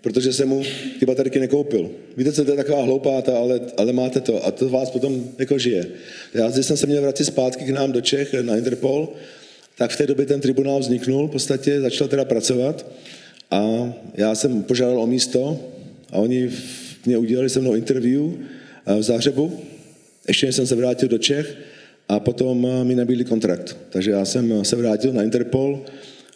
Protože 0.06 0.34
jsem 0.34 0.50
mu 0.50 0.64
ty 1.00 1.06
baterky 1.06 1.40
nekoupil. 1.40 1.90
Víte, 2.18 2.32
co 2.32 2.46
to 2.46 2.52
je 2.52 2.58
taková 2.58 2.84
hloupáta, 2.84 3.38
ale, 3.38 3.60
ale 3.78 3.94
máte 3.94 4.22
to. 4.22 4.46
A 4.46 4.52
to 4.52 4.70
vás 4.70 4.90
potom 4.90 5.30
jako 5.40 5.58
žije. 5.58 5.88
Já, 6.34 6.50
když 6.50 6.66
jsem 6.66 6.78
se 6.78 6.88
měl 6.88 7.02
vrátit 7.02 7.26
zpátky 7.26 7.66
k 7.66 7.70
nám 7.70 7.92
do 7.92 8.02
Čech 8.02 8.34
na 8.34 8.58
Interpol, 8.58 9.10
tak 9.78 9.92
v 9.92 9.98
té 9.98 10.08
době 10.08 10.26
ten 10.26 10.42
tribunál 10.42 10.80
vzniknul, 10.80 11.28
v 11.28 11.32
podstatě 11.32 11.82
začal 11.82 12.08
teda 12.08 12.26
pracovat 12.26 12.86
a 13.52 13.94
já 14.14 14.36
jsem 14.36 14.64
požádal 14.64 15.02
o 15.02 15.08
místo 15.08 15.60
a 16.12 16.18
oni 16.18 16.50
mě 17.06 17.18
udělali 17.18 17.50
se 17.50 17.60
mnou 17.60 17.74
interview 17.74 18.32
v 18.86 19.02
Zářebu, 19.02 19.60
ještě 20.28 20.52
jsem 20.52 20.68
se 20.68 20.76
vrátil 20.76 21.10
do 21.10 21.18
Čech 21.18 21.58
a 22.10 22.20
potom 22.20 22.68
eh, 22.68 22.84
mi 22.84 22.96
nabídli 22.96 23.26
kontrakt. 23.26 23.78
Takže 23.90 24.12
já 24.12 24.26
jsem 24.26 24.52
eh, 24.52 24.66
se 24.66 24.76
vrátil 24.76 25.14
na 25.14 25.24
Interpol, 25.24 25.86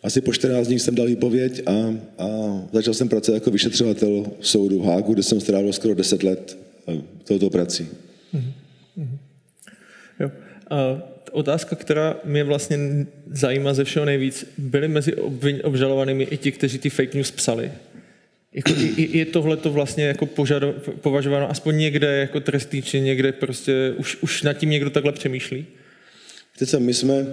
asi 0.03 0.21
po 0.21 0.33
14 0.33 0.67
dní 0.67 0.79
jsem 0.79 0.95
dal 0.95 1.07
výpověď 1.07 1.61
a, 1.65 1.71
a 2.17 2.27
začal 2.73 2.93
jsem 2.93 3.09
pracovat 3.09 3.35
jako 3.35 3.51
vyšetřovatel 3.51 4.25
v 4.39 4.47
soudu 4.47 4.79
v 4.79 4.85
Hágu, 4.85 5.13
kde 5.13 5.23
jsem 5.23 5.41
strávil 5.41 5.73
skoro 5.73 5.95
10 5.95 6.23
let 6.23 6.57
touto 7.23 7.49
prací. 7.49 7.87
Jo. 10.19 10.31
A 10.69 11.01
otázka, 11.31 11.75
která 11.75 12.17
mě 12.25 12.43
vlastně 12.43 12.77
zajímá 13.31 13.73
ze 13.73 13.83
všeho 13.83 14.05
nejvíc, 14.05 14.45
byli 14.57 14.87
mezi 14.87 15.15
obvin, 15.15 15.59
obžalovanými 15.63 16.23
i 16.23 16.37
ti, 16.37 16.51
kteří 16.51 16.77
ty 16.77 16.89
fake 16.89 17.13
news 17.13 17.31
psali. 17.31 17.71
Jako, 18.53 18.71
je, 18.97 19.17
je 19.17 19.25
tohle 19.25 19.57
to 19.57 19.71
vlastně 19.71 20.03
jako 20.03 20.25
požado, 20.25 20.75
považováno 21.01 21.49
aspoň 21.49 21.77
někde 21.77 22.17
jako 22.17 22.39
trestný, 22.39 22.81
či 22.81 23.01
někde 23.01 23.31
prostě 23.31 23.93
už, 23.97 24.17
už 24.21 24.43
nad 24.43 24.53
tím 24.53 24.69
někdo 24.69 24.89
takhle 24.89 25.11
přemýšlí? 25.11 25.65
Víte 26.55 26.65
co, 26.65 26.79
my 26.79 26.93
jsme 26.93 27.27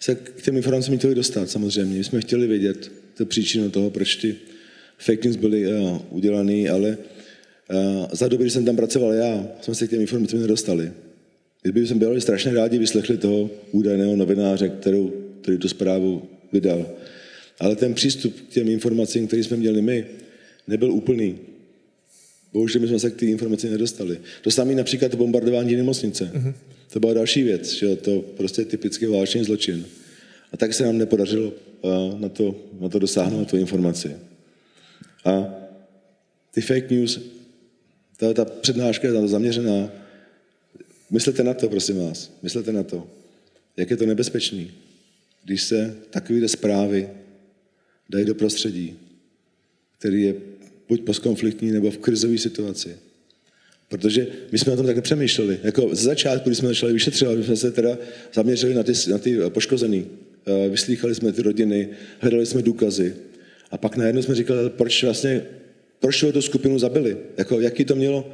se 0.00 0.14
k 0.14 0.42
těm 0.42 0.56
informacím 0.56 0.98
chtěli 0.98 1.14
dostat 1.14 1.50
samozřejmě. 1.50 1.98
My 1.98 2.04
jsme 2.04 2.20
chtěli 2.20 2.46
vědět 2.46 2.92
tu 3.16 3.26
příčinu 3.26 3.70
toho, 3.70 3.90
proč 3.90 4.16
ty 4.16 4.36
fake 4.98 5.24
news 5.24 5.36
byly 5.36 5.66
uh, 5.66 5.98
udělané, 6.10 6.68
ale 6.68 6.98
uh, 7.70 8.06
za 8.12 8.28
doby, 8.28 8.44
kdy 8.44 8.50
jsem 8.50 8.64
tam 8.64 8.76
pracoval 8.76 9.12
já, 9.12 9.48
jsme 9.60 9.74
se 9.74 9.86
k 9.86 9.90
těm 9.90 10.00
informacím 10.00 10.40
nedostali. 10.40 10.92
Kdyby 11.62 11.86
jsme 11.86 11.98
byli 11.98 12.20
strašně 12.20 12.54
rádi 12.54 12.78
vyslechli 12.78 13.16
toho 13.16 13.50
údajného 13.72 14.16
novináře, 14.16 14.68
kterou, 14.68 15.12
který 15.40 15.58
tu 15.58 15.68
zprávu 15.68 16.22
vydal. 16.52 16.86
Ale 17.60 17.76
ten 17.76 17.94
přístup 17.94 18.40
k 18.40 18.52
těm 18.52 18.68
informacím, 18.68 19.26
který 19.26 19.44
jsme 19.44 19.56
měli 19.56 19.82
my, 19.82 20.06
nebyl 20.68 20.92
úplný. 20.92 21.38
Bohužel 22.52 22.80
my 22.80 22.88
jsme 22.88 22.98
se 22.98 23.10
k 23.10 23.16
té 23.16 23.26
informaci 23.26 23.70
nedostali. 23.70 24.20
To 24.42 24.50
samé 24.50 24.74
například 24.74 25.14
bombardování 25.14 25.76
nemocnice. 25.76 26.30
Uh-huh. 26.34 26.54
To 26.92 27.00
byla 27.00 27.14
další 27.14 27.42
věc, 27.42 27.72
že 27.72 27.96
to 27.96 28.20
prostě 28.20 28.64
typický 28.64 29.06
válečný 29.06 29.44
zločin. 29.44 29.86
A 30.52 30.56
tak 30.56 30.74
se 30.74 30.84
nám 30.84 30.98
nepodařilo 30.98 31.52
na 32.18 32.28
to, 32.28 32.56
na 32.80 32.88
to 32.88 32.98
dosáhnout, 32.98 33.38
na 33.38 33.44
tu 33.44 33.56
informaci. 33.56 34.16
A 35.24 35.54
ty 36.54 36.60
fake 36.60 36.90
news, 36.90 37.20
ta, 38.16 38.34
ta 38.34 38.44
přednáška 38.44 39.08
je 39.08 39.28
zaměřená. 39.28 39.92
Myslete 41.10 41.44
na 41.44 41.54
to, 41.54 41.68
prosím 41.68 41.98
vás. 41.98 42.32
Myslete 42.42 42.72
na 42.72 42.82
to. 42.82 43.06
Jak 43.76 43.90
je 43.90 43.96
to 43.96 44.06
nebezpečný, 44.06 44.70
když 45.44 45.62
se 45.62 45.96
takové 46.10 46.48
zprávy 46.48 47.08
dají 48.08 48.24
do 48.24 48.34
prostředí, 48.34 48.96
který 49.98 50.22
je 50.22 50.34
buď 50.90 51.00
postkonfliktní 51.06 51.70
nebo 51.70 51.90
v 51.90 51.98
krizové 51.98 52.38
situaci. 52.38 52.96
Protože 53.88 54.26
my 54.52 54.58
jsme 54.58 54.72
o 54.72 54.76
tom 54.76 54.86
tak 54.86 54.96
nepřemýšleli. 54.96 55.58
Jako 55.62 55.94
ze 55.94 56.04
začátku, 56.04 56.48
když 56.48 56.58
jsme 56.58 56.68
začali 56.68 56.92
vyšetřovat, 56.92 57.44
jsme 57.44 57.56
se 57.56 57.70
teda 57.70 57.98
zaměřili 58.34 58.74
na 58.74 58.82
ty, 58.82 58.92
na 59.10 59.18
ty 59.18 59.38
poškozený. 59.48 60.06
Eh, 60.46 60.68
vyslýchali 60.68 61.14
jsme 61.14 61.32
ty 61.32 61.42
rodiny, 61.42 61.88
hledali 62.18 62.46
jsme 62.46 62.62
důkazy. 62.62 63.14
A 63.70 63.78
pak 63.78 63.96
najednou 63.96 64.22
jsme 64.22 64.34
říkali, 64.34 64.70
proč 64.70 65.04
vlastně, 65.04 65.42
proč 66.00 66.24
tu 66.32 66.42
skupinu 66.42 66.78
zabili? 66.78 67.16
Jako, 67.38 67.60
jaký 67.60 67.84
to 67.84 67.94
mělo? 67.94 68.32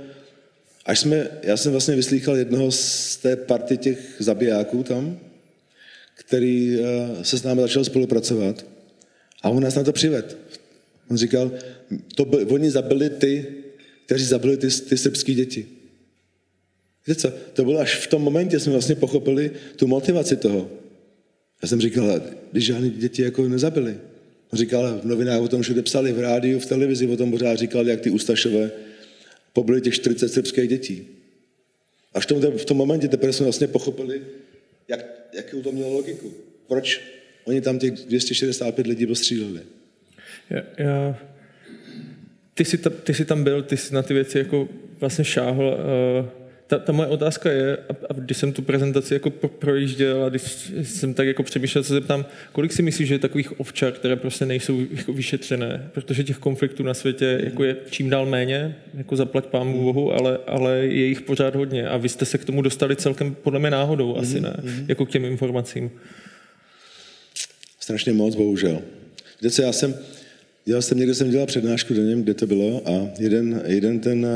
Až 0.86 0.98
jsme, 1.00 1.28
já 1.42 1.56
jsem 1.56 1.72
vlastně 1.72 1.96
vyslýchal 1.96 2.36
jednoho 2.36 2.72
z 2.72 3.16
té 3.16 3.36
party 3.36 3.76
těch 3.76 4.16
zabijáků 4.18 4.82
tam, 4.82 5.18
který 6.14 6.78
eh, 6.80 7.24
se 7.24 7.38
s 7.38 7.42
námi 7.42 7.60
začal 7.60 7.84
spolupracovat. 7.84 8.66
A 9.42 9.48
on 9.48 9.62
nás 9.62 9.74
na 9.74 9.84
to 9.84 9.92
přived. 9.92 10.36
On 11.10 11.16
říkal, 11.16 11.52
to 12.14 12.24
byl, 12.24 12.46
oni 12.50 12.70
zabili 12.70 13.10
ty, 13.10 13.46
kteří 14.06 14.24
zabili 14.24 14.56
ty, 14.56 14.68
ty 14.70 14.96
srbské 14.96 15.34
děti. 15.34 15.66
Víte 17.06 17.20
co? 17.20 17.32
To 17.52 17.64
bylo 17.64 17.80
až 17.80 17.94
v 17.94 18.06
tom 18.06 18.22
momentě, 18.22 18.60
jsme 18.60 18.72
vlastně 18.72 18.94
pochopili 18.94 19.50
tu 19.76 19.86
motivaci 19.86 20.36
toho. 20.36 20.70
Já 21.62 21.68
jsem 21.68 21.80
říkal, 21.80 22.22
když 22.52 22.64
žádné 22.64 22.88
děti 22.88 23.22
jako 23.22 23.48
nezabili. 23.48 23.96
On 24.52 24.58
říkal, 24.58 25.00
v 25.02 25.04
novinách 25.04 25.40
o 25.40 25.48
tom 25.48 25.62
všude 25.62 25.82
psali, 25.82 26.12
v 26.12 26.20
rádiu, 26.20 26.58
v 26.58 26.66
televizi 26.66 27.06
o 27.06 27.16
tom 27.16 27.30
pořád 27.30 27.56
říkali, 27.56 27.90
jak 27.90 28.00
ty 28.00 28.10
Ustašové 28.10 28.70
pobili 29.52 29.80
těch 29.80 29.94
40 29.94 30.28
srbských 30.28 30.68
dětí. 30.68 31.06
Až 32.14 32.24
v 32.24 32.26
tom, 32.26 32.40
v 32.40 32.64
tom 32.64 32.76
momentě 32.76 33.08
teprve 33.08 33.32
jsme 33.32 33.44
vlastně 33.44 33.66
pochopili, 33.66 34.22
jak, 34.88 35.06
jakou 35.32 35.62
to 35.62 35.72
mělo 35.72 35.92
logiku. 35.92 36.34
Proč 36.68 37.00
oni 37.44 37.60
tam 37.60 37.78
těch 37.78 37.92
265 37.92 38.86
lidí 38.86 39.06
postříleli. 39.06 39.60
Já, 40.50 40.62
já, 40.78 41.16
ty, 42.54 42.64
jsi 42.64 42.78
ta, 42.78 42.90
ty 42.90 43.14
jsi 43.14 43.24
tam 43.24 43.44
byl, 43.44 43.62
ty 43.62 43.76
jsi 43.76 43.94
na 43.94 44.02
ty 44.02 44.14
věci 44.14 44.38
jako 44.38 44.68
vlastně 45.00 45.24
šáhl. 45.24 45.78
Uh, 46.20 46.26
ta, 46.66 46.78
ta 46.78 46.92
moje 46.92 47.08
otázka 47.08 47.50
je, 47.50 47.76
a, 47.76 47.92
a 48.10 48.12
když 48.12 48.36
jsem 48.36 48.52
tu 48.52 48.62
prezentaci 48.62 49.14
jako 49.14 49.30
pro, 49.30 49.48
projížděl 49.48 50.24
a 50.24 50.28
když 50.28 50.72
jsem 50.82 51.14
tak 51.14 51.26
jako 51.26 51.42
přemýšlel, 51.42 51.84
se 51.84 51.94
zeptám, 51.94 52.26
kolik 52.52 52.72
si 52.72 52.82
myslíš, 52.82 53.08
že 53.08 53.14
je 53.14 53.18
takových 53.18 53.60
ovčar, 53.60 53.92
které 53.92 54.16
prostě 54.16 54.46
nejsou 54.46 54.80
jako 54.90 55.12
vyšetřené, 55.12 55.90
protože 55.92 56.24
těch 56.24 56.38
konfliktů 56.38 56.82
na 56.82 56.94
světě 56.94 57.40
jako 57.44 57.64
je 57.64 57.76
čím 57.90 58.10
dál 58.10 58.26
méně, 58.26 58.76
jako 58.94 59.16
zaplať 59.16 59.46
pámu 59.46 59.82
bohu, 59.82 60.12
ale, 60.12 60.38
ale 60.46 60.76
je 60.76 61.06
jich 61.06 61.20
pořád 61.20 61.54
hodně 61.54 61.88
a 61.88 61.96
vy 61.96 62.08
jste 62.08 62.24
se 62.24 62.38
k 62.38 62.44
tomu 62.44 62.62
dostali 62.62 62.96
celkem 62.96 63.34
podle 63.34 63.60
mě 63.60 63.70
náhodou, 63.70 64.16
asi 64.16 64.40
ne, 64.40 64.56
mm-hmm. 64.58 64.84
jako 64.88 65.06
k 65.06 65.10
těm 65.10 65.24
informacím. 65.24 65.90
Strašně 67.80 68.12
moc, 68.12 68.34
bohužel. 68.34 68.82
Víte 69.42 69.50
co, 69.50 69.62
já 69.62 69.72
jsem, 69.72 69.94
Dělal 70.68 70.82
jsem 70.82 70.98
někde, 70.98 71.14
jsem 71.14 71.30
dělal 71.30 71.46
přednášku 71.46 71.94
do 71.94 72.02
něm, 72.02 72.22
kde 72.22 72.34
to 72.34 72.46
bylo 72.46 72.88
a 72.88 73.10
jeden, 73.18 73.62
jeden 73.66 74.00
ten, 74.00 74.26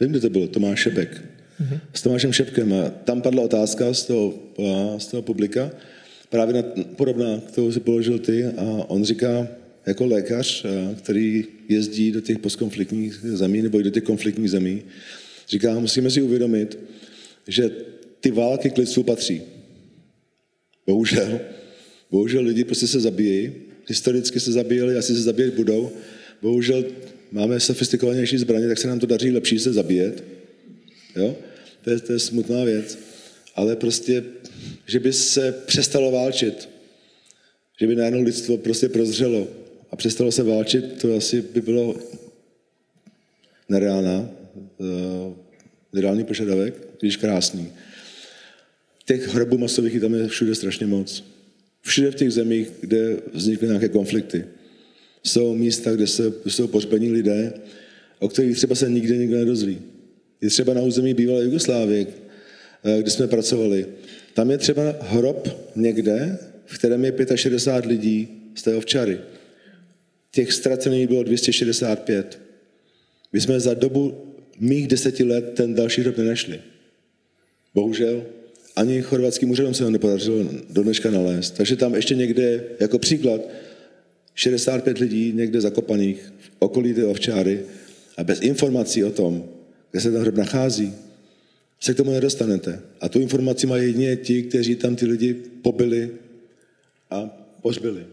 nevím, 0.00 0.12
kde 0.12 0.20
to 0.20 0.30
bylo, 0.30 0.48
Tomáš 0.48 0.80
Šepek. 0.80 1.24
Mm-hmm. 1.60 1.80
S 1.94 2.02
Tomášem 2.02 2.32
Šepkem. 2.32 2.72
A 2.72 2.90
tam 2.90 3.22
padla 3.22 3.42
otázka 3.42 3.94
z 3.94 4.04
toho, 4.04 4.34
z 4.98 5.06
toho 5.06 5.22
publika, 5.22 5.70
právě 6.30 6.54
na, 6.54 6.62
podobná, 6.96 7.40
kterou 7.48 7.72
si 7.72 7.80
položil 7.80 8.18
ty 8.18 8.44
a 8.44 8.62
on 8.88 9.04
říká, 9.04 9.48
jako 9.86 10.06
lékař, 10.06 10.66
který 10.98 11.44
jezdí 11.68 12.12
do 12.12 12.20
těch 12.20 12.38
postkonfliktních 12.38 13.14
zemí 13.14 13.62
nebo 13.62 13.80
i 13.80 13.82
do 13.82 13.90
těch 13.90 14.02
konfliktních 14.02 14.50
zemí, 14.50 14.82
říká, 15.48 15.78
musíme 15.78 16.10
si 16.10 16.22
uvědomit, 16.22 16.78
že 17.48 17.70
ty 18.20 18.30
války 18.30 18.70
k 18.70 18.78
lidstvu 18.78 19.02
patří. 19.02 19.42
Bohužel. 20.86 21.40
Bohužel 22.10 22.42
lidi 22.42 22.64
prostě 22.64 22.86
se 22.86 23.00
zabíjejí 23.00 23.52
historicky 23.90 24.40
se 24.40 24.52
zabíjeli, 24.52 24.96
asi 24.96 25.14
se 25.14 25.22
zabíjet 25.22 25.54
budou. 25.54 25.92
Bohužel 26.42 26.84
máme 27.32 27.60
sofistikovanější 27.60 28.38
zbraně, 28.38 28.68
tak 28.68 28.78
se 28.78 28.88
nám 28.88 28.98
to 28.98 29.06
daří 29.06 29.30
lepší 29.30 29.58
se 29.58 29.72
zabíjet. 29.72 30.24
Jo? 31.16 31.36
To, 31.84 31.90
je, 31.90 32.00
to 32.00 32.12
je 32.12 32.18
smutná 32.18 32.64
věc. 32.64 32.98
Ale 33.54 33.76
prostě, 33.76 34.24
že 34.86 35.00
by 35.00 35.12
se 35.12 35.52
přestalo 35.52 36.10
válčit, 36.10 36.68
že 37.80 37.86
by 37.86 37.96
najednou 37.96 38.22
lidstvo 38.22 38.56
prostě 38.56 38.88
prozřelo 38.88 39.48
a 39.90 39.96
přestalo 39.96 40.32
se 40.32 40.42
válčit, 40.42 41.02
to 41.02 41.16
asi 41.16 41.42
by 41.42 41.60
bylo 41.60 41.96
nereálná, 43.68 44.30
uh, 44.78 45.34
nereálný 45.92 46.24
požadavek, 46.24 46.74
když 47.00 47.16
krásný. 47.16 47.72
Těch 49.04 49.28
hrobů 49.28 49.58
masových 49.58 50.00
tam 50.00 50.14
je 50.14 50.28
všude 50.28 50.54
strašně 50.54 50.86
moc. 50.86 51.24
Všude 51.82 52.10
v 52.10 52.14
těch 52.14 52.32
zemích, 52.32 52.68
kde 52.80 53.16
vznikly 53.34 53.68
nějaké 53.68 53.88
konflikty. 53.88 54.44
Jsou 55.24 55.54
místa, 55.54 55.92
kde 55.92 56.06
se, 56.06 56.32
jsou 56.46 56.66
pohřbení 56.66 57.12
lidé, 57.12 57.52
o 58.18 58.28
kterých 58.28 58.56
třeba 58.56 58.74
se 58.74 58.90
nikdy 58.90 59.18
nikdo 59.18 59.36
nedozví. 59.36 59.78
Je 60.40 60.48
třeba 60.48 60.74
na 60.74 60.82
území 60.82 61.14
bývalé 61.14 61.44
Jugoslávie, 61.44 62.06
eh, 62.84 63.02
kde 63.02 63.10
jsme 63.10 63.26
pracovali. 63.26 63.86
Tam 64.34 64.50
je 64.50 64.58
třeba 64.58 64.82
hrob 65.00 65.48
někde, 65.76 66.38
v 66.66 66.78
kterém 66.78 67.04
je 67.04 67.12
65 67.34 67.88
lidí 67.88 68.28
z 68.54 68.62
té 68.62 68.74
ovčary. 68.74 69.18
Těch 70.30 70.52
ztracených 70.52 71.08
bylo 71.08 71.22
265. 71.22 72.38
My 73.32 73.40
jsme 73.40 73.60
za 73.60 73.74
dobu 73.74 74.34
mých 74.58 74.88
deseti 74.88 75.24
let 75.24 75.54
ten 75.54 75.74
další 75.74 76.00
hrob 76.00 76.18
nenašli. 76.18 76.60
Bohužel 77.74 78.26
ani 78.80 79.02
chorvatským 79.02 79.50
úřadům 79.50 79.74
se 79.74 79.84
ho 79.84 79.90
nepodařilo 79.90 80.44
do 80.70 80.82
dneška 80.82 81.10
nalézt. 81.10 81.54
Takže 81.56 81.76
tam 81.76 81.94
ještě 81.94 82.14
někde, 82.14 82.64
jako 82.80 82.98
příklad, 82.98 83.40
65 84.34 84.98
lidí 84.98 85.32
někde 85.32 85.60
zakopaných 85.60 86.32
v 86.38 86.50
okolí 86.58 86.94
té 86.94 87.04
ovčáry 87.04 87.60
a 88.16 88.24
bez 88.24 88.40
informací 88.40 89.04
o 89.04 89.10
tom, 89.10 89.44
kde 89.90 90.00
se 90.00 90.12
ten 90.12 90.20
hrob 90.20 90.34
nachází, 90.34 90.92
se 91.80 91.94
k 91.94 91.96
tomu 91.96 92.12
nedostanete. 92.12 92.80
A 93.00 93.08
tu 93.08 93.20
informaci 93.20 93.66
mají 93.66 93.84
jedině 93.84 94.16
ti, 94.16 94.42
kteří 94.42 94.76
tam 94.76 94.96
ty 94.96 95.06
lidi 95.06 95.34
pobili 95.62 96.10
a 97.10 97.30
pohřbili. 97.62 98.06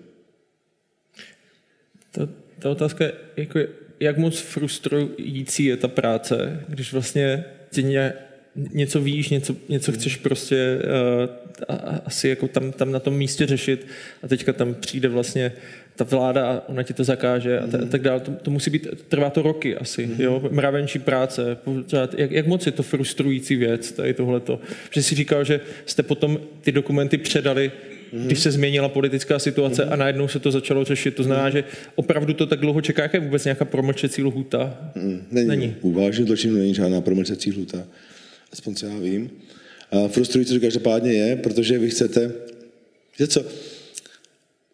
Ta, 2.12 2.30
ta 2.60 2.70
otázka 2.70 3.04
je, 3.04 3.14
jako, 3.38 3.60
jak 4.00 4.18
moc 4.18 4.40
frustrující 4.40 5.66
je 5.66 5.78
ta 5.78 5.88
práce, 5.88 6.64
když 6.68 6.94
vlastně 6.94 7.46
ti 7.72 7.84
něco 8.74 9.02
víš, 9.02 9.30
něco, 9.30 9.56
něco 9.70 9.92
chceš 9.92 10.16
prostě 10.16 10.80
uh, 11.70 11.76
asi 12.06 12.30
jako 12.30 12.48
tam, 12.48 12.72
tam 12.72 12.92
na 12.92 13.00
tom 13.00 13.18
místě 13.18 13.46
řešit 13.46 13.88
a 14.24 14.28
teďka 14.28 14.54
tam 14.54 14.74
přijde 14.74 15.10
vlastně 15.10 15.52
ta 15.96 16.04
vláda 16.04 16.52
a 16.52 16.70
ona 16.70 16.84
ti 16.84 16.94
to 16.94 17.04
zakáže 17.04 17.60
a, 17.60 17.68
t- 17.68 17.78
a 17.78 17.86
tak 17.86 18.02
dále. 18.02 18.20
To, 18.20 18.32
to 18.32 18.52
musí 18.52 18.72
být, 18.72 18.88
trvá 19.08 19.30
to 19.30 19.42
roky 19.42 19.78
asi, 19.78 20.06
mm. 20.06 20.22
jo, 20.22 20.50
mravenčí 20.52 21.00
práce, 21.00 21.58
pořád, 21.64 22.20
jak, 22.20 22.32
jak 22.32 22.48
moc 22.48 22.66
je 22.66 22.72
to 22.72 22.84
frustrující 22.84 23.56
věc, 23.56 23.92
tady 23.92 24.14
tohleto. 24.14 24.60
Že 24.92 25.04
si 25.04 25.16
říkal, 25.16 25.44
že 25.44 25.60
jste 25.86 26.04
potom 26.04 26.40
ty 26.62 26.72
dokumenty 26.72 27.18
předali 27.18 27.72
když 28.12 28.40
se 28.40 28.52
změnila 28.52 28.90
politická 28.90 29.40
situace 29.40 29.86
a 29.86 29.96
najednou 29.96 30.28
se 30.28 30.40
to 30.40 30.52
začalo 30.52 30.84
řešit. 30.84 31.16
To 31.16 31.24
znamená, 31.24 31.50
že 31.50 31.64
opravdu 31.96 32.34
to 32.34 32.46
tak 32.46 32.60
dlouho 32.60 32.82
čeká, 32.82 33.04
jak 33.04 33.14
je 33.14 33.20
vůbec 33.20 33.44
nějaká 33.44 33.66
promlčecí 33.66 34.24
lhuta? 34.24 34.78
Není. 35.32 35.48
není. 35.48 35.76
U 35.82 35.92
vážných 35.92 36.28
zločinů 36.28 36.58
není 36.58 36.74
žádná 36.74 37.02
promlčecí 37.02 37.52
lhuta. 37.52 37.84
Aspoň 38.54 38.76
co 38.76 38.86
já 38.86 38.98
vím. 38.98 39.32
A 39.92 40.08
frustrující 40.08 40.54
to 40.54 40.60
každopádně 40.60 41.14
je, 41.14 41.36
protože 41.36 41.80
vy 41.80 41.90
chcete, 41.90 42.32
víte 43.20 43.28
co, 43.28 43.46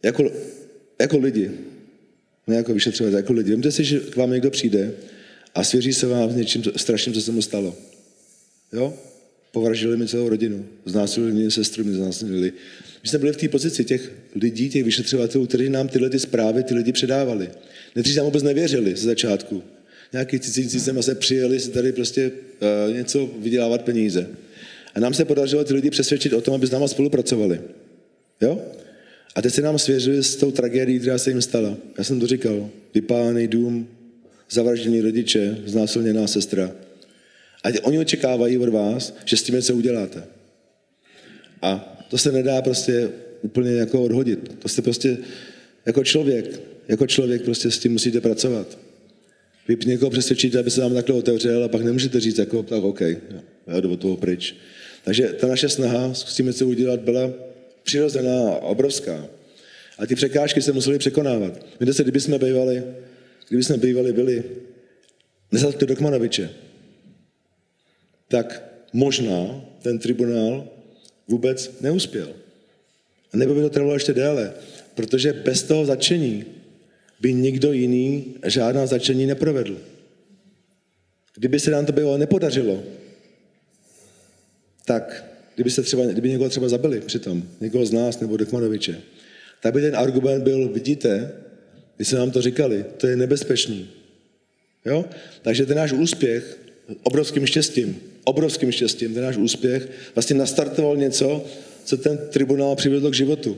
jako, 0.03 0.31
jako 1.01 1.17
lidi, 1.17 1.51
ne 2.47 2.55
jako 2.55 2.73
vyšetřovat, 2.73 3.13
jako 3.13 3.33
lidi. 3.33 3.51
Vemte 3.51 3.71
si, 3.71 3.83
že 3.83 3.99
k 3.99 4.15
vám 4.15 4.31
někdo 4.31 4.51
přijde 4.51 4.93
a 5.55 5.63
svěří 5.63 5.93
se 5.93 6.07
vám 6.07 6.31
s 6.31 6.35
něčím 6.35 6.63
strašným, 6.75 7.13
co 7.13 7.21
se 7.21 7.31
mu 7.31 7.41
stalo. 7.41 7.75
Jo? 8.73 8.93
Povraždili 9.51 9.97
mi 9.97 10.07
celou 10.07 10.29
rodinu, 10.29 10.65
znásilili 10.85 11.33
mě 11.33 11.51
sestru, 11.51 11.83
mě 11.83 11.93
znásilili. 11.93 12.53
My 13.03 13.09
jsme 13.09 13.19
byli 13.19 13.33
v 13.33 13.37
té 13.37 13.49
pozici 13.49 13.85
těch 13.85 14.11
lidí, 14.35 14.69
těch 14.69 14.83
vyšetřovatelů, 14.83 15.47
kteří 15.47 15.69
nám 15.69 15.87
tyhle 15.87 16.09
ty 16.09 16.19
zprávy, 16.19 16.63
ty 16.63 16.73
lidi 16.73 16.91
předávali. 16.91 17.49
Někteří 17.95 18.17
nám 18.17 18.25
vůbec 18.25 18.43
nevěřili 18.43 18.95
ze 18.95 19.05
začátku. 19.05 19.63
Nějaký 20.13 20.39
cizinci 20.39 20.79
sem 20.79 21.03
se 21.03 21.15
přijeli 21.15 21.59
se 21.59 21.69
tady 21.69 21.91
prostě 21.91 22.31
uh, 22.87 22.93
něco 22.95 23.29
vydělávat 23.39 23.81
peníze. 23.81 24.27
A 24.95 24.99
nám 24.99 25.13
se 25.13 25.25
podařilo 25.25 25.63
ty 25.63 25.73
lidi 25.73 25.89
přesvědčit 25.89 26.33
o 26.33 26.41
tom, 26.41 26.53
aby 26.53 26.67
s 26.67 26.71
náma 26.71 26.87
spolupracovali. 26.87 27.61
Jo? 28.41 28.61
A 29.35 29.41
teď 29.41 29.53
se 29.53 29.61
nám 29.61 29.79
svěřili 29.79 30.23
s 30.23 30.35
tou 30.35 30.51
tragédií, 30.51 30.99
která 30.99 31.17
se 31.17 31.29
jim 31.29 31.41
stala. 31.41 31.77
Já 31.97 32.03
jsem 32.03 32.19
to 32.19 32.27
říkal. 32.27 32.69
Vypálený 32.93 33.47
dům, 33.47 33.87
zavraždění 34.51 35.01
rodiče, 35.01 35.57
znásilněná 35.65 36.27
sestra. 36.27 36.71
A 37.63 37.67
oni 37.83 37.99
očekávají 37.99 38.57
od 38.57 38.69
vás, 38.69 39.15
že 39.25 39.37
s 39.37 39.43
tím 39.43 39.55
něco 39.55 39.75
uděláte. 39.75 40.23
A 41.61 41.97
to 42.09 42.17
se 42.17 42.31
nedá 42.31 42.61
prostě 42.61 43.09
úplně 43.41 43.71
jako 43.71 44.03
odhodit. 44.03 44.55
To 44.59 44.67
jste 44.67 44.81
prostě 44.81 45.17
jako 45.85 46.03
člověk, 46.03 46.59
jako 46.87 47.07
člověk 47.07 47.41
prostě 47.41 47.71
s 47.71 47.79
tím 47.79 47.91
musíte 47.91 48.21
pracovat. 48.21 48.77
Vy 49.67 49.77
někoho 49.85 50.11
přesvědčíte, 50.11 50.59
aby 50.59 50.71
se 50.71 50.81
vám 50.81 50.93
takhle 50.93 51.15
otevřel 51.15 51.63
a 51.63 51.67
pak 51.67 51.81
nemůžete 51.81 52.19
říct 52.19 52.37
jako, 52.37 52.63
tak 52.63 52.83
OK, 52.83 53.01
já 53.67 53.79
jdu 53.79 53.91
od 53.91 53.99
toho 53.99 54.17
pryč. 54.17 54.55
Takže 55.03 55.27
ta 55.27 55.47
naše 55.47 55.69
snaha 55.69 56.13
s 56.13 56.35
tím 56.35 56.45
něco 56.45 56.67
udělat 56.67 56.99
byla 56.99 57.31
přirozená 57.83 58.49
a 58.49 58.55
obrovská. 58.55 59.27
A 59.97 60.05
ty 60.05 60.15
překážky 60.15 60.61
se 60.61 60.71
museli 60.71 60.97
překonávat. 60.97 61.65
Víte 61.79 61.93
se, 61.93 62.03
kdyby 62.03 62.19
jsme 62.19 62.39
bývali, 62.39 62.83
kdyby 63.47 63.63
jsme 63.63 63.77
bývali 63.77 64.13
byli 64.13 64.43
nezatkli 65.51 65.87
Dokmanoviče, 65.87 66.49
tak 68.27 68.63
možná 68.93 69.65
ten 69.81 69.99
tribunál 69.99 70.67
vůbec 71.27 71.71
neuspěl. 71.81 72.29
A 73.33 73.37
nebo 73.37 73.55
by 73.55 73.61
to 73.61 73.69
trvalo 73.69 73.93
ještě 73.93 74.13
déle, 74.13 74.53
protože 74.95 75.33
bez 75.33 75.63
toho 75.63 75.85
začení 75.85 76.45
by 77.23 77.33
nikdo 77.33 77.73
jiný 77.73 78.35
žádná 78.45 78.85
začení 78.85 79.25
neprovedl. 79.25 79.77
Kdyby 81.35 81.59
se 81.59 81.71
nám 81.71 81.85
to 81.85 81.91
bylo 81.91 82.17
nepodařilo, 82.17 82.83
tak 84.85 85.25
kdyby, 85.55 85.71
se 85.71 85.83
třeba, 85.83 86.05
kdyby 86.05 86.29
někoho 86.29 86.49
třeba 86.49 86.69
zabili 86.69 87.01
přitom, 87.01 87.43
někoho 87.61 87.85
z 87.85 87.91
nás 87.91 88.19
nebo 88.19 88.37
Dekmanoviče, 88.37 89.01
tak 89.61 89.73
by 89.73 89.81
ten 89.81 89.95
argument 89.95 90.43
byl, 90.43 90.69
vidíte, 90.69 91.31
když 91.95 92.07
se 92.07 92.15
nám 92.15 92.31
to 92.31 92.41
říkali, 92.41 92.85
to 92.97 93.07
je 93.07 93.15
nebezpečný. 93.15 93.89
Jo? 94.85 95.05
Takže 95.41 95.65
ten 95.65 95.77
náš 95.77 95.91
úspěch, 95.91 96.59
obrovským 97.03 97.45
štěstím, 97.45 97.99
obrovským 98.23 98.71
štěstím, 98.71 99.13
ten 99.13 99.23
náš 99.23 99.37
úspěch 99.37 99.89
vlastně 100.15 100.35
nastartoval 100.35 100.97
něco, 100.97 101.45
co 101.85 101.97
ten 101.97 102.17
tribunál 102.17 102.75
přivedl 102.75 103.09
k 103.09 103.15
životu. 103.15 103.57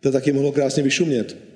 To 0.00 0.12
taky 0.12 0.32
mohlo 0.32 0.52
krásně 0.52 0.82
vyšumět. 0.82 1.49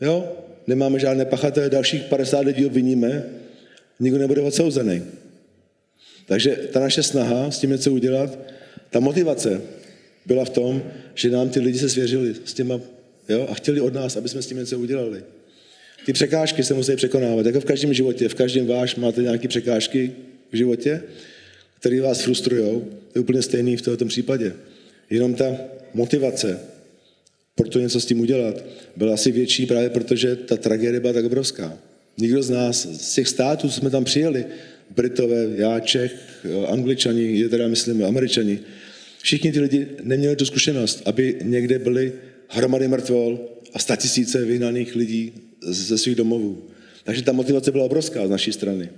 Jo? 0.00 0.32
Nemáme 0.66 0.98
žádné 0.98 1.24
pachatele, 1.24 1.70
dalších 1.70 2.02
50 2.02 2.40
lidí 2.40 2.66
obviníme, 2.66 3.22
nikdo 4.00 4.18
nebude 4.18 4.40
odsouzený. 4.40 5.02
Takže 6.26 6.56
ta 6.72 6.80
naše 6.80 7.02
snaha 7.02 7.50
s 7.50 7.58
tím 7.58 7.70
něco 7.70 7.92
udělat, 7.92 8.38
ta 8.90 9.00
motivace 9.00 9.60
byla 10.26 10.44
v 10.44 10.50
tom, 10.50 10.82
že 11.14 11.30
nám 11.30 11.48
ty 11.48 11.60
lidi 11.60 11.78
se 11.78 11.88
svěřili 11.88 12.34
s 12.44 12.54
těma, 12.54 12.80
jo, 13.28 13.46
a 13.50 13.54
chtěli 13.54 13.80
od 13.80 13.94
nás, 13.94 14.16
aby 14.16 14.28
jsme 14.28 14.42
s 14.42 14.46
tím 14.46 14.58
něco 14.58 14.78
udělali. 14.78 15.24
Ty 16.06 16.12
překážky 16.12 16.64
se 16.64 16.74
musí 16.74 16.96
překonávat, 16.96 17.46
jako 17.46 17.60
v 17.60 17.64
každém 17.64 17.94
životě. 17.94 18.28
V 18.28 18.34
každém 18.34 18.66
váš 18.66 18.96
máte 18.96 19.22
nějaké 19.22 19.48
překážky 19.48 20.12
v 20.52 20.56
životě, 20.56 21.02
které 21.80 22.00
vás 22.00 22.20
frustrují. 22.20 22.62
To 23.12 23.18
je 23.18 23.20
úplně 23.20 23.42
stejný 23.42 23.76
v 23.76 23.82
tomto 23.82 24.04
případě. 24.04 24.52
Jenom 25.10 25.34
ta 25.34 25.56
motivace, 25.94 26.60
proto 27.54 27.78
něco 27.78 28.00
s 28.00 28.06
tím 28.06 28.20
udělat, 28.20 28.64
byla 28.96 29.14
asi 29.14 29.32
větší 29.32 29.66
právě 29.66 29.90
protože 29.90 30.36
ta 30.36 30.56
tragédie 30.56 31.00
byla 31.00 31.12
tak 31.12 31.24
obrovská. 31.24 31.78
Nikdo 32.18 32.42
z 32.42 32.50
nás, 32.50 32.86
z 32.86 33.14
těch 33.14 33.28
států, 33.28 33.68
co 33.68 33.74
jsme 33.74 33.90
tam 33.90 34.04
přijeli, 34.04 34.44
Britové, 34.96 35.46
já 35.56 35.80
Čech, 35.80 36.44
Angličani, 36.68 37.38
je 37.38 37.48
teda 37.48 37.68
myslím 37.68 38.04
Američani, 38.04 38.58
všichni 39.22 39.52
ty 39.52 39.60
lidi 39.60 39.86
neměli 40.02 40.36
tu 40.36 40.46
zkušenost, 40.46 41.02
aby 41.04 41.38
někde 41.42 41.78
byly 41.78 42.12
hromady 42.48 42.88
mrtvol 42.88 43.48
a 43.72 43.78
statisíce 43.78 44.44
vyhnaných 44.44 44.96
lidí 44.96 45.32
ze 45.62 45.98
svých 45.98 46.16
domovů. 46.16 46.62
Takže 47.04 47.22
ta 47.22 47.32
motivace 47.32 47.72
byla 47.72 47.84
obrovská 47.84 48.26
z 48.26 48.30
naší 48.30 48.52
strany. 48.52 48.88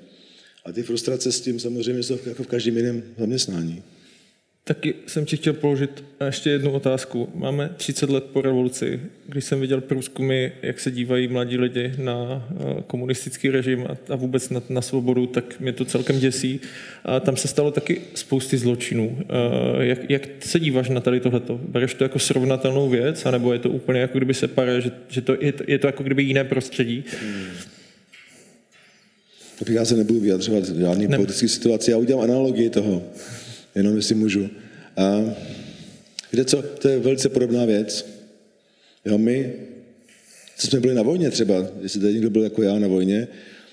A 0.65 0.73
ty 0.73 0.83
frustrace 0.83 1.33
s 1.33 1.41
tím 1.41 1.61
samozřejmě 1.61 2.03
jsou 2.03 2.19
jako 2.27 2.43
v 2.43 2.47
každém 2.47 2.77
jiném 2.77 3.03
zaměstnání. 3.19 3.83
Taky 4.69 4.95
jsem 5.07 5.25
ti 5.25 5.37
chtěl 5.37 5.53
položit 5.53 6.05
ještě 6.25 6.51
jednu 6.51 6.73
otázku. 6.73 7.29
Máme 7.35 7.71
30 7.77 8.11
let 8.11 8.25
po 8.25 8.43
revoluci, 8.43 9.01
když 9.27 9.45
jsem 9.45 9.61
viděl 9.61 9.81
průzkumy, 9.81 10.53
jak 10.63 10.81
se 10.81 10.91
dívají 10.91 11.29
mladí 11.29 11.59
lidi 11.59 11.93
na 11.99 12.49
eh, 12.51 12.83
komunistický 12.87 13.51
režim 13.51 13.87
a 14.09 14.17
vůbec 14.17 14.51
na, 14.51 14.63
na 14.69 14.83
svobodu, 14.83 15.27
tak 15.27 15.61
mě 15.61 15.73
to 15.73 15.85
celkem 15.85 16.19
děsí. 16.19 16.61
A 17.05 17.21
tam 17.21 17.37
se 17.37 17.49
stalo 17.49 17.71
taky 17.71 18.01
spousty 18.15 18.59
zločinů. 18.59 19.19
Eh, 19.21 19.85
jak, 19.85 20.11
jak 20.11 20.29
se 20.41 20.61
díváš 20.61 20.89
na 20.89 21.01
tady 21.01 21.21
tohleto? 21.21 21.61
Bereš 21.69 21.95
to 21.95 22.05
jako 22.05 22.19
srovnatelnou 22.19 22.89
věc, 22.89 23.27
anebo 23.27 23.53
je 23.53 23.59
to 23.59 23.71
úplně 23.71 24.01
jako 24.01 24.19
kdyby 24.19 24.35
se 24.35 24.49
pare, 24.49 24.81
že, 24.81 24.91
že 25.09 25.21
to, 25.21 25.37
je, 25.41 25.53
to, 25.53 25.65
je 25.67 25.79
to 25.79 25.87
jako 25.87 26.03
kdyby 26.03 26.23
jiné 26.23 26.45
prostředí? 26.45 27.05
Hmm. 27.21 27.47
Já 29.69 29.85
se 29.85 29.97
nebudu 29.97 30.21
vyjadřovat 30.21 30.65
žádný 30.65 31.07
ne. 31.07 31.17
politický 31.17 31.49
situaci, 31.49 31.91
já 31.91 31.97
udělám 31.97 32.25
analogii 32.25 32.71
toho 32.71 33.03
jenom 33.77 33.97
jestli 33.97 34.15
můžu. 34.15 34.49
A 34.97 35.35
víte 36.33 36.45
co, 36.45 36.63
to 36.63 36.89
je 36.89 36.99
velice 36.99 37.29
podobná 37.29 37.65
věc. 37.65 38.07
Jo, 39.05 39.19
my, 39.19 39.53
co 40.57 40.67
jsme 40.67 40.81
byli 40.81 40.95
na 40.95 41.03
vojně 41.03 41.31
třeba, 41.31 41.67
jestli 41.83 42.01
tady 42.01 42.13
někdo 42.13 42.31
byl 42.31 42.43
jako 42.43 42.63
já 42.63 42.79
na 42.79 42.89
vojně, 42.89 43.29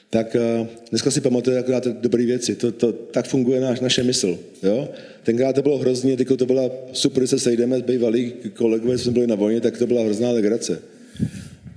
tak 0.09 0.35
uh, 0.35 0.67
dneska 0.89 1.11
si 1.11 1.21
pamatuje 1.21 1.59
akorát 1.59 1.87
dobré 1.87 2.25
věci. 2.25 2.55
To, 2.55 2.71
to, 2.71 2.91
tak 2.91 3.27
funguje 3.27 3.61
náš, 3.61 3.79
naše 3.79 4.03
mysl. 4.03 4.39
Jo? 4.63 4.89
Tenkrát 5.23 5.53
to 5.53 5.61
bylo 5.61 5.77
hrozně, 5.77 6.17
teď 6.17 6.27
to 6.37 6.45
byla 6.45 6.71
super, 6.91 7.27
se 7.27 7.39
sejdeme, 7.39 7.81
bývalí 7.81 8.33
kolegové, 8.53 8.97
jsme 8.97 9.11
byli 9.11 9.27
na 9.27 9.35
vojně, 9.35 9.61
tak 9.61 9.77
to 9.77 9.87
byla 9.87 10.03
hrozná 10.03 10.31
legrace. 10.31 10.81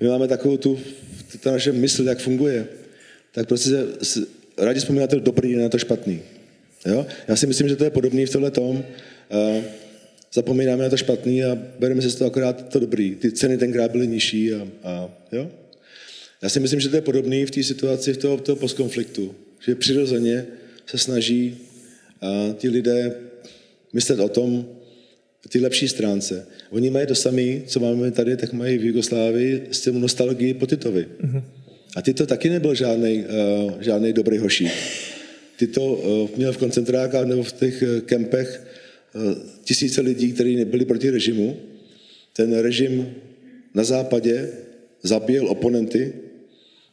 My 0.01 0.09
máme 0.09 0.29
takovou 0.29 0.57
tu, 0.57 0.79
ta 1.41 1.51
naše 1.51 1.73
mysl, 1.73 2.05
jak 2.05 2.19
funguje. 2.19 2.67
Tak 3.33 3.49
prostě 3.49 3.71
se, 4.03 4.21
rádi 4.59 4.81
vzpomínáte 4.81 5.17
dobrý, 5.17 5.55
na 5.55 5.69
to 5.69 5.79
špatný. 5.79 6.21
Jo? 6.87 7.07
Já 7.29 7.37
si 7.37 7.47
myslím, 7.47 7.69
že 7.69 7.77
to 7.77 7.85
je 7.85 7.91
podobný 7.91 8.27
v 8.27 8.31
tomhle 8.31 8.51
tom. 8.51 8.77
Uh, 8.77 9.63
zapomínáme 10.35 10.83
na 10.85 10.91
to 10.91 10.97
špatný 10.97 11.45
a 11.45 11.59
bereme 11.79 12.03
si 12.03 12.11
z 12.11 12.15
toho 12.15 12.31
akorát 12.31 12.69
to 12.69 12.79
dobrý. 12.79 13.15
Ty 13.15 13.33
ceny 13.33 13.59
tenkrát 13.59 13.91
byly 13.91 14.07
nižší 14.07 14.55
a, 14.55 14.69
a 14.83 15.11
jo? 15.33 15.51
Já 16.43 16.49
si 16.49 16.61
myslím, 16.61 16.81
že 16.81 16.89
to 16.89 16.97
je 16.97 17.03
podobný 17.03 17.47
v 17.47 17.51
té 17.51 17.63
situaci 17.63 18.13
v 18.13 18.17
toho, 18.17 18.37
toho 18.37 18.57
postkonfliktu. 18.57 19.35
Že 19.61 19.75
přirozeně 19.75 20.47
se 20.87 20.99
snaží 20.99 21.57
a 22.21 22.55
ti 22.59 22.69
lidé 22.69 23.15
myslet 23.93 24.21
o 24.21 24.29
tom, 24.29 24.67
ty 25.49 25.61
lepší 25.61 25.89
stránce. 25.89 26.47
Oni 26.71 26.91
mají 26.91 27.07
to 27.07 27.15
samé, 27.15 27.61
co 27.67 27.81
máme 27.81 28.11
tady, 28.11 28.37
tak 28.37 28.53
mají 28.53 28.79
v 28.79 28.85
Jugoslávii 28.85 29.67
s 29.71 29.81
tím 29.81 30.01
nostalgii 30.01 30.55
po 30.55 30.67
Titovi. 30.67 31.07
Mm-hmm. 31.25 31.43
A 31.97 32.01
Tito 32.03 32.27
taky 32.27 32.51
nebyl 32.51 32.75
žádný, 32.75 33.25
uh, 33.65 33.73
žádný 33.81 34.13
dobrý 34.13 34.39
hošík 34.39 34.73
tyto 35.57 35.83
eh, 35.83 36.37
měl 36.37 36.53
v 36.53 36.57
koncentrákách 36.57 37.27
nebo 37.27 37.43
v 37.43 37.53
těch 37.53 37.83
eh, 37.83 38.01
kempech 38.01 38.63
eh, 39.15 39.19
tisíce 39.65 40.01
lidí, 40.01 40.33
kteří 40.33 40.57
nebyli 40.57 40.85
proti 40.85 41.11
režimu. 41.11 41.57
Ten 42.33 42.59
režim 42.59 43.15
na 43.75 43.85
západě 43.85 44.49
zabíjel 45.03 45.49
oponenty 45.49 46.13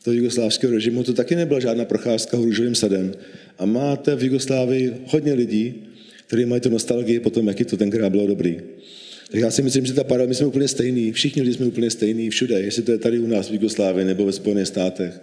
toho 0.03 0.15
jugoslávského 0.15 0.73
režimu. 0.73 1.03
To 1.03 1.13
taky 1.13 1.35
nebyla 1.35 1.59
žádná 1.59 1.85
procházka 1.85 2.37
růžovým 2.37 2.75
sadem. 2.75 3.13
A 3.57 3.65
máte 3.65 4.15
v 4.15 4.23
Jugoslávii 4.23 4.93
hodně 5.07 5.33
lidí, 5.33 5.87
kteří 6.27 6.45
mají 6.45 6.61
tu 6.61 6.69
nostalgii 6.69 7.19
po 7.19 7.29
tom, 7.29 7.47
jaký 7.47 7.65
to 7.65 7.77
tenkrát 7.77 8.09
bylo 8.09 8.27
dobrý. 8.27 8.59
Tak 9.31 9.41
já 9.41 9.51
si 9.51 9.61
myslím, 9.61 9.85
že 9.85 9.93
ta 9.93 10.03
para, 10.03 10.25
my 10.25 10.35
jsme 10.35 10.47
úplně 10.47 10.67
stejní, 10.67 11.11
všichni 11.11 11.41
lidi 11.41 11.53
jsme 11.53 11.65
úplně 11.65 11.89
stejní 11.91 12.29
všude, 12.29 12.61
jestli 12.61 12.83
to 12.83 12.91
je 12.91 12.97
tady 12.97 13.19
u 13.19 13.27
nás 13.27 13.49
v 13.49 13.53
Jugoslávii 13.53 14.05
nebo 14.05 14.25
ve 14.25 14.31
Spojených 14.31 14.67
státech. 14.67 15.21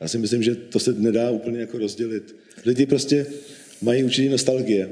Já 0.00 0.08
si 0.08 0.18
myslím, 0.18 0.42
že 0.42 0.54
to 0.54 0.78
se 0.78 0.92
nedá 0.92 1.30
úplně 1.30 1.60
jako 1.60 1.78
rozdělit. 1.78 2.36
Lidi 2.66 2.86
prostě 2.86 3.26
mají 3.82 4.04
určitý 4.04 4.28
nostalgie. 4.28 4.88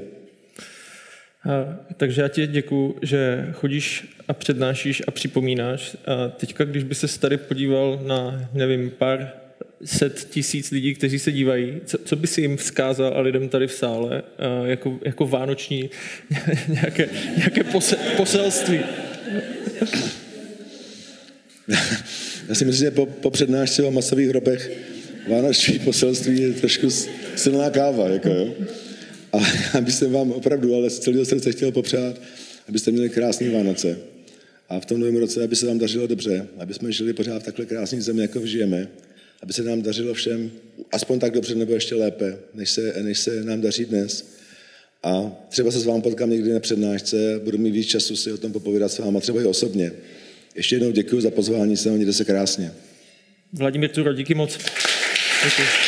A, 1.49 1.79
takže 1.97 2.21
já 2.21 2.27
ti 2.27 2.47
děkuju, 2.47 2.95
že 3.01 3.49
chodíš 3.53 4.07
a 4.27 4.33
přednášíš 4.33 5.03
a 5.07 5.11
připomínáš. 5.11 5.97
A 6.05 6.29
teďka, 6.29 6.63
když 6.63 6.83
by 6.83 6.95
se 6.95 7.19
tady 7.19 7.37
podíval 7.37 8.01
na, 8.05 8.49
nevím, 8.53 8.89
pár 8.89 9.33
set 9.85 10.27
tisíc 10.29 10.71
lidí, 10.71 10.95
kteří 10.95 11.19
se 11.19 11.31
dívají, 11.31 11.81
co, 11.85 11.97
co 11.97 12.15
by 12.15 12.27
si 12.27 12.41
jim 12.41 12.57
vzkázal 12.57 13.13
a 13.15 13.21
lidem 13.21 13.49
tady 13.49 13.67
v 13.67 13.73
sále 13.73 14.23
a 14.37 14.67
jako, 14.67 14.99
jako 15.05 15.27
vánoční 15.27 15.89
nějaké, 16.67 17.09
nějaké 17.37 17.63
pose, 17.63 17.95
poselství? 18.17 18.79
Já 22.49 22.55
si 22.55 22.65
myslím, 22.65 22.85
že 22.85 22.91
po, 22.91 23.05
po 23.05 23.29
přednášce 23.29 23.83
o 23.83 23.91
masových 23.91 24.29
hrobech 24.29 24.92
vánoční 25.27 25.79
poselství 25.79 26.41
je 26.41 26.53
trošku 26.53 26.89
silná 27.35 27.69
káva, 27.69 28.09
jako 28.09 28.29
jo. 28.29 28.53
A 29.33 29.81
bych 29.81 30.01
vám 30.01 30.31
opravdu, 30.31 30.75
ale 30.75 30.89
z 30.89 30.99
celého 30.99 31.25
srdce 31.25 31.51
chtěl 31.51 31.71
popřát, 31.71 32.21
abyste 32.69 32.91
měli 32.91 33.09
krásné 33.09 33.49
Vánoce. 33.49 33.97
A 34.69 34.79
v 34.79 34.85
tom 34.85 34.99
novém 34.99 35.15
roce, 35.15 35.43
aby 35.43 35.55
se 35.55 35.67
vám 35.67 35.77
dařilo 35.77 36.07
dobře, 36.07 36.47
aby 36.57 36.73
jsme 36.73 36.91
žili 36.91 37.13
pořád 37.13 37.41
v 37.41 37.45
takhle 37.45 37.65
krásné 37.65 38.01
zemi, 38.01 38.21
jako 38.21 38.45
žijeme, 38.45 38.87
aby 39.41 39.53
se 39.53 39.63
nám 39.63 39.81
dařilo 39.81 40.13
všem 40.13 40.51
aspoň 40.91 41.19
tak 41.19 41.33
dobře 41.33 41.55
nebo 41.55 41.73
ještě 41.73 41.95
lépe, 41.95 42.37
než 42.53 42.69
se, 42.69 42.93
než 43.01 43.19
se 43.19 43.43
nám 43.43 43.61
daří 43.61 43.85
dnes. 43.85 44.33
A 45.03 45.31
třeba 45.49 45.71
se 45.71 45.79
s 45.79 45.85
vámi 45.85 46.01
potkám 46.01 46.29
někdy 46.29 46.53
na 46.53 46.59
přednášce, 46.59 47.41
budu 47.43 47.57
mít 47.57 47.71
víc 47.71 47.87
času 47.87 48.15
si 48.15 48.31
o 48.31 48.37
tom 48.37 48.51
popovídat 48.51 48.91
s 48.91 48.99
váma, 48.99 49.19
třeba 49.19 49.41
i 49.41 49.45
osobně. 49.45 49.91
Ještě 50.55 50.75
jednou 50.75 50.91
děkuji 50.91 51.21
za 51.21 51.31
pozvání, 51.31 51.77
se 51.77 51.91
mějte 51.91 52.13
se 52.13 52.25
krásně. 52.25 52.71
Vladimír 53.53 53.89
Turo, 53.89 54.13
díky 54.13 54.35
moc. 55.43 55.55
Děkuji. 55.55 55.82